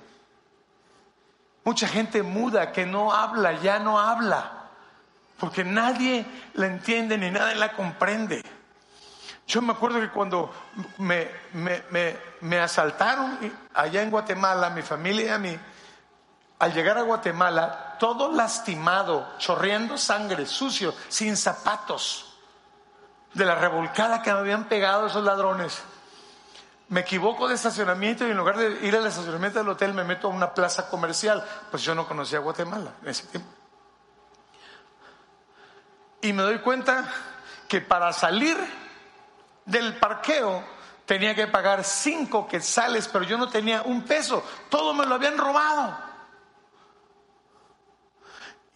Mucha 1.62 1.86
gente 1.86 2.22
muda 2.22 2.72
que 2.72 2.84
no 2.84 3.12
habla, 3.12 3.52
ya 3.52 3.78
no 3.78 4.00
habla, 4.00 4.50
porque 5.38 5.62
nadie 5.62 6.26
la 6.54 6.66
entiende 6.66 7.16
ni 7.16 7.30
nadie 7.30 7.54
la 7.54 7.72
comprende. 7.72 8.42
Yo 9.46 9.62
me 9.62 9.72
acuerdo 9.72 10.00
que 10.00 10.10
cuando 10.10 10.52
me, 10.98 11.30
me, 12.40 12.58
asaltaron 12.60 13.38
allá 13.74 14.02
en 14.02 14.10
Guatemala, 14.10 14.70
mi 14.70 14.82
familia 14.82 15.26
y 15.26 15.28
a 15.28 15.38
mí, 15.38 15.58
al 16.58 16.74
llegar 16.74 16.98
a 16.98 17.02
Guatemala, 17.02 17.96
todo 18.00 18.32
lastimado, 18.32 19.34
chorreando 19.38 19.96
sangre, 19.96 20.46
sucio, 20.46 20.92
sin 21.08 21.36
zapatos, 21.36 22.27
de 23.34 23.44
la 23.44 23.54
revolcada 23.54 24.22
que 24.22 24.32
me 24.32 24.38
habían 24.38 24.64
pegado 24.64 25.06
esos 25.06 25.24
ladrones. 25.24 25.82
Me 26.88 27.00
equivoco 27.00 27.48
de 27.48 27.54
estacionamiento 27.54 28.26
y 28.26 28.30
en 28.30 28.36
lugar 28.36 28.56
de 28.56 28.86
ir 28.86 28.96
al 28.96 29.06
estacionamiento 29.06 29.58
del 29.58 29.68
hotel 29.68 29.92
me 29.92 30.04
meto 30.04 30.28
a 30.28 30.30
una 30.30 30.54
plaza 30.54 30.88
comercial. 30.88 31.44
Pues 31.70 31.82
yo 31.82 31.94
no 31.94 32.08
conocía 32.08 32.38
Guatemala 32.38 32.92
en 33.02 33.08
ese 33.08 33.26
tiempo. 33.26 33.50
Y 36.22 36.32
me 36.32 36.42
doy 36.42 36.58
cuenta 36.60 37.04
que 37.68 37.80
para 37.80 38.12
salir 38.12 38.56
del 39.66 39.96
parqueo 39.98 40.64
tenía 41.04 41.34
que 41.34 41.46
pagar 41.46 41.84
cinco 41.84 42.48
quetzales, 42.48 43.08
pero 43.08 43.24
yo 43.24 43.36
no 43.36 43.48
tenía 43.48 43.82
un 43.82 44.02
peso. 44.02 44.42
Todo 44.68 44.94
me 44.94 45.06
lo 45.06 45.14
habían 45.14 45.36
robado. 45.36 45.96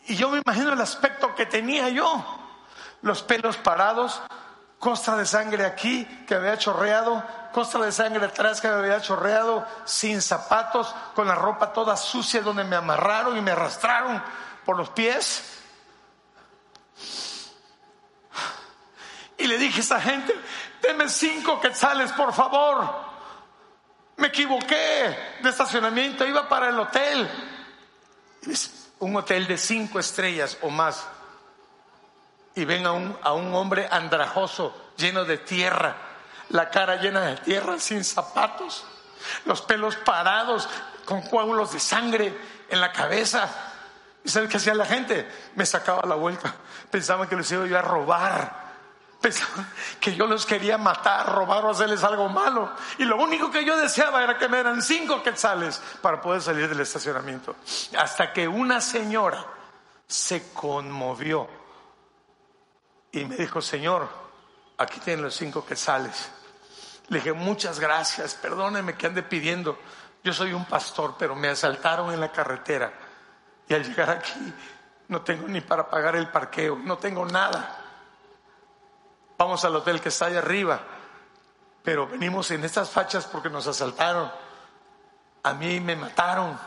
Y 0.06 0.16
yo 0.16 0.30
me 0.30 0.40
imagino 0.44 0.72
el 0.72 0.80
aspecto 0.80 1.34
que 1.34 1.46
tenía 1.46 1.88
yo. 1.88 2.24
Los 3.02 3.22
pelos 3.22 3.56
parados, 3.56 4.20
costra 4.82 5.14
de 5.14 5.24
sangre 5.24 5.64
aquí 5.64 6.04
que 6.26 6.34
había 6.34 6.58
chorreado, 6.58 7.24
costra 7.52 7.84
de 7.84 7.92
sangre 7.92 8.26
atrás 8.26 8.60
que 8.60 8.66
había 8.66 9.00
chorreado, 9.00 9.64
sin 9.84 10.20
zapatos, 10.20 10.92
con 11.14 11.28
la 11.28 11.36
ropa 11.36 11.72
toda 11.72 11.96
sucia 11.96 12.42
donde 12.42 12.64
me 12.64 12.74
amarraron 12.74 13.38
y 13.38 13.40
me 13.40 13.52
arrastraron 13.52 14.20
por 14.64 14.76
los 14.76 14.88
pies. 14.90 15.60
Y 19.38 19.46
le 19.46 19.56
dije 19.56 19.78
a 19.78 19.82
esa 19.82 20.00
gente, 20.00 20.34
deme 20.82 21.08
cinco 21.08 21.60
quetzales, 21.60 22.10
por 22.10 22.32
favor. 22.32 22.92
Me 24.16 24.26
equivoqué 24.26 25.36
de 25.40 25.48
estacionamiento, 25.48 26.26
iba 26.26 26.48
para 26.48 26.70
el 26.70 26.78
hotel 26.80 27.30
un 28.98 29.14
hotel 29.14 29.46
de 29.46 29.58
cinco 29.58 30.00
estrellas 30.00 30.58
o 30.60 30.70
más 30.70 31.06
y 32.54 32.64
ven 32.64 32.86
a 32.86 32.92
un, 32.92 33.16
a 33.22 33.32
un 33.32 33.54
hombre 33.54 33.88
andrajoso, 33.90 34.92
lleno 34.96 35.24
de 35.24 35.38
tierra, 35.38 35.96
la 36.50 36.68
cara 36.70 36.96
llena 36.96 37.22
de 37.22 37.36
tierra, 37.36 37.78
sin 37.78 38.04
zapatos, 38.04 38.84
los 39.46 39.62
pelos 39.62 39.96
parados, 39.96 40.68
con 41.04 41.22
coágulos 41.22 41.72
de 41.72 41.80
sangre 41.80 42.34
en 42.68 42.80
la 42.80 42.92
cabeza. 42.92 43.48
¿Y 44.24 44.28
sabes 44.28 44.48
qué 44.48 44.58
hacía 44.58 44.74
la 44.74 44.86
gente? 44.86 45.28
Me 45.56 45.66
sacaba 45.66 46.02
la 46.06 46.14
vuelta. 46.14 46.54
Pensaban 46.90 47.28
que 47.28 47.36
les 47.36 47.50
iba 47.50 47.78
a 47.78 47.82
robar. 47.82 48.62
Pensaban 49.20 49.70
que 50.00 50.14
yo 50.14 50.26
los 50.26 50.44
quería 50.46 50.78
matar, 50.78 51.32
robar 51.32 51.64
o 51.64 51.70
hacerles 51.70 52.04
algo 52.04 52.28
malo. 52.28 52.72
Y 52.98 53.04
lo 53.04 53.16
único 53.16 53.50
que 53.50 53.64
yo 53.64 53.76
deseaba 53.76 54.22
era 54.22 54.36
que 54.36 54.48
me 54.48 54.58
eran 54.58 54.82
cinco 54.82 55.22
quetzales 55.22 55.80
para 56.00 56.20
poder 56.20 56.42
salir 56.42 56.68
del 56.68 56.80
estacionamiento. 56.80 57.56
Hasta 57.96 58.32
que 58.32 58.46
una 58.46 58.80
señora 58.80 59.44
se 60.06 60.52
conmovió 60.52 61.48
y 63.12 63.24
me 63.26 63.36
dijo, 63.36 63.60
Señor, 63.60 64.08
aquí 64.78 64.98
tienen 65.00 65.24
los 65.24 65.36
cinco 65.36 65.64
quetzales. 65.64 66.30
Le 67.08 67.18
dije, 67.18 67.32
muchas 67.32 67.78
gracias, 67.78 68.34
perdóneme 68.34 68.94
que 68.94 69.06
ande 69.06 69.22
pidiendo. 69.22 69.78
Yo 70.24 70.32
soy 70.32 70.52
un 70.52 70.64
pastor, 70.64 71.16
pero 71.18 71.34
me 71.34 71.48
asaltaron 71.48 72.12
en 72.12 72.20
la 72.20 72.32
carretera. 72.32 72.92
Y 73.68 73.74
al 73.74 73.84
llegar 73.84 74.10
aquí 74.10 74.54
no 75.08 75.20
tengo 75.20 75.46
ni 75.46 75.60
para 75.60 75.88
pagar 75.88 76.16
el 76.16 76.28
parqueo, 76.28 76.76
no 76.76 76.96
tengo 76.96 77.26
nada. 77.26 77.78
Vamos 79.36 79.64
al 79.64 79.76
hotel 79.76 80.00
que 80.00 80.08
está 80.08 80.26
ahí 80.26 80.36
arriba. 80.36 80.80
Pero 81.82 82.06
venimos 82.06 82.50
en 82.50 82.64
estas 82.64 82.90
fachas 82.90 83.26
porque 83.26 83.50
nos 83.50 83.66
asaltaron. 83.66 84.30
A 85.42 85.52
mí 85.52 85.80
me 85.80 85.96
mataron, 85.96 86.58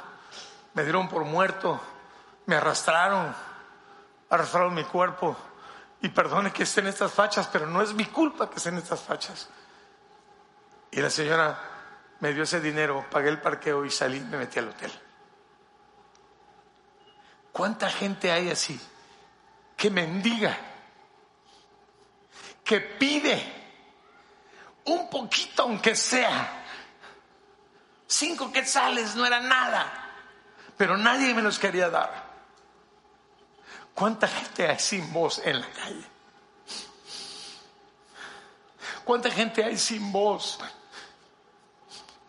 me 0.74 0.84
dieron 0.84 1.08
por 1.08 1.24
muerto, 1.24 1.80
me 2.46 2.58
arrastraron, 2.58 3.34
arrastraron 4.30 4.74
mi 4.74 4.84
cuerpo. 4.84 5.38
Y 6.06 6.10
perdone 6.10 6.52
que 6.52 6.62
esté 6.62 6.82
en 6.82 6.88
estas 6.88 7.12
fachas, 7.12 7.50
pero 7.52 7.66
no 7.66 7.82
es 7.82 7.92
mi 7.96 8.06
culpa 8.06 8.48
que 8.48 8.58
esté 8.58 8.70
en 8.70 8.78
estas 8.78 9.02
fachas. 9.02 9.50
Y 10.92 11.02
la 11.02 11.10
señora 11.10 11.58
me 12.20 12.32
dio 12.32 12.44
ese 12.44 12.62
dinero, 12.62 13.06
pagué 13.10 13.30
el 13.30 13.42
parqueo 13.42 13.84
y 13.84 13.90
salí, 13.90 14.20
me 14.20 14.38
metí 14.38 14.60
al 14.60 14.70
hotel. 14.70 14.92
¿Cuánta 17.52 17.90
gente 17.90 18.32
hay 18.32 18.52
así 18.52 18.80
que 19.76 19.90
mendiga? 19.90 20.56
que 22.66 22.82
pide 22.82 23.54
un 24.86 25.10
poquito 25.10 25.64
aunque 25.64 25.96
sea. 25.96 26.64
Cinco 28.08 28.52
quetzales 28.52 29.16
no 29.16 29.26
era 29.26 29.40
nada, 29.40 30.12
pero 30.76 30.98
nadie 30.98 31.34
me 31.34 31.42
los 31.42 31.58
quería 31.60 31.90
dar. 31.90 32.25
¿Cuánta 33.96 34.28
gente 34.28 34.68
hay 34.68 34.78
sin 34.78 35.12
voz 35.12 35.40
en 35.44 35.62
la 35.62 35.68
calle? 35.68 36.06
¿Cuánta 39.04 39.32
gente 39.32 39.64
hay 39.64 39.78
sin 39.78 40.12
voz? 40.12 40.60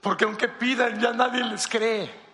Porque 0.01 0.25
aunque 0.25 0.49
pidan 0.49 1.01
ya 1.01 1.13
nadie 1.13 1.43
les 1.45 1.67
cree. 1.67 2.25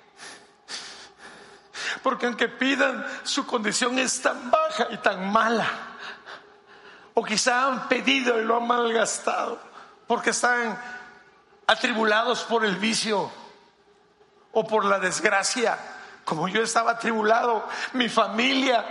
Porque 2.02 2.26
aunque 2.26 2.48
pidan 2.48 3.06
su 3.24 3.46
condición 3.46 3.98
es 3.98 4.20
tan 4.20 4.50
baja 4.50 4.88
y 4.90 4.98
tan 4.98 5.32
mala 5.32 5.92
o 7.14 7.24
quizá 7.24 7.66
han 7.66 7.88
pedido 7.88 8.40
y 8.40 8.44
lo 8.44 8.56
han 8.56 8.66
malgastado 8.66 9.60
porque 10.06 10.30
están 10.30 10.78
atribulados 11.66 12.42
por 12.44 12.64
el 12.64 12.76
vicio 12.76 13.30
o 14.52 14.66
por 14.66 14.84
la 14.84 14.98
desgracia. 14.98 15.78
Como 16.24 16.48
yo 16.48 16.62
estaba 16.62 16.92
atribulado, 16.92 17.68
mi 17.94 18.08
familia, 18.08 18.84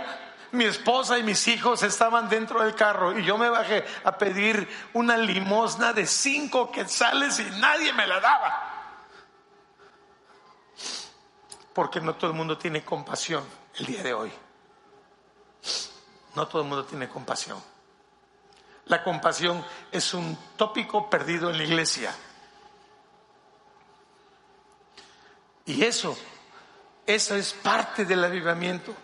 mi 0.52 0.64
esposa 0.64 1.18
y 1.18 1.22
mis 1.22 1.48
hijos 1.48 1.82
estaban 1.82 2.28
dentro 2.28 2.62
del 2.62 2.74
carro 2.74 3.18
y 3.18 3.24
yo 3.24 3.38
me 3.38 3.48
bajé 3.48 3.84
a 4.04 4.16
pedir 4.16 4.68
una 4.92 5.16
limosna 5.16 5.92
de 5.92 6.06
cinco 6.06 6.70
quetzales 6.70 7.40
y 7.40 7.44
nadie 7.58 7.92
me 7.92 8.06
la 8.06 8.20
daba. 8.20 8.68
Porque 11.72 12.00
no 12.00 12.14
todo 12.14 12.30
el 12.30 12.36
mundo 12.36 12.58
tiene 12.58 12.84
compasión 12.84 13.44
el 13.76 13.86
día 13.86 14.02
de 14.02 14.12
hoy. 14.12 14.32
No 16.34 16.46
todo 16.46 16.62
el 16.62 16.68
mundo 16.68 16.84
tiene 16.84 17.08
compasión. 17.08 17.62
La 18.86 19.02
compasión 19.02 19.64
es 19.90 20.12
un 20.12 20.36
tópico 20.56 21.08
perdido 21.08 21.50
en 21.50 21.56
la 21.56 21.64
iglesia. 21.64 22.14
Y 25.64 25.82
eso, 25.82 26.16
eso 27.06 27.36
es 27.36 27.54
parte 27.54 28.04
del 28.04 28.22
avivamiento. 28.24 28.94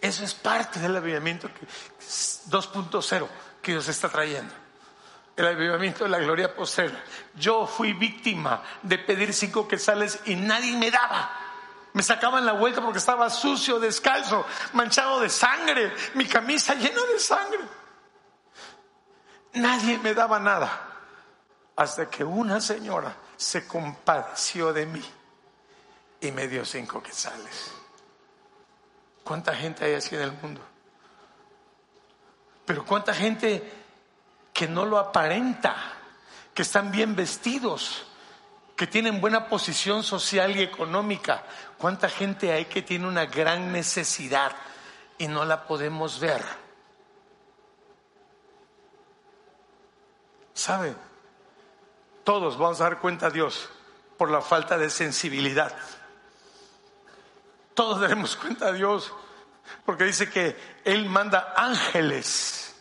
Eso 0.00 0.24
es 0.24 0.34
parte 0.34 0.80
del 0.80 0.96
avivamiento 0.96 1.48
2.0 1.50 3.28
que 3.60 3.72
Dios 3.72 3.88
está 3.88 4.08
trayendo. 4.08 4.54
El 5.36 5.46
avivamiento 5.46 6.04
de 6.04 6.10
la 6.10 6.18
gloria 6.18 6.54
postrera. 6.54 7.02
Yo 7.34 7.66
fui 7.66 7.92
víctima 7.92 8.62
de 8.82 8.98
pedir 8.98 9.32
cinco 9.32 9.68
quetzales 9.68 10.20
y 10.26 10.34
nadie 10.34 10.76
me 10.76 10.90
daba. 10.90 11.30
Me 11.92 12.02
sacaban 12.02 12.46
la 12.46 12.52
vuelta 12.52 12.80
porque 12.80 12.98
estaba 12.98 13.28
sucio, 13.30 13.78
descalzo, 13.78 14.46
manchado 14.74 15.20
de 15.20 15.28
sangre, 15.28 15.92
mi 16.14 16.26
camisa 16.26 16.74
llena 16.74 17.02
de 17.12 17.18
sangre. 17.18 17.60
Nadie 19.54 19.98
me 19.98 20.14
daba 20.14 20.38
nada. 20.38 20.86
Hasta 21.76 22.08
que 22.08 22.22
una 22.22 22.60
señora 22.60 23.16
se 23.36 23.66
compadeció 23.66 24.72
de 24.72 24.86
mí 24.86 25.04
y 26.20 26.30
me 26.32 26.46
dio 26.46 26.64
cinco 26.64 27.02
quetzales. 27.02 27.79
¿Cuánta 29.24 29.54
gente 29.54 29.84
hay 29.84 29.94
así 29.94 30.14
en 30.14 30.22
el 30.22 30.32
mundo? 30.32 30.60
Pero 32.66 32.84
cuánta 32.84 33.12
gente 33.14 33.80
que 34.52 34.68
no 34.68 34.84
lo 34.84 34.98
aparenta, 34.98 35.76
que 36.54 36.62
están 36.62 36.90
bien 36.90 37.16
vestidos, 37.16 38.06
que 38.76 38.86
tienen 38.86 39.20
buena 39.20 39.46
posición 39.46 40.02
social 40.02 40.56
y 40.56 40.62
económica. 40.62 41.44
¿Cuánta 41.76 42.08
gente 42.08 42.50
hay 42.52 42.64
que 42.64 42.80
tiene 42.80 43.06
una 43.06 43.26
gran 43.26 43.72
necesidad 43.72 44.52
y 45.18 45.28
no 45.28 45.44
la 45.44 45.66
podemos 45.66 46.18
ver? 46.18 46.42
¿Sabe? 50.54 50.94
Todos 52.24 52.56
vamos 52.56 52.80
a 52.80 52.84
dar 52.84 53.00
cuenta 53.00 53.26
a 53.26 53.30
Dios 53.30 53.68
por 54.16 54.30
la 54.30 54.40
falta 54.40 54.78
de 54.78 54.90
sensibilidad. 54.90 55.76
Todos 57.80 57.98
daremos 58.02 58.36
cuenta 58.36 58.66
a 58.66 58.72
Dios 58.72 59.10
porque 59.86 60.04
dice 60.04 60.28
que 60.28 60.54
Él 60.84 61.06
manda 61.06 61.54
ángeles. 61.56 62.76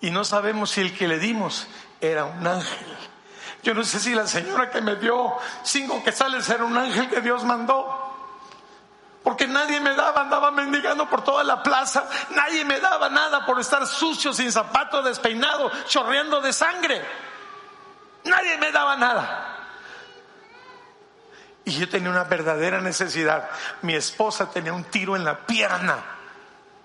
Y 0.00 0.10
no 0.10 0.24
sabemos 0.24 0.70
si 0.70 0.80
el 0.80 0.96
que 0.96 1.06
le 1.06 1.18
dimos 1.18 1.66
era 2.00 2.24
un 2.24 2.46
ángel. 2.46 2.96
Yo 3.62 3.74
no 3.74 3.84
sé 3.84 4.00
si 4.00 4.14
la 4.14 4.26
señora 4.26 4.70
que 4.70 4.80
me 4.80 4.96
dio 4.96 5.34
cinco 5.62 6.02
quetzales 6.02 6.48
era 6.48 6.64
un 6.64 6.74
ángel 6.78 7.10
que 7.10 7.20
Dios 7.20 7.44
mandó. 7.44 8.00
Porque 9.22 9.46
nadie 9.46 9.78
me 9.80 9.94
daba, 9.94 10.22
andaba 10.22 10.50
mendigando 10.50 11.06
por 11.10 11.22
toda 11.22 11.44
la 11.44 11.62
plaza, 11.62 12.08
nadie 12.30 12.64
me 12.64 12.80
daba 12.80 13.10
nada 13.10 13.44
por 13.44 13.60
estar 13.60 13.86
sucio, 13.86 14.32
sin 14.32 14.50
zapato, 14.50 15.02
despeinado, 15.02 15.70
chorreando 15.86 16.40
de 16.40 16.54
sangre. 16.54 17.04
Nadie 18.24 18.56
me 18.56 18.72
daba 18.72 18.96
nada. 18.96 19.53
Y 21.64 21.72
yo 21.72 21.88
tenía 21.88 22.10
una 22.10 22.24
verdadera 22.24 22.80
necesidad. 22.80 23.48
Mi 23.82 23.94
esposa 23.94 24.50
tenía 24.50 24.72
un 24.72 24.84
tiro 24.84 25.16
en 25.16 25.24
la 25.24 25.46
pierna. 25.46 25.96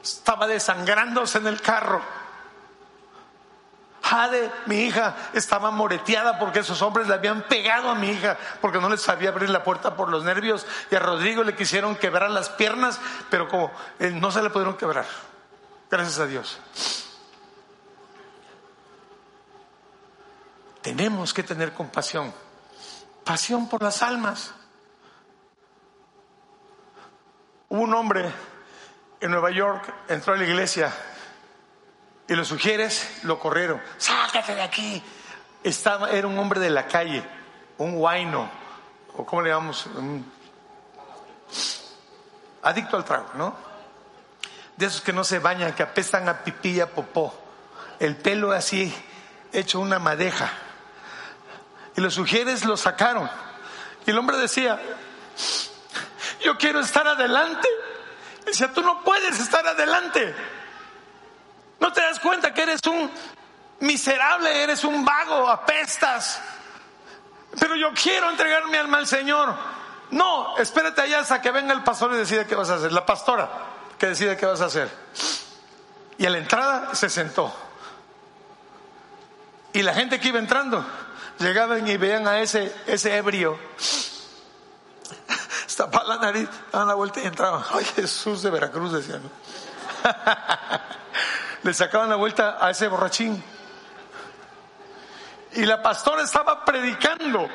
Estaba 0.02 0.48
desangrándose 0.48 1.40
en 1.40 1.48
el 1.48 1.62
carro. 1.62 2.02
Jade, 4.02 4.52
mi 4.66 4.78
hija, 4.78 5.16
estaba 5.34 5.70
moreteada 5.70 6.40
porque 6.40 6.60
esos 6.60 6.82
hombres 6.82 7.08
le 7.08 7.14
habían 7.14 7.44
pegado 7.44 7.92
a 7.92 7.96
mi 7.96 8.10
hija 8.10 8.38
porque 8.62 8.80
no 8.80 8.90
les 8.90 9.02
sabía 9.02 9.30
abrir 9.30 9.50
la 9.50 9.64
puerta 9.64 9.96
por 9.96 10.10
los 10.10 10.24
nervios 10.24 10.66
y 10.90 10.96
a 10.96 11.00
Rodrigo 11.00 11.44
le 11.44 11.56
quisieron 11.56 11.96
quebrar 11.96 12.32
las 12.32 12.50
piernas, 12.50 13.00
pero 13.30 13.48
como 13.48 13.72
él 14.00 14.20
no 14.20 14.32
se 14.32 14.42
le 14.42 14.50
pudieron 14.50 14.78
quebrar. 14.78 15.06
Gracias 15.92 16.18
a 16.20 16.26
Dios. 16.26 16.60
Tenemos 20.82 21.34
que 21.34 21.44
tener 21.44 21.74
compasión, 21.74 22.34
pasión 23.24 23.68
por 23.70 23.84
las 23.84 24.02
almas. 24.02 24.54
Hubo 27.70 27.82
un 27.82 27.94
hombre 27.94 28.26
en 29.22 29.30
Nueva 29.30 29.52
York, 29.52 29.94
entró 30.08 30.34
a 30.34 30.38
la 30.38 30.44
iglesia 30.44 30.92
y 32.28 32.34
los 32.34 32.48
sugieres 32.48 33.20
lo 33.24 33.40
corrieron. 33.40 33.80
Sácate 33.98 34.56
de 34.56 34.62
aquí. 34.62 35.04
Estaba, 35.64 36.10
era 36.10 36.28
un 36.28 36.38
hombre 36.40 36.60
de 36.60 36.72
la 36.72 36.88
calle, 36.88 37.24
un 37.78 37.96
guaino, 37.96 38.50
o 39.16 39.26
cómo 39.26 39.44
le 39.44 39.50
llamamos, 39.50 39.88
adicto 42.64 42.98
al 42.98 43.06
trago, 43.06 43.30
¿no? 43.36 43.56
De 44.76 44.88
esos 44.88 45.02
que 45.02 45.14
no 45.14 45.24
se 45.24 45.38
bañan, 45.38 45.74
que 45.74 45.84
apestan 45.84 46.28
a 46.28 46.44
pipilla 46.44 46.88
popó. 46.88 47.34
El 48.00 48.16
pelo 48.16 48.52
así, 48.52 48.92
hecho 49.52 49.80
una 49.80 50.00
madeja. 50.00 50.50
Y 51.96 52.02
los 52.02 52.16
sugieres 52.16 52.66
lo 52.66 52.78
sacaron. 52.78 53.30
Y 54.06 54.12
el 54.12 54.18
hombre 54.18 54.38
decía, 54.38 54.80
yo 56.44 56.58
quiero 56.58 56.80
estar 56.80 57.08
adelante. 57.08 57.68
Decía, 58.46 58.72
tú 58.74 58.82
no 58.82 59.04
puedes 59.04 59.40
estar 59.40 59.66
adelante. 59.66 60.36
¿No 61.80 61.94
te 61.94 62.02
das 62.02 62.20
cuenta 62.20 62.54
que 62.54 62.64
eres 62.64 62.82
un 62.88 63.10
miserable, 63.80 64.64
eres 64.64 64.84
un 64.84 65.06
vago, 65.06 65.48
apestas? 65.50 66.42
Pero 67.60 67.76
yo 67.76 67.92
quiero 67.94 68.30
entregar 68.30 68.68
mi 68.68 68.78
alma 68.78 68.98
al 68.98 69.08
Señor. 69.08 69.56
No, 70.12 70.58
espérate 70.58 71.02
allá 71.02 71.20
hasta 71.20 71.42
que 71.42 71.52
venga 71.52 71.74
el 71.74 71.84
pastor 71.84 72.14
y 72.14 72.18
decide 72.18 72.46
qué 72.48 72.56
vas 72.56 72.70
a 72.70 72.76
hacer. 72.76 72.92
La 72.92 73.06
pastora 73.06 73.50
que 73.98 74.08
decide 74.08 74.38
qué 74.38 74.46
vas 74.46 74.62
a 74.62 74.66
hacer. 74.66 74.90
Y 76.18 76.26
a 76.26 76.30
la 76.30 76.38
entrada 76.38 76.96
se 76.96 77.10
sentó. 77.10 77.54
Y 79.74 79.84
la 79.84 79.94
gente 79.94 80.20
que 80.20 80.30
iba 80.30 80.40
entrando 80.40 80.84
llegaban 81.38 81.88
y 81.88 81.98
veían 81.98 82.28
a 82.28 82.40
ese, 82.40 82.74
ese 82.88 83.16
ebrio. 83.16 83.60
Estaba 85.80 86.04
la 86.04 86.18
nariz, 86.18 86.50
daban 86.74 86.90
la 86.90 86.94
vuelta 86.94 87.22
y 87.22 87.26
entraban. 87.26 87.64
Ay, 87.74 87.86
Jesús 87.96 88.42
de 88.42 88.50
Veracruz, 88.50 88.92
decían 88.92 89.22
le 91.64 91.74
sacaban 91.74 92.10
la 92.10 92.18
vuelta 92.18 92.58
a 92.60 92.70
ese 92.72 92.90
borrachín. 92.90 93.42
Y 95.54 95.66
la 95.66 95.82
pastora 95.82 96.24
estaba 96.24 96.66
predicando. 96.66 97.48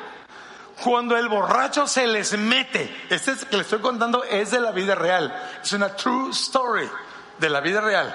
Cuando 0.83 1.15
el 1.15 1.29
borracho 1.29 1.85
se 1.85 2.07
les 2.07 2.35
mete, 2.37 3.05
este 3.09 3.35
que 3.47 3.57
le 3.57 3.61
estoy 3.61 3.79
contando 3.79 4.23
es 4.23 4.51
de 4.51 4.59
la 4.59 4.71
vida 4.71 4.95
real, 4.95 5.33
es 5.63 5.71
una 5.71 5.95
true 5.95 6.31
story 6.31 6.89
de 7.37 7.49
la 7.49 7.61
vida 7.61 7.79
real. 7.79 8.13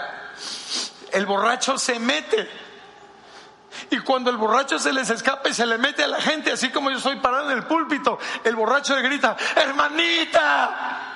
El 1.13 1.25
borracho 1.25 1.79
se 1.79 2.01
mete. 2.01 2.51
Y 3.91 3.99
cuando 4.01 4.31
el 4.31 4.37
borracho 4.37 4.79
se 4.79 4.93
les 4.93 5.11
escapa 5.11 5.49
y 5.49 5.55
se 5.55 5.67
le 5.67 5.79
mete 5.79 6.05
a 6.05 6.09
la 6.09 6.21
gente, 6.21 6.53
así 6.53 6.71
como 6.71 6.91
yo 6.91 6.97
estoy 6.99 7.17
parado 7.17 7.51
en 7.51 7.59
el 7.59 7.65
púlpito, 7.65 8.19
el 8.45 8.57
borracho 8.57 8.97
le 8.97 9.03
grita, 9.03 9.37
hermanita, 9.57 11.11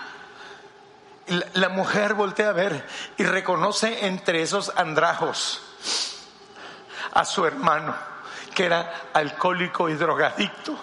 la 1.55 1.69
mujer 1.69 2.15
voltea 2.15 2.51
a 2.51 2.53
ver 2.53 2.87
y 3.17 3.25
reconoce 3.25 4.07
entre 4.07 4.43
esos 4.43 4.73
andrajos 4.77 5.63
a 7.13 7.25
su 7.25 7.47
hermano, 7.47 7.95
que 8.55 8.67
era 8.67 9.09
alcohólico 9.13 9.89
y 9.89 9.95
drogadicto 9.95 10.77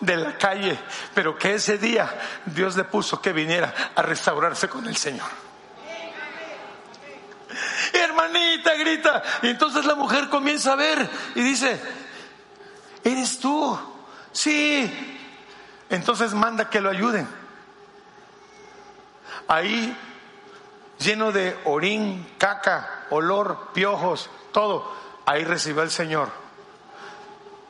de 0.00 0.16
la 0.16 0.36
calle, 0.38 0.78
pero 1.14 1.36
que 1.36 1.54
ese 1.54 1.78
día 1.78 2.08
Dios 2.46 2.76
le 2.76 2.84
puso 2.84 3.20
que 3.20 3.32
viniera 3.32 3.92
a 3.94 4.02
restaurarse 4.02 4.68
con 4.68 4.86
el 4.86 4.96
Señor. 4.96 5.51
Hermanita 7.92 8.74
grita, 8.74 9.22
y 9.42 9.48
entonces 9.48 9.84
la 9.84 9.94
mujer 9.94 10.28
comienza 10.28 10.72
a 10.72 10.76
ver 10.76 11.08
y 11.34 11.42
dice, 11.42 11.80
¿eres 13.04 13.38
tú? 13.38 13.78
Sí. 14.32 15.18
Entonces 15.90 16.32
manda 16.32 16.70
que 16.70 16.80
lo 16.80 16.90
ayuden 16.90 17.42
ahí 19.52 19.96
lleno 20.98 21.32
de 21.32 21.56
orín, 21.64 22.26
caca, 22.38 23.06
olor, 23.10 23.70
piojos, 23.74 24.30
todo. 24.52 24.90
Ahí 25.26 25.44
recibió 25.44 25.82
el 25.82 25.90
Señor. 25.90 26.28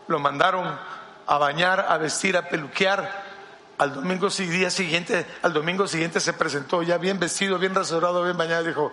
Lo 0.09 0.19
mandaron 0.19 0.79
a 1.27 1.39
bañar, 1.39 1.87
a 1.89 1.99
vestir, 1.99 2.37
a 2.37 2.49
peluquear. 2.49 3.33
Al 3.79 3.95
domingo 3.95 4.29
día 4.29 4.71
siguiente, 4.71 5.27
al 5.43 5.53
domingo 5.53 5.89
siguiente 5.89 6.21
se 6.21 6.33
presentó 6.35 6.83
ya 6.83 6.99
bien 6.99 7.19
vestido, 7.19 7.59
bien 7.59 7.75
rasurado, 7.75 8.23
bien 8.23 8.37
bañado. 8.37 8.65
Dijo, 8.65 8.93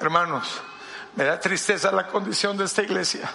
hermanos, 0.00 0.60
me 1.14 1.24
da 1.24 1.38
tristeza 1.38 1.90
la 1.92 2.06
condición 2.06 2.56
de 2.56 2.64
esta 2.64 2.82
iglesia. 2.82 3.30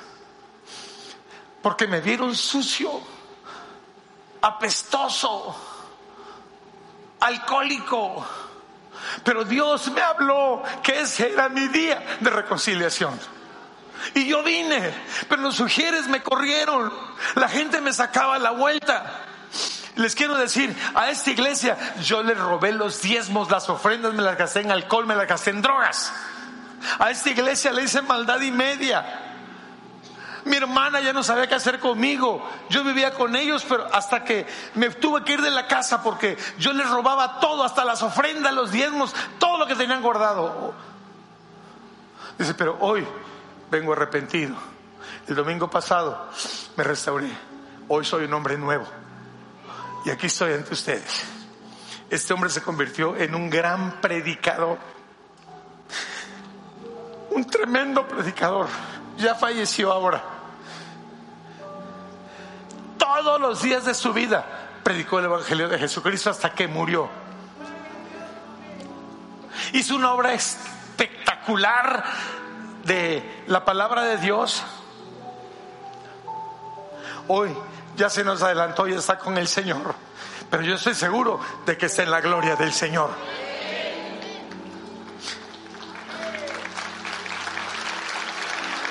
Porque 1.61 1.88
me 1.88 2.01
vieron 2.01 2.36
sucio, 2.36 3.01
apestoso, 4.41 5.55
alcohólico 7.20 8.26
pero 9.24 9.43
Dios 9.43 9.91
me 9.91 10.01
habló 10.01 10.64
que 10.82 11.01
ese 11.01 11.32
era 11.32 11.49
mi 11.49 11.68
día 11.68 12.18
de 12.20 12.30
reconciliación. 12.30 13.20
Y 14.16 14.28
yo 14.28 14.43
vine, 14.43 14.93
pero 15.30 15.41
los 15.41 15.55
sugieres 15.55 16.07
me 16.07 16.22
corrieron, 16.22 16.91
la 17.36 17.47
gente 17.47 17.80
me 17.80 17.93
sacaba 17.93 18.38
la 18.39 18.51
vuelta. 18.51 19.22
Les 19.95 20.16
quiero 20.16 20.36
decir, 20.36 20.76
a 20.95 21.09
esta 21.09 21.30
iglesia 21.30 21.78
yo 22.01 22.24
le 22.24 22.34
robé 22.34 22.72
los 22.72 23.01
diezmos, 23.01 23.51
las 23.51 23.70
ofrendas, 23.70 24.14
me 24.14 24.24
las 24.24 24.38
gasté 24.38 24.61
en 24.61 24.72
alcohol, 24.72 25.05
me 25.05 25.16
las 25.16 25.28
gasté 25.28 25.51
en 25.51 25.61
drogas. 25.61 26.11
A 26.99 27.11
esta 27.11 27.29
iglesia 27.29 27.71
le 27.71 27.84
hice 27.84 28.01
maldad 28.01 28.41
y 28.41 28.51
media. 28.51 29.31
Mi 30.45 30.57
hermana 30.57 30.99
ya 30.99 31.13
no 31.13 31.23
sabía 31.23 31.47
qué 31.47 31.55
hacer 31.55 31.79
conmigo. 31.79 32.45
Yo 32.69 32.84
vivía 32.84 33.13
con 33.13 33.36
ellos, 33.36 33.65
pero 33.67 33.88
hasta 33.93 34.23
que 34.23 34.45
me 34.75 34.89
tuve 34.89 35.23
que 35.23 35.34
ir 35.34 35.41
de 35.41 35.51
la 35.51 35.67
casa 35.67 36.03
porque 36.03 36.38
yo 36.57 36.73
les 36.73 36.89
robaba 36.89 37.39
todo, 37.39 37.63
hasta 37.63 37.86
las 37.86 38.03
ofrendas, 38.03 38.53
los 38.53 38.71
diezmos, 38.71 39.15
todo 39.39 39.57
lo 39.57 39.67
que 39.67 39.75
tenían 39.75 40.01
guardado. 40.01 40.73
Dice, 42.38 42.53
pero 42.55 42.77
hoy 42.81 43.07
vengo 43.71 43.93
arrepentido. 43.93 44.55
El 45.27 45.36
domingo 45.36 45.69
pasado 45.69 46.29
me 46.75 46.84
restauré. 46.84 47.29
Hoy 47.88 48.03
soy 48.03 48.25
un 48.25 48.34
hombre 48.34 48.57
nuevo. 48.57 48.86
Y 50.05 50.09
aquí 50.09 50.27
estoy 50.27 50.53
ante 50.53 50.73
ustedes. 50.73 51.23
Este 52.09 52.34
hombre 52.34 52.49
se 52.49 52.61
convirtió 52.61 53.15
en 53.15 53.34
un 53.34 53.49
gran 53.49 54.01
predicador. 54.01 54.77
Un 57.34 57.45
tremendo 57.45 58.07
predicador. 58.07 58.67
Ya 59.17 59.36
falleció 59.36 59.91
ahora. 59.91 60.23
Todos 62.97 63.39
los 63.39 63.61
días 63.61 63.86
de 63.86 63.93
su 63.93 64.13
vida 64.13 64.45
predicó 64.84 65.19
el 65.19 65.25
Evangelio 65.25 65.67
de 65.69 65.79
Jesucristo 65.79 66.29
hasta 66.29 66.53
que 66.53 66.67
murió. 66.67 67.09
Hizo 69.71 69.95
una 69.95 70.13
obra 70.13 70.34
espectacular 70.34 72.03
de 72.84 73.43
la 73.47 73.65
palabra 73.65 74.03
de 74.03 74.17
Dios. 74.17 74.63
Hoy 77.27 77.55
ya 77.95 78.09
se 78.09 78.23
nos 78.23 78.41
adelantó 78.41 78.88
y 78.88 78.93
está 78.93 79.17
con 79.17 79.38
el 79.38 79.47
Señor. 79.47 79.95
Pero 80.49 80.63
yo 80.63 80.75
estoy 80.75 80.93
seguro 80.93 81.39
de 81.65 81.77
que 81.77 81.88
está 81.88 82.03
en 82.03 82.11
la 82.11 82.21
gloria 82.21 82.55
del 82.55 82.73
Señor. 82.73 83.09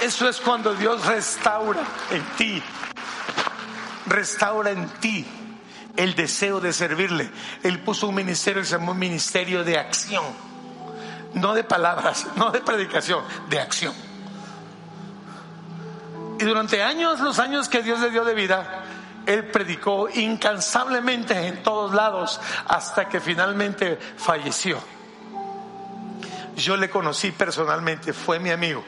Eso 0.03 0.29
es 0.29 0.41
cuando 0.41 0.75
Dios 0.75 1.07
restaura 1.07 1.81
en 2.11 2.25
ti, 2.37 2.61
restaura 4.07 4.73
en 4.73 4.89
ti 4.99 5.25
el 5.97 6.17
deseo 6.17 6.61
de 6.61 6.73
servirle. 6.73 7.31
Él 7.63 7.79
puso 7.79 8.09
un 8.09 8.17
ministerio 8.17 8.63
que 8.63 8.67
se 8.67 8.79
llamó 8.79 8.95
Ministerio 8.95 9.63
de 9.63 9.79
Acción, 9.79 10.25
no 11.35 11.55
de 11.55 11.63
palabras, 11.63 12.27
no 12.37 12.51
de 12.51 12.61
predicación, 12.63 13.23
de 13.49 13.61
acción. 13.61 13.95
Y 16.41 16.45
durante 16.45 16.83
años, 16.83 17.21
los 17.21 17.39
años 17.39 17.69
que 17.69 17.85
Dios 17.85 18.01
le 18.01 18.11
dio 18.11 18.25
de 18.25 18.35
vida, 18.35 18.83
él 19.25 19.53
predicó 19.53 20.09
incansablemente 20.13 21.47
en 21.47 21.63
todos 21.63 21.95
lados 21.95 22.41
hasta 22.67 23.09
que 23.09 23.21
finalmente 23.21 24.01
falleció. 24.17 24.83
Yo 26.57 26.77
le 26.77 26.91
conocí 26.91 27.31
personalmente, 27.31 28.13
fue 28.13 28.41
mi 28.41 28.51
amigo. 28.51 28.85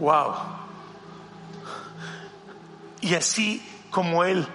Wow. 0.00 0.34
Y 3.02 3.14
así 3.14 3.64
como 3.90 4.24
él, 4.24 4.46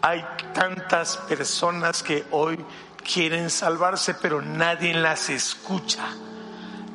hay 0.00 0.24
tantas 0.54 1.16
personas 1.16 2.02
que 2.02 2.24
hoy 2.30 2.64
quieren 3.02 3.50
salvarse, 3.50 4.14
pero 4.14 4.40
nadie 4.40 4.94
las 4.94 5.28
escucha. 5.28 6.04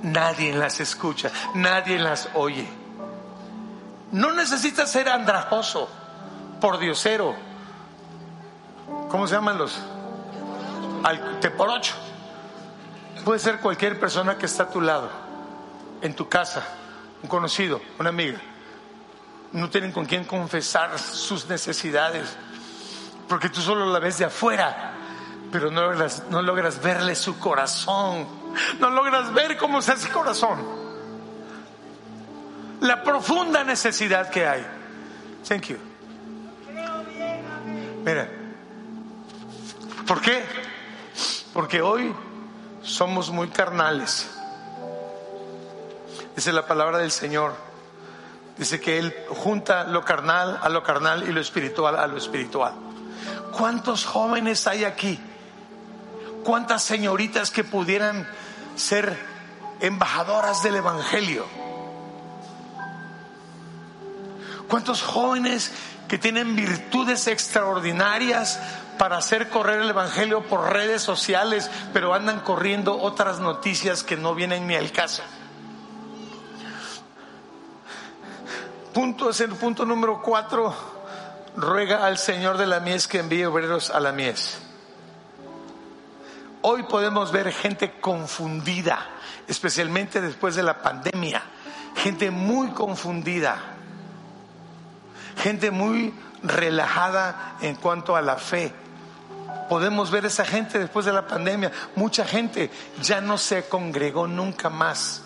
Nadie 0.04 0.54
las 0.54 0.80
escucha, 0.80 1.32
nadie 1.56 1.98
las 1.98 2.30
oye. 2.36 2.68
No 4.12 4.32
necesitas 4.32 4.92
ser 4.92 5.10
andrajoso, 5.10 5.90
por 6.62 6.80
diosero. 6.80 7.36
¿Cómo 9.10 9.28
se 9.28 9.36
llaman 9.36 9.58
los? 9.58 9.80
Al 11.04 11.40
teporocho. 11.40 11.96
Puede 13.26 13.40
ser 13.40 13.60
cualquier 13.60 14.00
persona 14.00 14.38
que 14.38 14.46
está 14.46 14.64
a 14.64 14.70
tu 14.70 14.82
lado, 14.82 15.10
en 16.02 16.16
tu 16.16 16.30
casa, 16.30 16.64
un 17.22 17.30
conocido, 17.30 17.82
una 18.00 18.10
amiga. 18.10 18.40
No 19.54 19.70
tienen 19.70 19.92
con 19.92 20.06
quién 20.06 20.26
confesar 20.26 20.98
sus 21.00 21.48
necesidades, 21.48 22.36
porque 23.28 23.50
tú 23.50 23.62
solo 23.62 23.86
la 23.86 24.00
ves 24.00 24.18
de 24.18 24.26
afuera, 24.26 24.94
pero 25.52 25.72
no 25.72 26.42
logras, 26.42 26.82
verle 26.82 27.16
su 27.16 27.40
corazón, 27.40 28.28
no 28.80 28.90
logras 28.90 29.34
ver 29.34 29.58
cómo 29.58 29.80
es 29.80 29.90
ese 29.90 30.10
corazón 30.10 30.88
la 32.82 33.04
profunda 33.04 33.64
necesidad 33.64 34.30
que 34.30 34.48
hay. 34.48 34.66
Thank 35.48 35.68
you. 35.68 35.78
Mira, 38.06 38.30
¿por 40.06 40.22
qué? 40.22 40.44
Porque 41.54 41.82
hoy 41.82 42.14
somos 42.82 43.30
muy 43.32 43.48
carnales. 43.50 44.30
Dice 46.38 46.54
la 46.54 46.68
palabra 46.68 47.00
del 47.00 47.10
Señor. 47.10 47.56
Dice 48.60 48.80
que 48.80 49.00
Él 49.00 49.12
junta 49.30 49.86
lo 49.86 50.06
carnal 50.06 50.60
a 50.62 50.70
lo 50.70 50.84
carnal 50.84 51.28
y 51.28 51.32
lo 51.32 51.42
espiritual 51.42 51.96
a 51.96 52.06
lo 52.06 52.16
espiritual. 52.16 52.76
¿Cuántos 53.58 54.06
jóvenes 54.06 54.68
hay 54.68 54.84
aquí? 54.84 55.20
¿Cuántas 56.44 56.84
señoritas 56.84 57.50
que 57.50 57.64
pudieran 57.64 58.30
ser 58.76 59.18
embajadoras 59.80 60.62
del 60.62 60.76
Evangelio? 60.76 61.48
¿Cuántos 64.68 65.02
jóvenes 65.02 65.72
que 66.08 66.20
tienen 66.20 66.56
virtudes 66.56 67.26
extraordinarias 67.26 68.60
para 69.00 69.18
hacer 69.18 69.50
correr 69.50 69.82
el 69.82 69.90
Evangelio 69.90 70.46
por 70.46 70.72
redes 70.72 71.02
sociales, 71.02 71.72
pero 71.94 72.14
andan 72.14 72.42
corriendo 72.42 72.96
otras 73.02 73.40
noticias 73.40 74.04
que 74.04 74.18
no 74.18 74.36
vienen 74.36 74.68
ni 74.68 74.76
al 74.76 74.92
caso? 74.92 75.24
Punto 78.98 79.30
es 79.30 79.42
el 79.42 79.52
punto 79.52 79.86
número 79.86 80.24
cuatro. 80.24 80.74
Ruega 81.56 82.04
al 82.04 82.18
Señor 82.18 82.58
de 82.58 82.66
la 82.66 82.80
mies 82.80 83.08
que 83.08 83.20
envíe 83.20 83.46
obreros 83.46 83.92
a 83.92 84.00
la 84.00 84.12
mies. 84.12 84.58
Hoy 86.64 86.82
podemos 86.82 87.32
ver 87.32 87.52
gente 87.52 88.00
confundida, 88.02 89.06
especialmente 89.48 90.20
después 90.20 90.56
de 90.56 90.64
la 90.64 90.82
pandemia. 90.82 91.44
Gente 91.98 92.32
muy 92.32 92.70
confundida 92.70 93.56
gente 95.44 95.70
muy 95.70 96.12
relajada 96.42 97.58
en 97.62 97.76
cuanto 97.76 98.16
a 98.16 98.24
la 98.24 98.38
fe. 98.38 98.74
Podemos 99.70 100.10
ver 100.10 100.26
esa 100.26 100.44
gente 100.44 100.80
después 100.80 101.06
de 101.06 101.14
la 101.14 101.28
pandemia. 101.28 101.72
Mucha 101.96 102.26
gente 102.26 102.72
ya 103.04 103.22
no 103.22 103.38
se 103.38 103.70
congregó 103.70 104.26
nunca 104.26 104.72
más. 104.72 105.22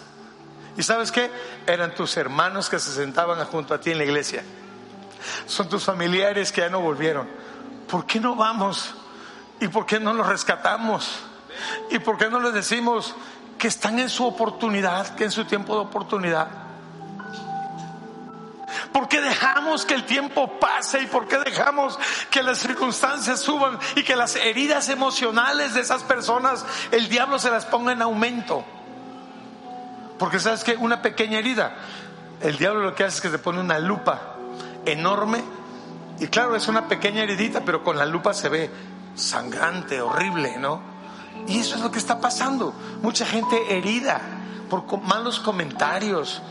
¿Y 0.77 0.83
sabes 0.83 1.11
qué? 1.11 1.29
Eran 1.67 1.93
tus 1.93 2.15
hermanos 2.17 2.69
que 2.69 2.79
se 2.79 2.91
sentaban 2.91 3.43
junto 3.45 3.73
a 3.73 3.81
ti 3.81 3.91
en 3.91 3.97
la 3.97 4.05
iglesia. 4.05 4.43
Son 5.45 5.67
tus 5.69 5.83
familiares 5.83 6.51
que 6.51 6.61
ya 6.61 6.69
no 6.69 6.79
volvieron. 6.81 7.27
¿Por 7.87 8.05
qué 8.05 8.19
no 8.19 8.35
vamos? 8.35 8.95
¿Y 9.59 9.67
por 9.67 9.85
qué 9.85 9.99
no 9.99 10.13
los 10.13 10.25
rescatamos? 10.27 11.19
¿Y 11.89 11.99
por 11.99 12.17
qué 12.17 12.29
no 12.29 12.39
les 12.39 12.53
decimos 12.53 13.13
que 13.57 13.67
están 13.67 13.99
en 13.99 14.09
su 14.09 14.25
oportunidad, 14.25 15.15
que 15.15 15.25
en 15.25 15.31
su 15.31 15.45
tiempo 15.45 15.75
de 15.75 15.81
oportunidad? 15.81 16.47
¿Por 18.91 19.07
qué 19.07 19.21
dejamos 19.21 19.85
que 19.85 19.93
el 19.93 20.05
tiempo 20.05 20.59
pase 20.59 21.01
y 21.01 21.07
por 21.07 21.27
qué 21.27 21.37
dejamos 21.39 21.99
que 22.29 22.41
las 22.43 22.57
circunstancias 22.59 23.39
suban 23.39 23.77
y 23.95 24.03
que 24.03 24.15
las 24.15 24.35
heridas 24.35 24.89
emocionales 24.89 25.73
de 25.73 25.81
esas 25.81 26.03
personas 26.03 26.65
el 26.91 27.07
diablo 27.07 27.39
se 27.39 27.51
las 27.51 27.65
ponga 27.65 27.91
en 27.91 28.01
aumento? 28.01 28.65
Porque 30.21 30.39
sabes 30.39 30.63
que 30.63 30.75
una 30.75 31.01
pequeña 31.01 31.39
herida, 31.39 31.73
el 32.41 32.55
diablo 32.55 32.81
lo 32.81 32.93
que 32.93 33.03
hace 33.03 33.15
es 33.15 33.21
que 33.21 33.29
te 33.29 33.39
pone 33.39 33.59
una 33.59 33.79
lupa 33.79 34.35
enorme 34.85 35.43
y 36.19 36.27
claro, 36.27 36.55
es 36.55 36.67
una 36.67 36.87
pequeña 36.87 37.23
heridita, 37.23 37.61
pero 37.65 37.83
con 37.83 37.97
la 37.97 38.05
lupa 38.05 38.31
se 38.35 38.47
ve 38.47 38.69
sangrante, 39.15 39.99
horrible, 39.99 40.59
¿no? 40.59 40.79
Y 41.47 41.57
eso 41.57 41.73
es 41.73 41.81
lo 41.81 41.89
que 41.89 41.97
está 41.97 42.19
pasando. 42.19 42.71
Mucha 43.01 43.25
gente 43.25 43.75
herida 43.75 44.21
por 44.69 45.01
malos 45.01 45.39
comentarios, 45.39 46.43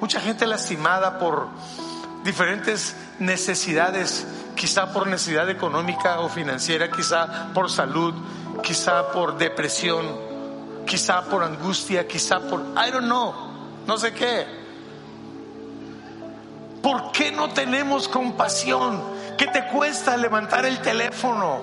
mucha 0.00 0.20
gente 0.20 0.44
lastimada 0.44 1.20
por 1.20 1.46
diferentes 2.24 2.96
necesidades, 3.20 4.26
quizá 4.56 4.92
por 4.92 5.06
necesidad 5.06 5.48
económica 5.48 6.18
o 6.18 6.28
financiera, 6.28 6.90
quizá 6.90 7.52
por 7.54 7.70
salud, 7.70 8.14
quizá 8.64 9.12
por 9.12 9.38
depresión, 9.38 10.31
quizá 10.86 11.22
por 11.22 11.42
angustia, 11.42 12.06
quizá 12.06 12.40
por, 12.40 12.60
I 12.60 12.90
don't 12.90 13.06
know, 13.06 13.34
no 13.86 13.98
sé 13.98 14.12
qué. 14.12 14.46
¿Por 16.82 17.12
qué 17.12 17.30
no 17.30 17.50
tenemos 17.50 18.08
compasión? 18.08 19.00
¿Qué 19.38 19.46
te 19.46 19.66
cuesta 19.68 20.16
levantar 20.16 20.66
el 20.66 20.80
teléfono, 20.80 21.60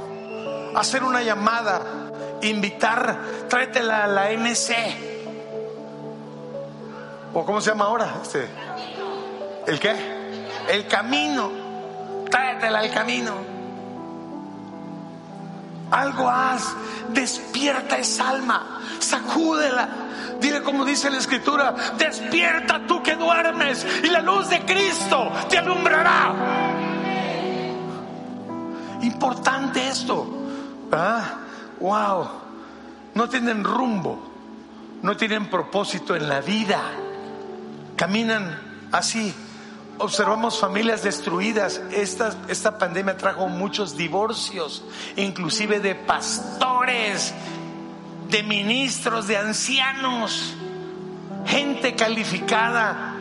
hacer 0.75 1.03
una 1.03 1.21
llamada, 1.21 1.81
invitar, 2.41 3.19
tráetela 3.49 4.05
a 4.05 4.07
la 4.07 4.31
NC? 4.31 4.73
¿O 7.33 7.45
cómo 7.45 7.61
se 7.61 7.69
llama 7.71 7.85
ahora? 7.85 8.15
Este, 8.21 8.47
¿El 9.67 9.79
qué? 9.79 10.19
el 10.69 10.87
camino. 10.87 11.51
tráetela 12.29 12.79
al 12.79 12.91
camino. 12.91 13.58
Algo 15.91 16.29
haz, 16.29 16.75
despierta 17.13 17.97
esa 17.97 18.29
alma, 18.29 18.79
sacúdela. 18.99 19.89
Dile 20.39 20.61
como 20.63 20.85
dice 20.85 21.09
la 21.09 21.17
escritura, 21.17 21.75
despierta 21.97 22.85
tú 22.87 23.01
que 23.03 23.15
duermes 23.15 23.85
y 24.03 24.07
la 24.07 24.21
luz 24.21 24.49
de 24.49 24.61
Cristo 24.61 25.31
te 25.49 25.57
alumbrará. 25.57 26.33
Importante 29.01 29.87
esto. 29.87 30.27
¿Ah? 30.91 31.23
Wow. 31.79 32.29
No 33.15 33.27
tienen 33.27 33.63
rumbo, 33.63 34.31
no 35.01 35.17
tienen 35.17 35.47
propósito 35.47 36.15
en 36.15 36.29
la 36.29 36.41
vida. 36.41 36.81
Caminan 37.95 38.87
así 38.91 39.33
observamos 39.99 40.59
familias 40.59 41.03
destruidas. 41.03 41.81
Esta, 41.91 42.33
esta 42.47 42.77
pandemia 42.77 43.17
trajo 43.17 43.47
muchos 43.47 43.95
divorcios, 43.95 44.83
inclusive 45.15 45.79
de 45.79 45.95
pastores, 45.95 47.33
de 48.29 48.43
ministros, 48.43 49.27
de 49.27 49.37
ancianos, 49.37 50.55
gente 51.45 51.95
calificada, 51.95 53.15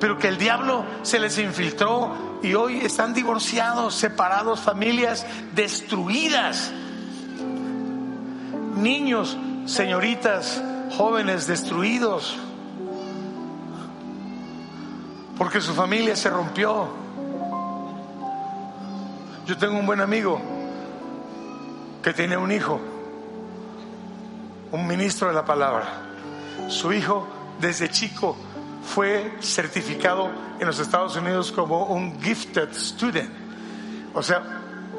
pero 0.00 0.18
que 0.18 0.28
el 0.28 0.38
diablo 0.38 0.84
se 1.02 1.18
les 1.18 1.38
infiltró 1.38 2.38
y 2.42 2.54
hoy 2.54 2.80
están 2.80 3.14
divorciados, 3.14 3.94
separados, 3.94 4.60
familias 4.60 5.26
destruidas. 5.54 6.72
Niños, 8.76 9.36
señoritas, 9.66 10.60
jóvenes 10.96 11.46
destruidos 11.46 12.36
porque 15.36 15.60
su 15.60 15.74
familia 15.74 16.16
se 16.16 16.30
rompió. 16.30 16.88
Yo 19.46 19.58
tengo 19.58 19.78
un 19.78 19.86
buen 19.86 20.00
amigo 20.00 20.40
que 22.02 22.12
tiene 22.12 22.36
un 22.36 22.52
hijo, 22.52 22.80
un 24.72 24.86
ministro 24.86 25.28
de 25.28 25.34
la 25.34 25.44
palabra. 25.44 25.86
Su 26.68 26.92
hijo 26.92 27.26
desde 27.60 27.90
chico 27.90 28.36
fue 28.84 29.36
certificado 29.40 30.30
en 30.58 30.66
los 30.66 30.78
Estados 30.78 31.16
Unidos 31.16 31.50
como 31.52 31.86
un 31.86 32.20
gifted 32.22 32.72
student. 32.72 33.30
O 34.14 34.22
sea, 34.22 34.42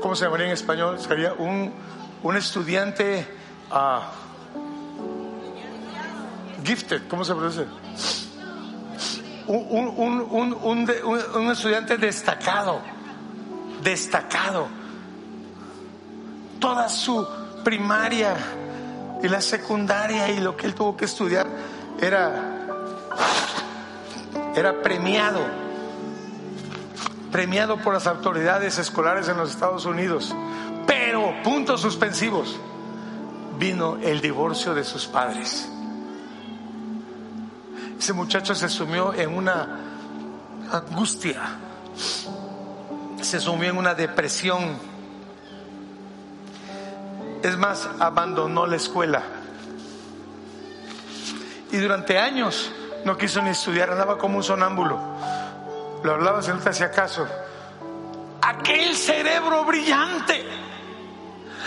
¿cómo 0.01 0.15
se 0.15 0.25
llamaría 0.25 0.47
en 0.47 0.53
español? 0.53 0.99
Sería 0.99 1.33
un, 1.33 1.71
un 2.23 2.35
estudiante 2.35 3.25
uh, 3.71 4.01
gifted, 6.63 7.07
¿cómo 7.07 7.23
se 7.23 7.33
pronuncia? 7.33 7.65
Un, 9.47 10.89
un, 11.35 11.51
estudiante 11.51 11.97
destacado, 11.97 12.81
destacado. 13.83 14.67
Toda 16.59 16.89
su 16.89 17.27
primaria 17.63 18.35
y 19.21 19.27
la 19.27 19.41
secundaria 19.41 20.29
y 20.29 20.39
lo 20.39 20.55
que 20.55 20.67
él 20.67 20.73
tuvo 20.73 20.95
que 20.97 21.05
estudiar 21.05 21.47
era, 22.01 22.67
era 24.55 24.81
premiado, 24.81 25.41
premiado 27.31 27.77
por 27.77 27.93
las 27.93 28.07
autoridades 28.07 28.77
escolares 28.77 29.27
en 29.27 29.37
los 29.37 29.51
Estados 29.51 29.85
Unidos. 29.85 30.33
Pero, 30.87 31.33
puntos 31.43 31.81
suspensivos, 31.81 32.57
vino 33.57 33.97
el 34.01 34.21
divorcio 34.21 34.73
de 34.73 34.83
sus 34.83 35.05
padres. 35.05 35.69
Ese 37.99 38.13
muchacho 38.13 38.53
se 38.53 38.69
sumió 38.69 39.13
en 39.13 39.35
una 39.35 39.79
angustia, 40.71 41.41
se 43.21 43.39
sumió 43.39 43.69
en 43.69 43.77
una 43.77 43.93
depresión. 43.93 44.77
Es 47.41 47.57
más, 47.57 47.87
abandonó 47.99 48.65
la 48.65 48.75
escuela. 48.75 49.23
Y 51.71 51.77
durante 51.77 52.17
años 52.19 52.71
no 53.05 53.17
quiso 53.17 53.41
ni 53.41 53.49
estudiar, 53.49 53.91
andaba 53.91 54.17
como 54.17 54.37
un 54.37 54.43
sonámbulo. 54.43 54.99
Lo 56.03 56.13
hablaba 56.13 56.41
si 56.41 56.51
no 56.51 56.59
te 56.59 56.69
hacía 56.69 56.91
caso. 56.91 57.27
Aquel 58.41 58.95
cerebro 58.95 59.63
brillante, 59.65 60.45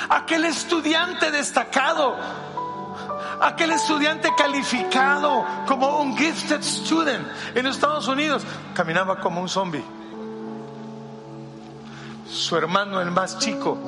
aquel 0.09 0.45
estudiante 0.45 1.31
destacado, 1.31 2.17
aquel 3.41 3.71
estudiante 3.73 4.31
calificado 4.37 5.45
como 5.67 6.01
un 6.01 6.17
gifted 6.17 6.63
student 6.63 7.27
en 7.55 7.67
Estados 7.67 8.09
Unidos, 8.09 8.45
caminaba 8.75 9.21
como 9.21 9.41
un 9.41 9.49
zombie. 9.49 9.85
Su 12.29 12.57
hermano, 12.57 13.01
el 13.01 13.11
más 13.11 13.39
chico, 13.39 13.79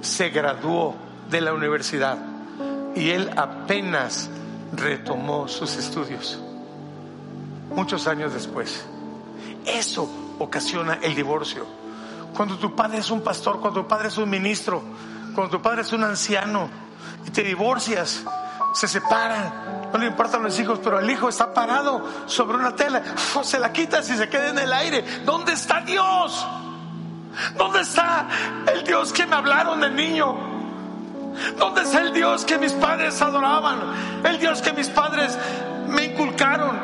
se 0.00 0.28
graduó 0.30 0.94
de 1.30 1.40
la 1.40 1.52
universidad 1.52 2.18
y 2.94 3.10
él 3.10 3.30
apenas 3.36 4.28
retomó 4.72 5.48
sus 5.48 5.76
estudios, 5.76 6.38
muchos 7.74 8.06
años 8.06 8.32
después. 8.32 8.84
Eso 9.64 10.08
ocasiona 10.38 10.98
el 11.02 11.14
divorcio. 11.14 11.66
Cuando 12.36 12.58
tu 12.58 12.74
padre 12.74 12.98
es 12.98 13.10
un 13.10 13.22
pastor, 13.22 13.60
cuando 13.60 13.82
tu 13.82 13.88
padre 13.88 14.08
es 14.08 14.18
un 14.18 14.28
ministro, 14.28 14.82
cuando 15.34 15.56
tu 15.56 15.62
padre 15.62 15.82
es 15.82 15.92
un 15.92 16.04
anciano 16.04 16.68
y 17.26 17.30
te 17.30 17.42
divorcias, 17.42 18.24
se 18.74 18.88
separan, 18.88 19.88
no 19.92 19.98
le 19.98 20.06
importan 20.06 20.42
los 20.42 20.58
hijos, 20.58 20.80
pero 20.82 20.98
el 20.98 21.08
hijo 21.08 21.28
está 21.28 21.54
parado 21.54 22.04
sobre 22.26 22.58
una 22.58 22.74
tela, 22.74 23.02
se 23.42 23.58
la 23.58 23.72
quita 23.72 24.02
si 24.02 24.16
se 24.16 24.28
queda 24.28 24.50
en 24.50 24.58
el 24.58 24.72
aire. 24.72 25.02
¿Dónde 25.24 25.52
está 25.52 25.80
Dios? 25.80 26.46
¿Dónde 27.56 27.80
está 27.80 28.26
el 28.72 28.84
Dios 28.84 29.12
que 29.12 29.26
me 29.26 29.36
hablaron 29.36 29.80
de 29.80 29.90
niño? 29.90 30.36
¿Dónde 31.56 31.82
está 31.82 32.00
el 32.00 32.12
Dios 32.12 32.44
que 32.44 32.58
mis 32.58 32.72
padres 32.72 33.20
adoraban? 33.22 34.22
El 34.24 34.38
Dios 34.38 34.60
que 34.60 34.72
mis 34.72 34.88
padres 34.88 35.36
me 35.88 36.04
inculcaron. 36.06 36.76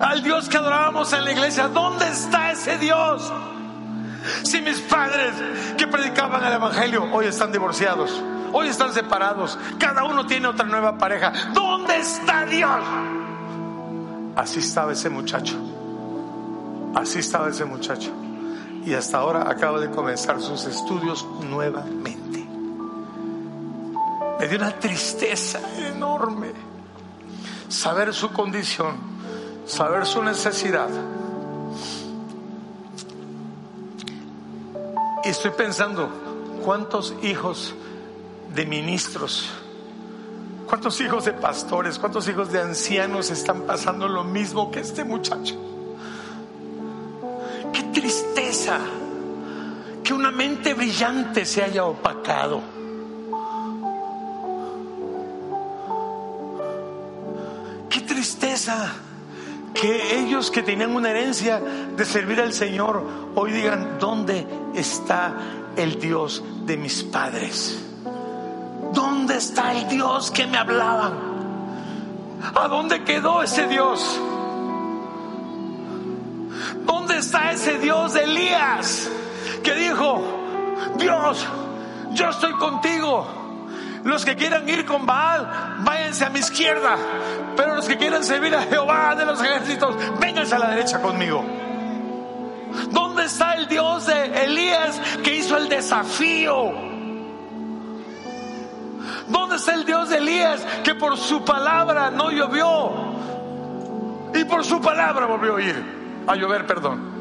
Al 0.00 0.22
Dios 0.22 0.48
que 0.48 0.56
adorábamos 0.56 1.12
en 1.12 1.24
la 1.24 1.32
iglesia. 1.32 1.68
¿Dónde 1.68 2.08
está 2.08 2.52
ese 2.52 2.76
Dios? 2.78 3.32
Si 4.44 4.60
mis 4.60 4.80
padres 4.80 5.32
que 5.76 5.86
predicaban 5.86 6.44
el 6.44 6.52
Evangelio 6.52 7.08
hoy 7.12 7.26
están 7.26 7.50
divorciados. 7.52 8.22
Hoy 8.52 8.68
están 8.68 8.92
separados. 8.92 9.58
Cada 9.78 10.04
uno 10.04 10.26
tiene 10.26 10.48
otra 10.48 10.66
nueva 10.66 10.98
pareja. 10.98 11.32
¿Dónde 11.54 11.96
está 11.96 12.44
Dios? 12.44 12.80
Así 14.36 14.60
estaba 14.60 14.92
ese 14.92 15.08
muchacho. 15.08 15.56
Así 16.94 17.20
estaba 17.20 17.48
ese 17.48 17.64
muchacho. 17.64 18.12
Y 18.84 18.94
hasta 18.94 19.18
ahora 19.18 19.50
acaba 19.50 19.80
de 19.80 19.90
comenzar 19.90 20.40
sus 20.40 20.64
estudios 20.66 21.26
nuevamente. 21.48 22.46
Me 24.38 24.48
dio 24.48 24.58
una 24.58 24.72
tristeza 24.72 25.60
enorme 25.78 26.52
saber 27.68 28.12
su 28.12 28.30
condición, 28.32 28.96
saber 29.66 30.04
su 30.04 30.22
necesidad. 30.22 30.88
Y 35.24 35.28
estoy 35.28 35.52
pensando, 35.52 36.10
¿cuántos 36.64 37.14
hijos 37.22 37.74
de 38.54 38.66
ministros? 38.66 39.50
¿Cuántos 40.66 41.00
hijos 41.00 41.26
de 41.26 41.32
pastores, 41.32 41.98
cuántos 41.98 42.26
hijos 42.28 42.50
de 42.50 42.60
ancianos 42.60 43.30
están 43.30 43.62
pasando 43.62 44.08
lo 44.08 44.24
mismo 44.24 44.70
que 44.70 44.80
este 44.80 45.04
muchacho? 45.04 45.54
Qué 47.72 47.82
tristeza 47.92 48.78
que 50.02 50.14
una 50.14 50.30
mente 50.30 50.74
brillante 50.74 51.44
se 51.44 51.62
haya 51.62 51.84
opacado. 51.84 52.62
Qué 57.88 58.00
tristeza 58.00 58.92
que 59.74 60.18
ellos 60.20 60.50
que 60.50 60.62
tenían 60.62 60.94
una 60.94 61.10
herencia 61.10 61.60
de 61.60 62.04
servir 62.04 62.40
al 62.40 62.52
Señor 62.52 63.04
hoy 63.34 63.52
digan, 63.52 63.98
¿dónde 63.98 64.46
está 64.74 65.34
el 65.76 66.00
Dios 66.00 66.42
de 66.64 66.76
mis 66.76 67.02
padres? 67.04 67.91
¿Dónde 69.42 69.60
está 69.60 69.72
el 69.72 69.88
Dios 69.88 70.30
que 70.30 70.46
me 70.46 70.56
hablaban? 70.56 71.14
¿A 72.54 72.68
dónde 72.68 73.02
quedó 73.02 73.42
ese 73.42 73.66
Dios? 73.66 74.20
¿Dónde 76.86 77.18
está 77.18 77.50
ese 77.50 77.78
Dios 77.78 78.12
de 78.14 78.22
Elías 78.22 79.10
que 79.64 79.74
dijo, 79.74 80.22
Dios, 80.96 81.44
yo 82.12 82.28
estoy 82.28 82.52
contigo? 82.52 83.26
Los 84.04 84.24
que 84.24 84.36
quieran 84.36 84.68
ir 84.68 84.86
con 84.86 85.06
Baal, 85.06 85.76
váyanse 85.80 86.24
a 86.24 86.30
mi 86.30 86.38
izquierda. 86.38 86.96
Pero 87.56 87.74
los 87.74 87.88
que 87.88 87.96
quieran 87.96 88.22
servir 88.22 88.54
a 88.54 88.62
Jehová 88.62 89.16
de 89.16 89.24
los 89.24 89.42
ejércitos, 89.42 89.96
vénganse 90.20 90.54
a 90.54 90.60
la 90.60 90.68
derecha 90.68 91.02
conmigo. 91.02 91.44
¿Dónde 92.90 93.24
está 93.24 93.54
el 93.54 93.66
Dios 93.66 94.06
de 94.06 94.44
Elías 94.44 95.00
que 95.24 95.34
hizo 95.34 95.56
el 95.56 95.68
desafío? 95.68 96.91
¿Dónde 99.28 99.56
está 99.56 99.74
el 99.74 99.84
Dios 99.84 100.08
de 100.08 100.18
Elías 100.18 100.66
que 100.84 100.94
por 100.94 101.16
su 101.16 101.44
palabra 101.44 102.10
no 102.10 102.30
llovió? 102.30 102.92
Y 104.34 104.44
por 104.44 104.64
su 104.64 104.80
palabra 104.80 105.26
volvió 105.26 105.56
a 105.56 105.62
ir 105.62 106.24
a 106.26 106.34
llover, 106.36 106.66
perdón. 106.66 107.12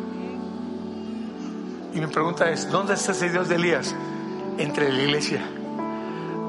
Y 1.94 2.00
mi 2.00 2.08
pregunta 2.08 2.50
es, 2.50 2.72
¿dónde 2.72 2.94
está 2.94 3.12
ese 3.12 3.30
Dios 3.30 3.50
de 3.50 3.56
Elías 3.56 3.94
entre 4.58 4.92
la 4.92 5.02
iglesia? 5.02 5.42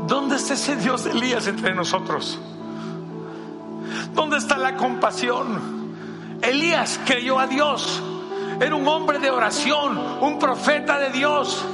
¿Dónde 0.07 0.37
está 0.37 0.55
ese 0.55 0.77
Dios 0.77 1.05
de 1.05 1.11
Elías 1.11 1.47
entre 1.47 1.75
nosotros? 1.75 2.39
¿Dónde 4.15 4.37
está 4.37 4.57
la 4.57 4.77
compasión? 4.77 5.83
Elías 6.43 7.01
creyó 7.05 7.39
a 7.39 7.47
Dios. 7.47 8.03
Era 8.61 8.75
un 8.75 8.87
hombre 8.87 9.19
de 9.19 9.31
oración, 9.31 9.99
un 10.21 10.39
profeta 10.39 10.99
de 10.99 11.11
Dios, 11.11 11.65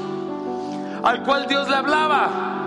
al 1.02 1.22
cual 1.22 1.46
Dios 1.46 1.68
le 1.68 1.76
hablaba. 1.76 2.57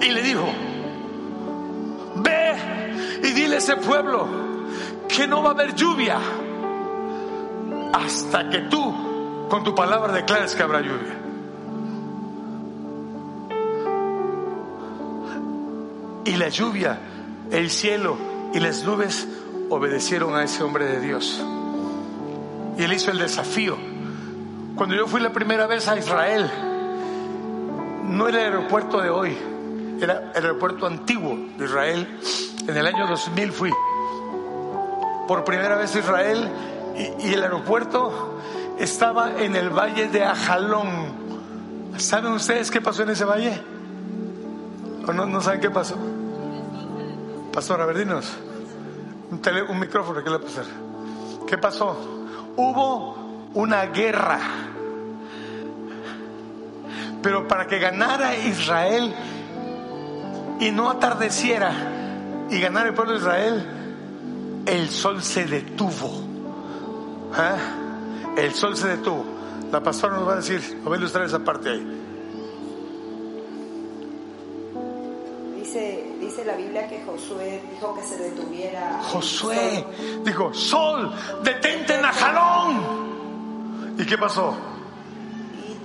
Y 0.00 0.10
le 0.10 0.22
dijo, 0.22 0.48
ve 2.16 3.20
y 3.22 3.32
dile 3.32 3.56
a 3.56 3.58
ese 3.58 3.76
pueblo 3.76 4.26
que 5.08 5.26
no 5.26 5.42
va 5.42 5.50
a 5.50 5.52
haber 5.52 5.74
lluvia 5.74 6.18
hasta 7.92 8.48
que 8.48 8.60
tú 8.60 9.48
con 9.48 9.64
tu 9.64 9.74
palabra 9.74 10.12
declares 10.12 10.54
que 10.54 10.62
habrá 10.62 10.80
lluvia. 10.80 11.16
Y 16.24 16.36
la 16.36 16.48
lluvia, 16.48 16.98
el 17.50 17.70
cielo 17.70 18.16
y 18.54 18.60
las 18.60 18.84
nubes 18.84 19.26
obedecieron 19.68 20.34
a 20.36 20.44
ese 20.44 20.62
hombre 20.62 20.86
de 20.86 21.00
Dios. 21.00 21.42
Y 22.78 22.82
él 22.82 22.92
hizo 22.92 23.10
el 23.10 23.18
desafío. 23.18 23.76
Cuando 24.76 24.94
yo 24.94 25.06
fui 25.06 25.20
la 25.20 25.32
primera 25.32 25.66
vez 25.66 25.88
a 25.88 25.98
Israel, 25.98 26.50
no 28.04 28.28
era 28.28 28.40
el 28.40 28.54
aeropuerto 28.54 29.00
de 29.00 29.10
hoy, 29.10 29.36
era 30.00 30.32
el 30.34 30.44
aeropuerto 30.44 30.86
antiguo 30.86 31.36
de 31.56 31.64
Israel. 31.64 32.18
En 32.66 32.76
el 32.76 32.86
año 32.86 33.06
2000 33.06 33.52
fui 33.52 33.70
por 35.26 35.44
primera 35.44 35.76
vez 35.76 35.94
a 35.94 35.98
Israel 35.98 36.48
y, 37.20 37.32
el 37.32 37.42
aeropuerto 37.42 38.38
estaba 38.78 39.40
en 39.42 39.56
el 39.56 39.70
valle 39.70 40.08
de 40.08 40.24
Ajalón. 40.24 40.88
¿Saben 41.96 42.32
ustedes 42.32 42.70
qué 42.70 42.80
pasó 42.80 43.02
en 43.02 43.10
ese 43.10 43.24
valle? 43.24 43.60
¿O 45.06 45.12
no, 45.12 45.26
no 45.26 45.40
saben 45.40 45.60
qué 45.60 45.70
pasó? 45.70 45.96
Pastor, 47.52 47.80
a 47.80 47.86
ver, 47.86 47.98
dinos. 47.98 48.32
Un, 49.30 49.40
tele, 49.40 49.62
un 49.62 49.78
micrófono, 49.78 50.22
¿qué 50.22 50.30
le 50.30 50.38
pasar? 50.38 50.64
¿Qué 51.46 51.58
pasó? 51.58 51.96
Hubo 52.56 53.50
una 53.54 53.86
guerra. 53.86 54.40
Pero 57.22 57.46
para 57.46 57.66
que 57.66 57.78
ganara 57.78 58.34
Israel 58.36 59.14
y 60.60 60.70
no 60.70 60.90
atardeciera 60.90 61.72
y 62.50 62.60
ganara 62.60 62.88
el 62.88 62.94
pueblo 62.94 63.14
de 63.14 63.18
Israel, 63.18 63.66
el 64.66 64.90
sol 64.90 65.22
se 65.22 65.46
detuvo. 65.46 66.22
¿Ah? 67.34 67.56
El 68.36 68.52
sol 68.54 68.76
se 68.76 68.88
detuvo. 68.88 69.24
La 69.72 69.82
pastora 69.82 70.16
nos 70.16 70.28
va 70.28 70.34
a 70.34 70.36
decir, 70.36 70.60
nos 70.82 70.90
va 70.90 70.96
a 70.96 70.98
ilustrar 70.98 71.24
esa 71.24 71.38
parte 71.38 71.70
ahí. 71.70 72.00
Dice, 75.56 76.16
dice 76.20 76.44
la 76.44 76.56
Biblia 76.56 76.88
que 76.88 77.02
Josué 77.04 77.62
dijo 77.72 77.94
que 77.94 78.02
se 78.02 78.18
detuviera. 78.18 79.00
Josué 79.04 79.84
dijo, 80.24 80.52
sol, 80.52 81.12
detente 81.42 81.94
en 81.94 82.04
Ajalón. 82.04 83.00
¿Y 83.96 84.04
qué 84.04 84.18
pasó? 84.18 84.56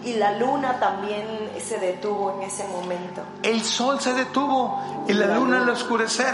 Y, 0.05 0.13
la 0.13 0.37
luna 0.37 0.79
también 0.79 1.25
se 1.59 1.79
detuvo 1.79 2.37
en 2.37 2.47
ese 2.47 2.67
momento. 2.67 3.21
El 3.43 3.61
sol 3.63 3.99
se 3.99 4.13
detuvo 4.13 5.05
y 5.07 5.13
la 5.13 5.35
luna 5.35 5.57
al 5.57 5.69
oscurecer 5.69 6.33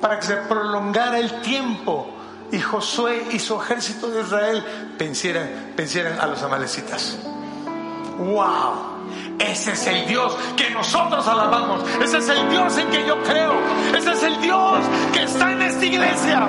para 0.00 0.18
que 0.18 0.26
se 0.26 0.36
prolongara 0.36 1.18
el 1.18 1.42
tiempo 1.42 2.06
y 2.52 2.58
Josué 2.58 3.26
y 3.30 3.38
su 3.38 3.60
ejército 3.60 4.08
de 4.08 4.22
Israel 4.22 4.64
vencieran, 4.98 5.72
vencieran 5.76 6.18
a 6.20 6.26
los 6.26 6.42
amalecitas. 6.42 7.18
¡Wow! 8.18 8.90
Ese 9.38 9.72
es 9.72 9.86
el 9.86 10.06
Dios 10.06 10.36
que 10.56 10.70
nosotros 10.70 11.26
alabamos. 11.26 11.82
Ese 12.02 12.18
es 12.18 12.28
el 12.28 12.50
Dios 12.50 12.76
en 12.76 12.88
que 12.90 13.06
yo 13.06 13.22
creo. 13.22 13.54
Ese 13.96 14.12
es 14.12 14.22
el 14.22 14.40
Dios 14.40 14.80
que 15.12 15.22
está 15.22 15.52
en 15.52 15.62
esta 15.62 15.84
iglesia. 15.84 16.48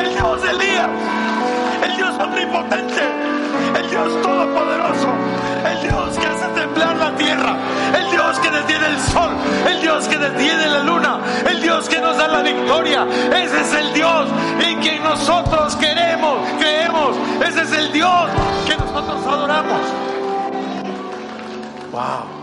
El 0.00 0.14
Dios 0.14 0.42
de 0.42 0.50
Elías. 0.50 0.90
El 1.84 1.96
Dios 1.96 2.14
omnipotente. 2.18 3.31
El 3.76 3.90
Dios 3.90 4.22
todopoderoso. 4.22 5.08
El 5.64 5.82
Dios 5.82 6.18
que 6.18 6.26
hace 6.26 6.46
temblar 6.48 6.96
la 6.96 7.14
tierra. 7.16 7.56
El 7.96 8.10
Dios 8.10 8.38
que 8.40 8.50
detiene 8.50 8.86
el 8.86 9.00
sol. 9.00 9.30
El 9.68 9.80
Dios 9.80 10.08
que 10.08 10.18
detiene 10.18 10.66
la 10.66 10.82
luna. 10.82 11.20
El 11.48 11.60
Dios 11.60 11.88
que 11.88 12.00
nos 12.00 12.16
da 12.16 12.28
la 12.28 12.42
victoria. 12.42 13.06
Ese 13.34 13.60
es 13.60 13.74
el 13.74 13.92
Dios 13.94 14.28
en 14.60 14.80
quien 14.80 15.02
nosotros 15.02 15.76
queremos, 15.76 16.38
creemos. 16.58 17.16
Ese 17.46 17.62
es 17.62 17.72
el 17.72 17.92
Dios 17.92 18.30
que 18.66 18.76
nosotros 18.76 19.26
adoramos. 19.26 19.80
Wow. 21.92 22.41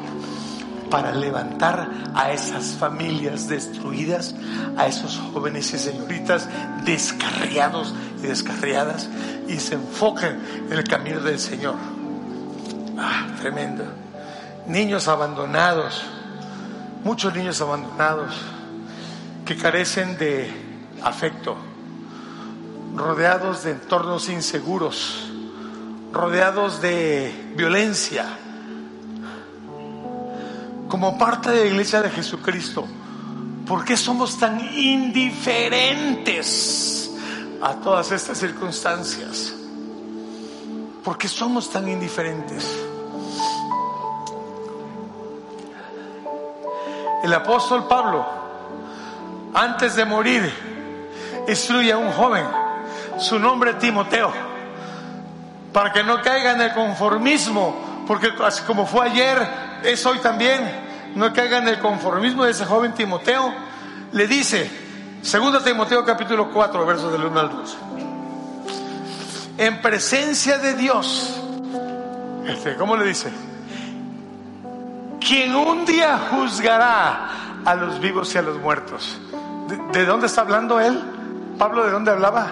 Para 0.90 1.12
levantar 1.12 1.90
a 2.16 2.32
esas 2.32 2.72
familias 2.72 3.48
destruidas, 3.48 4.34
a 4.76 4.88
esos 4.88 5.22
jóvenes 5.34 5.72
y 5.74 5.78
señoritas 5.78 6.48
descarriados 6.84 7.94
y 8.24 8.28
descarriadas 8.28 9.10
y 9.48 9.60
se 9.60 9.76
enfoquen 9.76 10.40
en 10.70 10.74
el 10.74 10.84
camino 10.84 11.20
del 11.20 11.40
Señor. 11.40 11.76
Ah, 12.98 13.28
tremendo. 13.40 13.84
Niños 14.68 15.08
abandonados, 15.08 16.04
muchos 17.04 17.34
niños 17.36 17.62
abandonados 17.62 18.36
que 19.46 19.56
carecen 19.56 20.18
de 20.18 20.52
afecto, 21.04 21.56
rodeados 22.96 23.64
de 23.64 23.72
entornos 23.72 24.30
inseguros, 24.30 25.32
rodeados 26.12 26.82
de 26.82 27.54
violencia 27.56 28.26
como 30.90 31.18
parte 31.18 31.52
de 31.52 31.60
la 31.62 31.66
iglesia 31.68 32.02
de 32.02 32.10
Jesucristo, 32.10 32.86
¿por 33.66 33.86
qué 33.86 33.96
somos 33.96 34.38
tan 34.38 34.60
indiferentes 34.76 36.20
a 37.62 37.76
todas 37.76 38.12
estas 38.12 38.40
circunstancias? 38.40 39.54
¿Por 41.04 41.18
qué 41.18 41.28
somos 41.28 41.70
tan 41.70 41.88
indiferentes? 41.88 42.76
El 47.24 47.34
apóstol 47.34 47.88
Pablo, 47.88 48.26
antes 49.54 49.96
de 49.96 50.06
morir, 50.06 50.52
instruye 51.48 51.92
a 51.92 51.98
un 51.98 52.12
joven, 52.12 52.48
su 53.20 53.38
nombre 53.38 53.76
Timoteo, 53.76 54.32
para 55.72 55.94
que 55.94 56.04
no 56.04 56.20
caiga 56.22 56.54
en 56.54 56.62
el 56.62 56.74
conformismo, 56.74 58.06
porque 58.08 58.32
así 58.44 58.64
como 58.64 58.88
fue 58.88 59.06
ayer, 59.06 59.68
es 59.84 60.06
hoy 60.06 60.20
también. 60.20 60.90
No 61.16 61.34
caiga 61.34 61.58
en 61.58 61.68
el 61.68 61.80
conformismo 61.80 62.44
de 62.44 62.52
ese 62.52 62.66
joven 62.66 62.94
Timoteo. 62.94 63.54
Le 64.12 64.28
dice, 64.28 64.70
2 65.22 65.64
Timoteo 65.64 66.06
capítulo 66.06 66.52
4, 66.52 66.86
versos 66.86 67.12
del 67.12 67.26
1 67.26 67.40
al 67.40 67.50
2. 67.50 67.78
En 69.58 69.82
presencia 69.82 70.58
de 70.58 70.74
Dios, 70.76 71.42
este, 72.48 72.76
¿cómo 72.76 72.96
le 72.96 73.06
dice? 73.06 73.30
Quien 75.20 75.56
un 75.56 75.86
día 75.86 76.18
juzgará 76.32 77.30
a 77.66 77.76
los 77.76 78.00
vivos 78.00 78.34
y 78.34 78.38
a 78.38 78.42
los 78.42 78.58
muertos. 78.58 79.20
¿De, 79.68 80.00
de 80.00 80.06
dónde 80.06 80.28
está 80.28 80.42
hablando 80.42 80.80
él? 80.80 81.00
Pablo, 81.58 81.84
¿de 81.84 81.92
dónde 81.92 82.12
hablaba? 82.12 82.48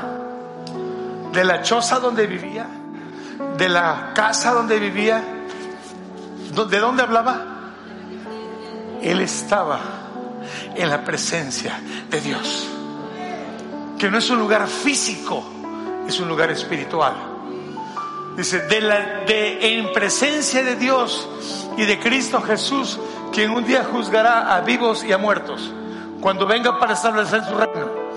De 1.32 1.44
la 1.46 1.62
choza 1.62 2.00
donde 2.00 2.28
vivía, 2.28 2.68
de 3.58 3.70
la 3.70 4.12
casa 4.14 4.52
donde 4.52 4.78
vivía, 4.80 5.37
¿De 6.66 6.80
dónde 6.80 7.04
hablaba? 7.04 7.46
Él 9.02 9.22
estaba 9.22 9.80
en 10.76 10.90
la 10.90 11.04
presencia 11.04 11.80
de 12.10 12.20
Dios. 12.20 12.68
Que 14.00 14.10
no 14.10 14.18
es 14.18 14.30
un 14.30 14.40
lugar 14.40 14.68
físico, 14.68 15.44
es 16.08 16.20
un 16.20 16.28
lugar 16.28 16.50
espiritual. 16.52 17.14
Dice, 18.36 18.62
de, 18.62 18.82
la, 18.82 19.00
de 19.26 19.78
en 19.78 19.92
presencia 19.94 20.64
de 20.64 20.76
Dios 20.76 21.28
y 21.78 21.86
de 21.86 22.00
Cristo 22.00 22.42
Jesús, 22.42 23.00
quien 23.32 23.52
un 23.52 23.66
día 23.66 23.84
juzgará 23.84 24.56
a 24.56 24.62
vivos 24.62 25.04
y 25.04 25.12
a 25.12 25.18
muertos, 25.18 25.72
cuando 26.22 26.46
venga 26.46 26.80
para 26.80 26.94
establecer 26.94 27.44
su 27.44 27.56
reino. 27.56 28.08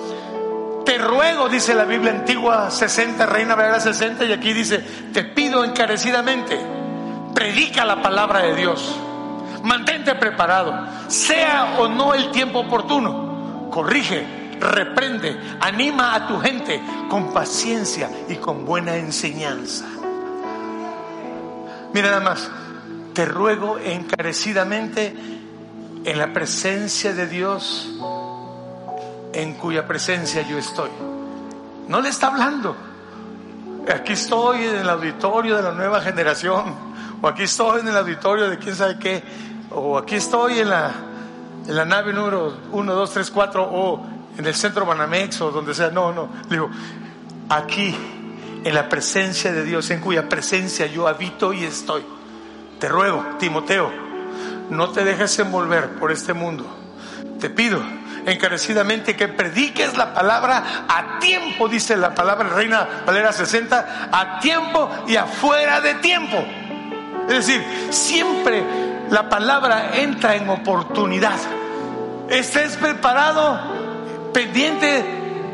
Te 0.85 0.99
ruego, 0.99 1.49
dice 1.49 1.75
la 1.75 1.85
Biblia 1.85 2.13
antigua 2.13 2.71
60, 2.71 3.25
Reina 3.27 3.55
Valera 3.55 3.81
60, 3.81 4.25
y 4.25 4.33
aquí 4.33 4.53
dice, 4.53 4.79
te 5.13 5.25
pido 5.25 5.63
encarecidamente 5.63 6.81
predica 7.35 7.85
la 7.85 8.03
palabra 8.03 8.41
de 8.41 8.55
Dios. 8.55 8.97
Mantente 9.63 10.15
preparado, 10.15 10.87
sea 11.09 11.77
o 11.79 11.89
no 11.89 12.15
el 12.15 12.31
tiempo 12.31 12.61
oportuno. 12.61 13.69
Corrige, 13.71 14.57
reprende, 14.59 15.39
anima 15.61 16.15
a 16.15 16.27
tu 16.27 16.41
gente 16.41 16.81
con 17.09 17.33
paciencia 17.33 18.11
y 18.29 18.37
con 18.37 18.65
buena 18.65 18.97
enseñanza. 18.97 19.87
Mira 21.93 22.11
nada 22.11 22.21
más, 22.21 22.51
te 23.13 23.25
ruego 23.25 23.79
encarecidamente 23.79 25.15
en 26.05 26.19
la 26.19 26.33
presencia 26.33 27.13
de 27.13 27.27
Dios, 27.27 27.91
en 29.33 29.55
cuya 29.55 29.87
presencia 29.87 30.43
yo 30.43 30.57
estoy. 30.57 30.91
No 31.89 32.01
le 32.01 32.09
está 32.09 32.29
hablando 32.29 32.91
aquí 33.89 34.13
estoy 34.13 34.65
en 34.65 34.77
el 34.77 34.89
auditorio 34.89 35.57
de 35.57 35.63
la 35.63 35.73
nueva 35.73 36.01
generación, 36.01 36.75
o 37.23 37.29
aquí 37.29 37.43
estoy 37.43 37.81
en 37.81 37.89
el 37.89 37.97
auditorio 37.97 38.49
de 38.49 38.59
quién 38.59 38.75
sabe 38.75 38.99
qué, 38.99 39.23
o 39.71 39.99
aquí 39.99 40.17
estoy 40.17 40.61
en 40.61 40.71
la, 40.71 40.91
en 41.67 41.77
la 41.77 41.85
nave 41.85 42.13
número 42.13 42.57
1, 42.73 42.95
2, 42.95 43.11
3, 43.13 43.31
4, 43.31 43.63
o 43.63 44.07
en 44.39 44.47
el 44.47 44.55
centro 44.55 44.87
Banamex, 44.87 45.41
o 45.41 45.51
donde 45.51 45.75
sea. 45.75 45.91
No, 45.91 46.13
no. 46.13 46.29
Digo, 46.49 46.71
aquí, 47.49 47.95
en 48.65 48.75
la 48.75 48.89
presencia 48.89 49.53
de 49.53 49.65
Dios, 49.65 49.91
en 49.91 50.01
cuya 50.01 50.29
presencia 50.29 50.87
yo 50.87 51.07
habito 51.07 51.53
y 51.53 51.65
estoy. 51.65 52.05
Te 52.79 52.89
ruego, 52.89 53.25
Timoteo, 53.39 53.91
no 54.71 54.91
te 54.91 55.05
dejes 55.05 55.39
envolver 55.39 55.91
por 55.97 56.11
este 56.13 56.33
mundo. 56.33 56.65
Te 57.39 57.51
pido 57.51 57.83
encarecidamente 58.27 59.17
que 59.17 59.29
prediques 59.29 59.97
la 59.97 60.15
palabra 60.15 60.87
a 60.89 61.19
tiempo, 61.19 61.69
dice 61.69 61.97
la 61.97 62.15
palabra 62.15 62.49
Reina 62.49 63.03
Valera 63.07 63.33
60, 63.33 64.09
a 64.11 64.41
tiempo 64.41 64.91
y 65.07 65.17
afuera 65.17 65.81
de 65.81 65.95
tiempo. 65.97 66.45
Es 67.31 67.47
decir, 67.47 67.65
siempre 67.91 68.63
la 69.11 69.29
palabra 69.29 69.93
entra 69.95 70.37
en 70.37 70.49
oportunidad. 70.49 71.39
Estés 72.29 72.77
preparado, 72.77 73.59
pendiente 74.33 75.05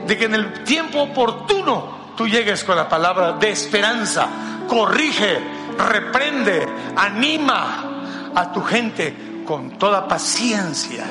de 0.07 0.19
que 0.19 0.25
en 0.25 0.35
el 0.35 0.65
tiempo 0.65 1.03
oportuno 1.03 2.15
tú 2.17 2.27
llegues 2.27 2.65
con 2.65 2.77
la 2.77 2.89
palabra 2.89 3.33
de 3.33 3.51
esperanza. 3.51 4.27
Corrige, 4.69 5.39
reprende, 5.79 6.67
anima 6.97 8.33
a 8.35 8.53
tu 8.53 8.63
gente 8.63 9.43
con 9.47 9.79
toda 9.79 10.09
paciencia 10.09 11.05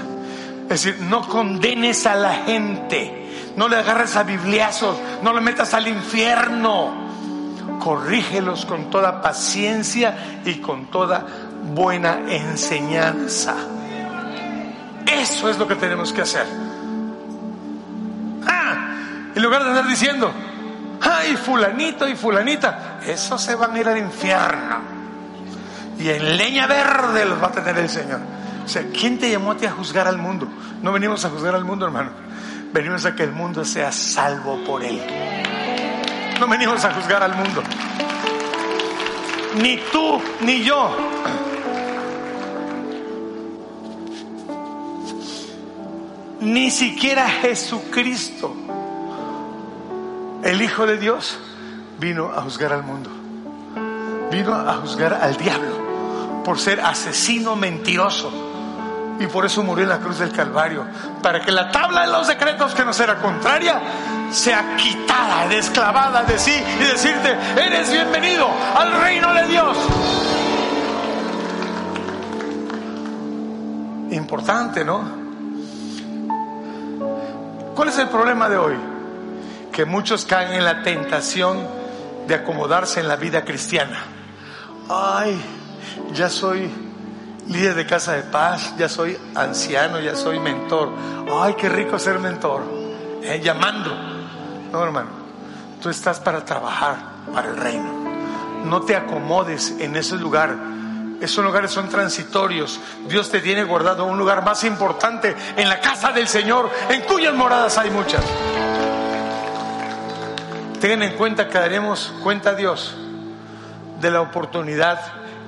es 0.70 0.84
decir, 0.84 1.00
no 1.02 1.28
condenes 1.28 2.08
a 2.08 2.16
la 2.16 2.34
gente, 2.34 3.54
no 3.56 3.68
le 3.68 3.78
agarres 3.78 4.16
a 4.16 4.24
bibliazos, 4.24 4.98
no 5.22 5.32
le 5.32 5.40
metas 5.40 5.76
al 5.76 5.88
infierno. 5.88 7.05
Corrígelos 7.80 8.66
con 8.66 8.90
toda 8.90 9.22
paciencia 9.22 10.42
y 10.46 10.56
con 10.56 10.88
toda 10.88 11.26
buena 11.74 12.20
enseñanza. 12.28 13.56
Eso 15.06 15.50
es 15.50 15.58
lo 15.58 15.68
que 15.68 15.76
tenemos 15.76 16.12
que 16.12 16.22
hacer. 16.22 16.46
Ah, 18.48 18.88
en 19.36 19.42
lugar 19.42 19.64
de 19.64 19.70
andar 19.70 19.88
diciendo, 19.88 20.32
ay, 21.02 21.36
fulanito 21.36 22.08
y 22.08 22.16
fulanita, 22.16 23.00
esos 23.06 23.42
se 23.42 23.56
van 23.56 23.76
a 23.76 23.80
ir 23.80 23.88
al 23.88 23.98
infierno. 23.98 24.96
Y 26.00 26.10
en 26.10 26.38
leña 26.38 26.68
verde 26.68 27.26
los 27.26 27.42
va 27.42 27.48
a 27.48 27.52
tener 27.52 27.78
el 27.78 27.90
Señor. 27.90 28.20
O 28.66 28.68
sea, 28.68 28.84
¿quién 28.92 29.20
te 29.20 29.30
llamó 29.30 29.52
a 29.52 29.58
ti 29.58 29.66
a 29.66 29.72
juzgar 29.72 30.08
al 30.08 30.18
mundo? 30.18 30.48
No 30.82 30.92
venimos 30.92 31.24
a 31.24 31.30
juzgar 31.30 31.56
al 31.56 31.64
mundo, 31.64 31.86
hermano. 31.86 32.12
Venimos 32.74 33.06
a 33.06 33.16
que 33.16 33.24
el 33.24 33.32
mundo 33.32 33.64
sea 33.64 33.92
salvo 33.92 34.64
por 34.66 34.84
Él. 34.84 35.00
No 36.40 36.48
venimos 36.48 36.84
a 36.84 36.94
juzgar 36.94 37.24
al 37.24 37.36
mundo. 37.36 37.64
Ni 39.62 39.78
tú 39.92 40.22
ni 40.42 40.64
yo. 40.64 40.96
Ni 46.42 46.70
siquiera 46.70 47.28
Jesucristo, 47.28 48.54
el 50.44 50.62
Hijo 50.62 50.86
de 50.86 50.98
Dios, 50.98 51.40
vino 52.00 52.32
a 52.36 52.42
juzgar 52.42 52.74
al 52.74 52.84
mundo. 52.84 53.10
Vino 54.30 54.54
a 54.54 54.74
juzgar 54.76 55.14
al 55.14 55.38
diablo 55.38 56.44
por 56.44 56.60
ser 56.60 56.82
asesino 56.82 57.56
mentiroso 57.56 58.32
y 59.20 59.28
por 59.28 59.46
eso 59.46 59.64
murió 59.64 59.84
en 59.84 59.90
la 59.90 60.00
cruz 60.00 60.20
del 60.20 60.32
Calvario, 60.32 60.86
para 61.22 61.42
que 61.42 61.52
la 61.52 61.72
tabla 61.72 62.02
de 62.02 62.12
los 62.12 62.28
decretos 62.28 62.76
que 62.76 62.84
nos 62.84 63.00
era 63.00 63.16
contraria 63.16 63.82
sea 64.36 64.76
quitada, 64.76 65.48
desclavada 65.48 66.24
de 66.24 66.38
sí 66.38 66.52
y 66.52 66.84
decirte, 66.84 67.38
eres 67.56 67.90
bienvenido 67.90 68.48
al 68.76 69.02
reino 69.02 69.34
de 69.34 69.48
Dios. 69.48 69.78
Importante, 74.12 74.84
¿no? 74.84 75.04
¿Cuál 77.76 77.90
es 77.90 77.98
el 77.98 78.10
problema 78.10 78.50
de 78.50 78.58
hoy? 78.58 78.76
Que 79.72 79.86
muchos 79.86 80.26
caen 80.26 80.54
en 80.54 80.66
la 80.66 80.84
tentación 80.84 81.66
de 82.28 82.36
acomodarse 82.36 83.00
en 83.00 83.08
la 83.08 83.16
vida 83.16 83.46
cristiana. 83.46 84.04
Ay, 84.90 85.42
ya 86.14 86.30
soy 86.30 86.70
líder 87.48 87.76
de 87.76 87.86
casa 87.86 88.14
de 88.14 88.24
paz, 88.24 88.76
ya 88.78 88.90
soy 88.90 89.18
anciano, 89.34 90.02
ya 90.02 90.16
soy 90.16 90.40
mentor. 90.40 90.90
Ay, 91.32 91.54
qué 91.54 91.70
rico 91.70 91.98
ser 91.98 92.20
mentor. 92.20 92.64
Eh, 93.24 93.40
llamando. 93.42 94.15
No, 94.76 94.84
hermano, 94.84 95.08
tú 95.82 95.90
estás 95.90 96.20
para 96.20 96.44
trabajar 96.44 96.98
para 97.34 97.48
el 97.48 97.56
reino. 97.56 97.94
No 98.66 98.82
te 98.82 98.94
acomodes 98.94 99.74
en 99.80 99.96
ese 99.96 100.18
lugar. 100.18 100.54
Esos 101.22 101.46
lugares 101.46 101.72
son 101.72 101.88
transitorios. 101.88 102.82
Dios 103.08 103.32
te 103.32 103.40
tiene 103.40 103.64
guardado 103.64 104.04
un 104.04 104.18
lugar 104.18 104.44
más 104.44 104.66
importante 104.66 105.34
en 105.56 105.70
la 105.70 105.80
casa 105.80 106.12
del 106.12 106.28
Señor, 106.28 106.70
en 106.90 107.04
cuyas 107.04 107.34
moradas 107.34 107.78
hay 107.78 107.90
muchas. 107.90 108.22
Tengan 110.82 111.04
en 111.04 111.14
cuenta 111.16 111.48
que 111.48 111.58
daremos 111.58 112.14
cuenta 112.22 112.50
a 112.50 112.56
Dios 112.56 112.98
de 114.02 114.12
la 114.12 114.20
oportunidad 114.20 115.00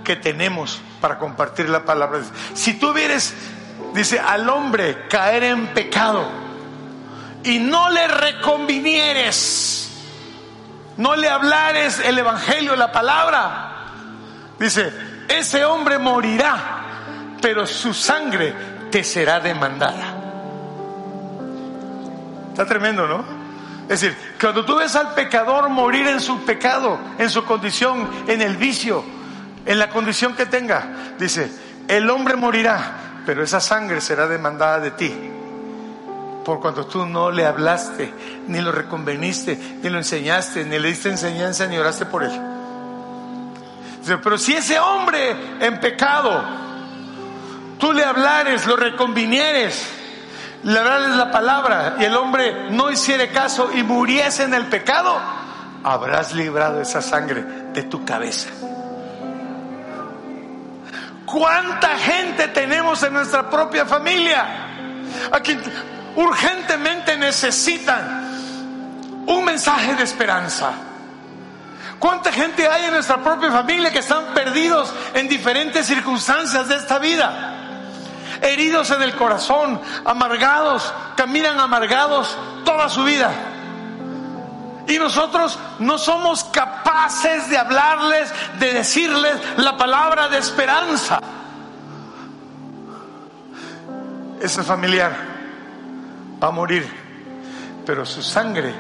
que 0.06 0.16
tenemos 0.16 0.80
para 1.02 1.20
compartir 1.20 1.68
la 1.68 1.84
palabra. 1.84 2.22
Si 2.54 2.80
tú 2.80 2.94
vieres, 2.94 3.34
dice, 3.94 4.22
al 4.22 4.50
hombre 4.50 5.06
caer 5.10 5.44
en 5.44 5.68
pecado 5.74 6.47
y 7.44 7.60
no 7.60 7.90
le 7.90 8.08
reconvinieres, 8.08 9.90
no 10.98 11.16
le 11.16 11.30
hablares 11.30 12.00
el 12.00 12.18
evangelio, 12.18 12.76
la 12.76 12.92
palabra, 12.92 13.92
dice, 14.60 14.92
ese 15.28 15.66
hombre 15.66 15.98
morirá, 15.98 17.38
pero 17.42 17.66
su 17.66 17.94
sangre 17.94 18.54
te 18.90 19.04
será 19.04 19.40
demandada. 19.40 20.16
Está 22.50 22.66
tremendo, 22.66 23.08
¿no? 23.08 23.24
Es 23.84 24.02
decir, 24.02 24.18
cuando 24.42 24.66
tú 24.66 24.76
ves 24.76 24.96
al 24.96 25.14
pecador 25.14 25.70
morir 25.70 26.08
en 26.08 26.20
su 26.20 26.44
pecado, 26.44 27.00
en 27.18 27.30
su 27.30 27.46
condición, 27.46 28.10
en 28.28 28.42
el 28.42 28.58
vicio, 28.58 29.04
en 29.66 29.80
la 29.80 29.90
condición 29.90 30.36
que 30.36 30.46
tenga. 30.46 31.14
Dice, 31.18 31.50
el 31.88 32.10
hombre 32.10 32.36
morirá, 32.36 33.22
pero 33.26 33.44
esa 33.44 33.62
sangre 33.62 34.02
será 34.02 34.28
demandada 34.28 34.80
de 34.80 34.92
ti. 34.92 35.32
Por 36.48 36.62
cuando 36.62 36.86
tú 36.86 37.06
no 37.06 37.30
le 37.30 37.46
hablaste, 37.46 38.14
ni 38.48 38.62
lo 38.62 38.72
reconveniste, 38.72 39.80
ni 39.84 39.90
lo 39.90 39.98
enseñaste, 39.98 40.64
ni 40.64 40.80
le 40.80 40.88
diste 40.88 41.10
enseñanza, 41.10 41.68
ni 41.68 41.78
oraste 41.78 42.06
por 42.06 42.24
él. 42.24 42.32
Pero 44.24 44.38
si 44.38 44.54
ese 44.54 44.80
hombre 44.80 45.36
en 45.60 45.78
pecado, 45.82 46.42
tú 47.78 47.92
le 47.92 48.02
hablares, 48.02 48.66
lo 48.66 48.78
reconvinieres, 48.78 49.90
le 50.64 50.80
hablares 50.80 51.18
la 51.18 51.32
palabra 51.32 51.98
y 52.00 52.06
el 52.06 52.16
hombre 52.16 52.70
no 52.70 52.90
hiciere 52.92 53.28
caso 53.28 53.70
y 53.76 53.84
muriese 53.84 54.44
en 54.44 54.54
el 54.54 54.68
pecado, 54.68 55.20
habrás 55.84 56.34
librado 56.34 56.80
esa 56.80 57.02
sangre 57.02 57.44
de 57.74 57.84
tu 57.84 58.06
cabeza. 58.06 58.48
¿Cuánta 61.26 61.98
gente 61.98 62.48
tenemos 62.48 63.04
en 63.04 63.12
nuestra 63.12 63.50
propia 63.50 63.86
familia? 63.86 64.46
A 65.30 65.42
quien 65.42 65.62
urgentemente 66.18 67.16
necesitan 67.16 68.28
un 69.28 69.46
mensaje 69.46 69.96
de 69.96 70.04
esperanza. 70.04 70.72
¿Cuánta 72.00 72.32
gente 72.32 72.68
hay 72.68 72.86
en 72.86 72.92
nuestra 72.92 73.24
propia 73.24 73.52
familia 73.52 73.92
que 73.92 74.00
están 74.00 74.34
perdidos 74.34 74.92
en 75.14 75.28
diferentes 75.28 75.86
circunstancias 75.86 76.68
de 76.68 76.76
esta 76.76 76.98
vida? 77.00 77.54
Heridos 78.42 78.90
en 78.92 79.02
el 79.04 79.16
corazón, 79.16 79.80
amargados, 80.06 80.92
caminan 81.16 81.60
amargados 81.60 82.36
toda 82.66 82.90
su 82.90 83.04
vida. 83.04 83.32
Y 84.88 84.98
nosotros 84.98 85.60
no 85.80 85.98
somos 85.98 86.46
capaces 86.46 87.50
de 87.50 87.58
hablarles, 87.58 88.34
de 88.60 88.74
decirles 88.74 89.36
la 89.58 89.78
palabra 89.78 90.30
de 90.30 90.38
esperanza. 90.40 91.20
Ese 94.42 94.64
familiar 94.64 95.37
va 96.42 96.48
a 96.48 96.52
morir, 96.52 96.88
pero 97.86 98.06
su 98.06 98.22
sangre 98.22 98.74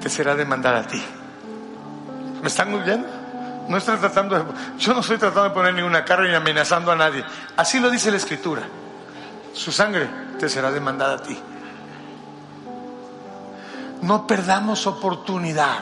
te 0.00 0.08
será 0.08 0.34
demandada 0.34 0.80
a 0.80 0.86
ti. 0.86 1.02
¿Me 2.42 2.48
están 2.48 2.74
oyendo? 2.74 3.08
No 3.68 3.76
estoy 3.78 3.96
tratando 3.96 4.38
de, 4.38 4.44
yo 4.78 4.92
no 4.92 5.00
estoy 5.00 5.16
tratando 5.16 5.48
de 5.48 5.50
poner 5.50 5.74
ninguna 5.74 6.04
carga 6.04 6.28
ni 6.28 6.34
amenazando 6.34 6.92
a 6.92 6.96
nadie. 6.96 7.24
Así 7.56 7.80
lo 7.80 7.90
dice 7.90 8.10
la 8.10 8.18
escritura. 8.18 8.62
Su 9.54 9.72
sangre 9.72 10.08
te 10.38 10.48
será 10.48 10.70
demandada 10.70 11.14
a 11.14 11.22
ti. 11.22 11.38
No 14.02 14.26
perdamos 14.26 14.86
oportunidad. 14.86 15.78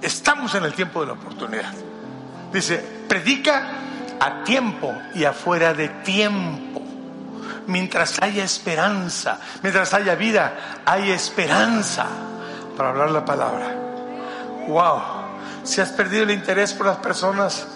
Estamos 0.00 0.54
en 0.54 0.64
el 0.64 0.72
tiempo 0.72 1.00
de 1.00 1.08
la 1.08 1.14
oportunidad. 1.14 1.72
Dice, 2.52 2.78
predica 3.08 3.70
a 4.20 4.44
tiempo 4.44 4.94
y 5.14 5.24
afuera 5.24 5.74
de 5.74 5.88
tiempo. 5.88 6.79
Mientras 7.66 8.20
haya 8.20 8.44
esperanza, 8.44 9.38
mientras 9.62 9.94
haya 9.94 10.14
vida, 10.14 10.82
hay 10.84 11.10
esperanza 11.10 12.06
para 12.76 12.90
hablar 12.90 13.10
la 13.10 13.24
palabra. 13.24 13.76
Wow. 14.66 15.00
si 15.64 15.80
has 15.80 15.90
perdido 15.90 16.22
el 16.22 16.30
interés 16.30 16.72
por 16.74 16.86
las 16.86 16.98
personas 16.98 17.66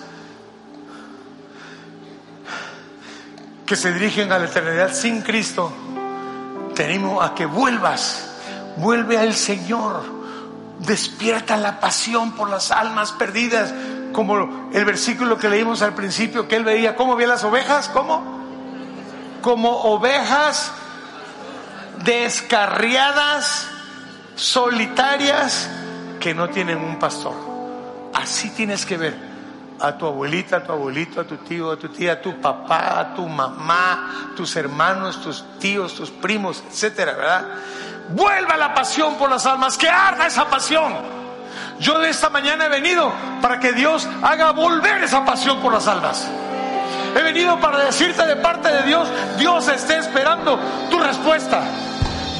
que 3.66 3.76
se 3.76 3.92
dirigen 3.92 4.30
a 4.32 4.38
la 4.38 4.44
eternidad 4.44 4.92
sin 4.92 5.22
Cristo, 5.22 5.72
te 6.74 6.84
animo 6.84 7.22
a 7.22 7.34
que 7.34 7.46
vuelvas, 7.46 8.36
vuelve 8.76 9.18
al 9.18 9.34
Señor, 9.34 10.02
despierta 10.80 11.56
la 11.56 11.80
pasión 11.80 12.32
por 12.32 12.50
las 12.50 12.70
almas 12.70 13.12
perdidas, 13.12 13.72
como 14.12 14.70
el 14.72 14.84
versículo 14.84 15.38
que 15.38 15.48
leímos 15.48 15.82
al 15.82 15.94
principio, 15.94 16.46
que 16.46 16.56
él 16.56 16.64
veía, 16.64 16.94
¿cómo 16.94 17.16
veía 17.16 17.28
las 17.28 17.44
ovejas? 17.44 17.88
¿Cómo? 17.88 18.43
Como 19.44 19.68
ovejas 19.82 20.72
descarriadas, 22.02 23.68
solitarias, 24.36 25.68
que 26.18 26.32
no 26.32 26.48
tienen 26.48 26.78
un 26.78 26.98
pastor. 26.98 27.34
Así 28.14 28.48
tienes 28.48 28.86
que 28.86 28.96
ver 28.96 29.14
a 29.78 29.98
tu 29.98 30.06
abuelita, 30.06 30.56
a 30.56 30.64
tu 30.64 30.72
abuelito, 30.72 31.20
a 31.20 31.24
tu 31.24 31.36
tío, 31.36 31.70
a 31.70 31.76
tu 31.76 31.90
tía, 31.90 32.12
a 32.12 32.22
tu 32.22 32.40
papá, 32.40 32.98
a 32.98 33.14
tu 33.14 33.28
mamá, 33.28 34.32
tus 34.34 34.56
hermanos, 34.56 35.20
tus 35.20 35.44
tíos, 35.58 35.94
tus 35.94 36.10
primos, 36.10 36.64
etcétera, 36.70 37.12
¿verdad? 37.12 37.44
Vuelva 38.08 38.56
la 38.56 38.72
pasión 38.72 39.16
por 39.16 39.28
las 39.28 39.44
almas, 39.44 39.76
que 39.76 39.90
arda 39.90 40.26
esa 40.26 40.48
pasión. 40.48 40.94
Yo 41.80 41.98
de 41.98 42.08
esta 42.08 42.30
mañana 42.30 42.64
he 42.64 42.68
venido 42.70 43.12
para 43.42 43.60
que 43.60 43.74
Dios 43.74 44.08
haga 44.22 44.52
volver 44.52 45.04
esa 45.04 45.22
pasión 45.22 45.60
por 45.60 45.74
las 45.74 45.86
almas. 45.86 46.26
He 47.16 47.22
venido 47.22 47.58
para 47.60 47.78
decirte 47.78 48.26
de 48.26 48.36
parte 48.36 48.70
de 48.70 48.82
Dios, 48.82 49.08
Dios 49.38 49.68
está 49.68 49.98
esperando 49.98 50.58
tu 50.90 50.98
respuesta. 50.98 51.62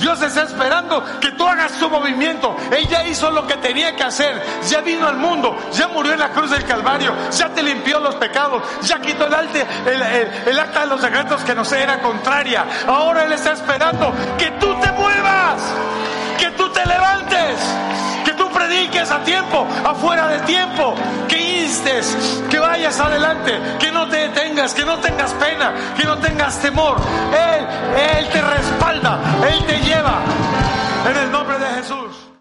Dios 0.00 0.20
está 0.20 0.42
esperando 0.42 1.02
que 1.20 1.30
tú 1.32 1.46
hagas 1.46 1.72
tu 1.78 1.88
movimiento. 1.88 2.54
Ella 2.70 3.06
hizo 3.06 3.30
lo 3.30 3.46
que 3.46 3.54
tenía 3.54 3.96
que 3.96 4.02
hacer. 4.02 4.42
Ya 4.68 4.80
vino 4.80 5.06
al 5.06 5.16
mundo, 5.16 5.56
ya 5.72 5.88
murió 5.88 6.12
en 6.12 6.18
la 6.18 6.30
cruz 6.30 6.50
del 6.50 6.64
Calvario, 6.64 7.14
ya 7.30 7.48
te 7.48 7.62
limpió 7.62 8.00
los 8.00 8.14
pecados, 8.16 8.62
ya 8.82 9.00
quitó 9.00 9.26
el, 9.26 9.32
el 10.46 10.58
acta 10.58 10.80
de 10.80 10.86
los 10.88 11.00
decretos 11.00 11.42
que 11.44 11.54
nos 11.54 11.72
era 11.72 12.00
contraria. 12.00 12.66
Ahora 12.86 13.24
Él 13.24 13.32
está 13.32 13.52
esperando 13.52 14.12
que 14.36 14.50
tú 14.52 14.74
te 14.80 14.92
muevas, 14.92 15.62
que 16.38 16.50
tú 16.50 16.68
te 16.70 16.84
levantes, 16.84 17.58
a 19.10 19.22
tiempo, 19.22 19.66
afuera 19.84 20.28
de 20.28 20.38
tiempo, 20.40 20.94
que 21.28 21.62
instes, 21.62 22.42
que 22.50 22.58
vayas 22.58 22.98
adelante, 22.98 23.52
que 23.78 23.92
no 23.92 24.08
te 24.08 24.16
detengas, 24.16 24.72
que 24.72 24.84
no 24.84 24.98
tengas 24.98 25.32
pena, 25.34 25.72
que 25.96 26.04
no 26.04 26.18
tengas 26.18 26.60
temor. 26.60 26.96
Él, 27.32 27.66
Él 28.18 28.28
te 28.30 28.40
respalda, 28.40 29.18
Él 29.50 29.66
te 29.66 29.78
lleva. 29.80 30.20
En 31.10 31.16
el 31.16 31.30
nombre 31.30 31.58
de 31.58 31.66
Jesús. 31.66 32.34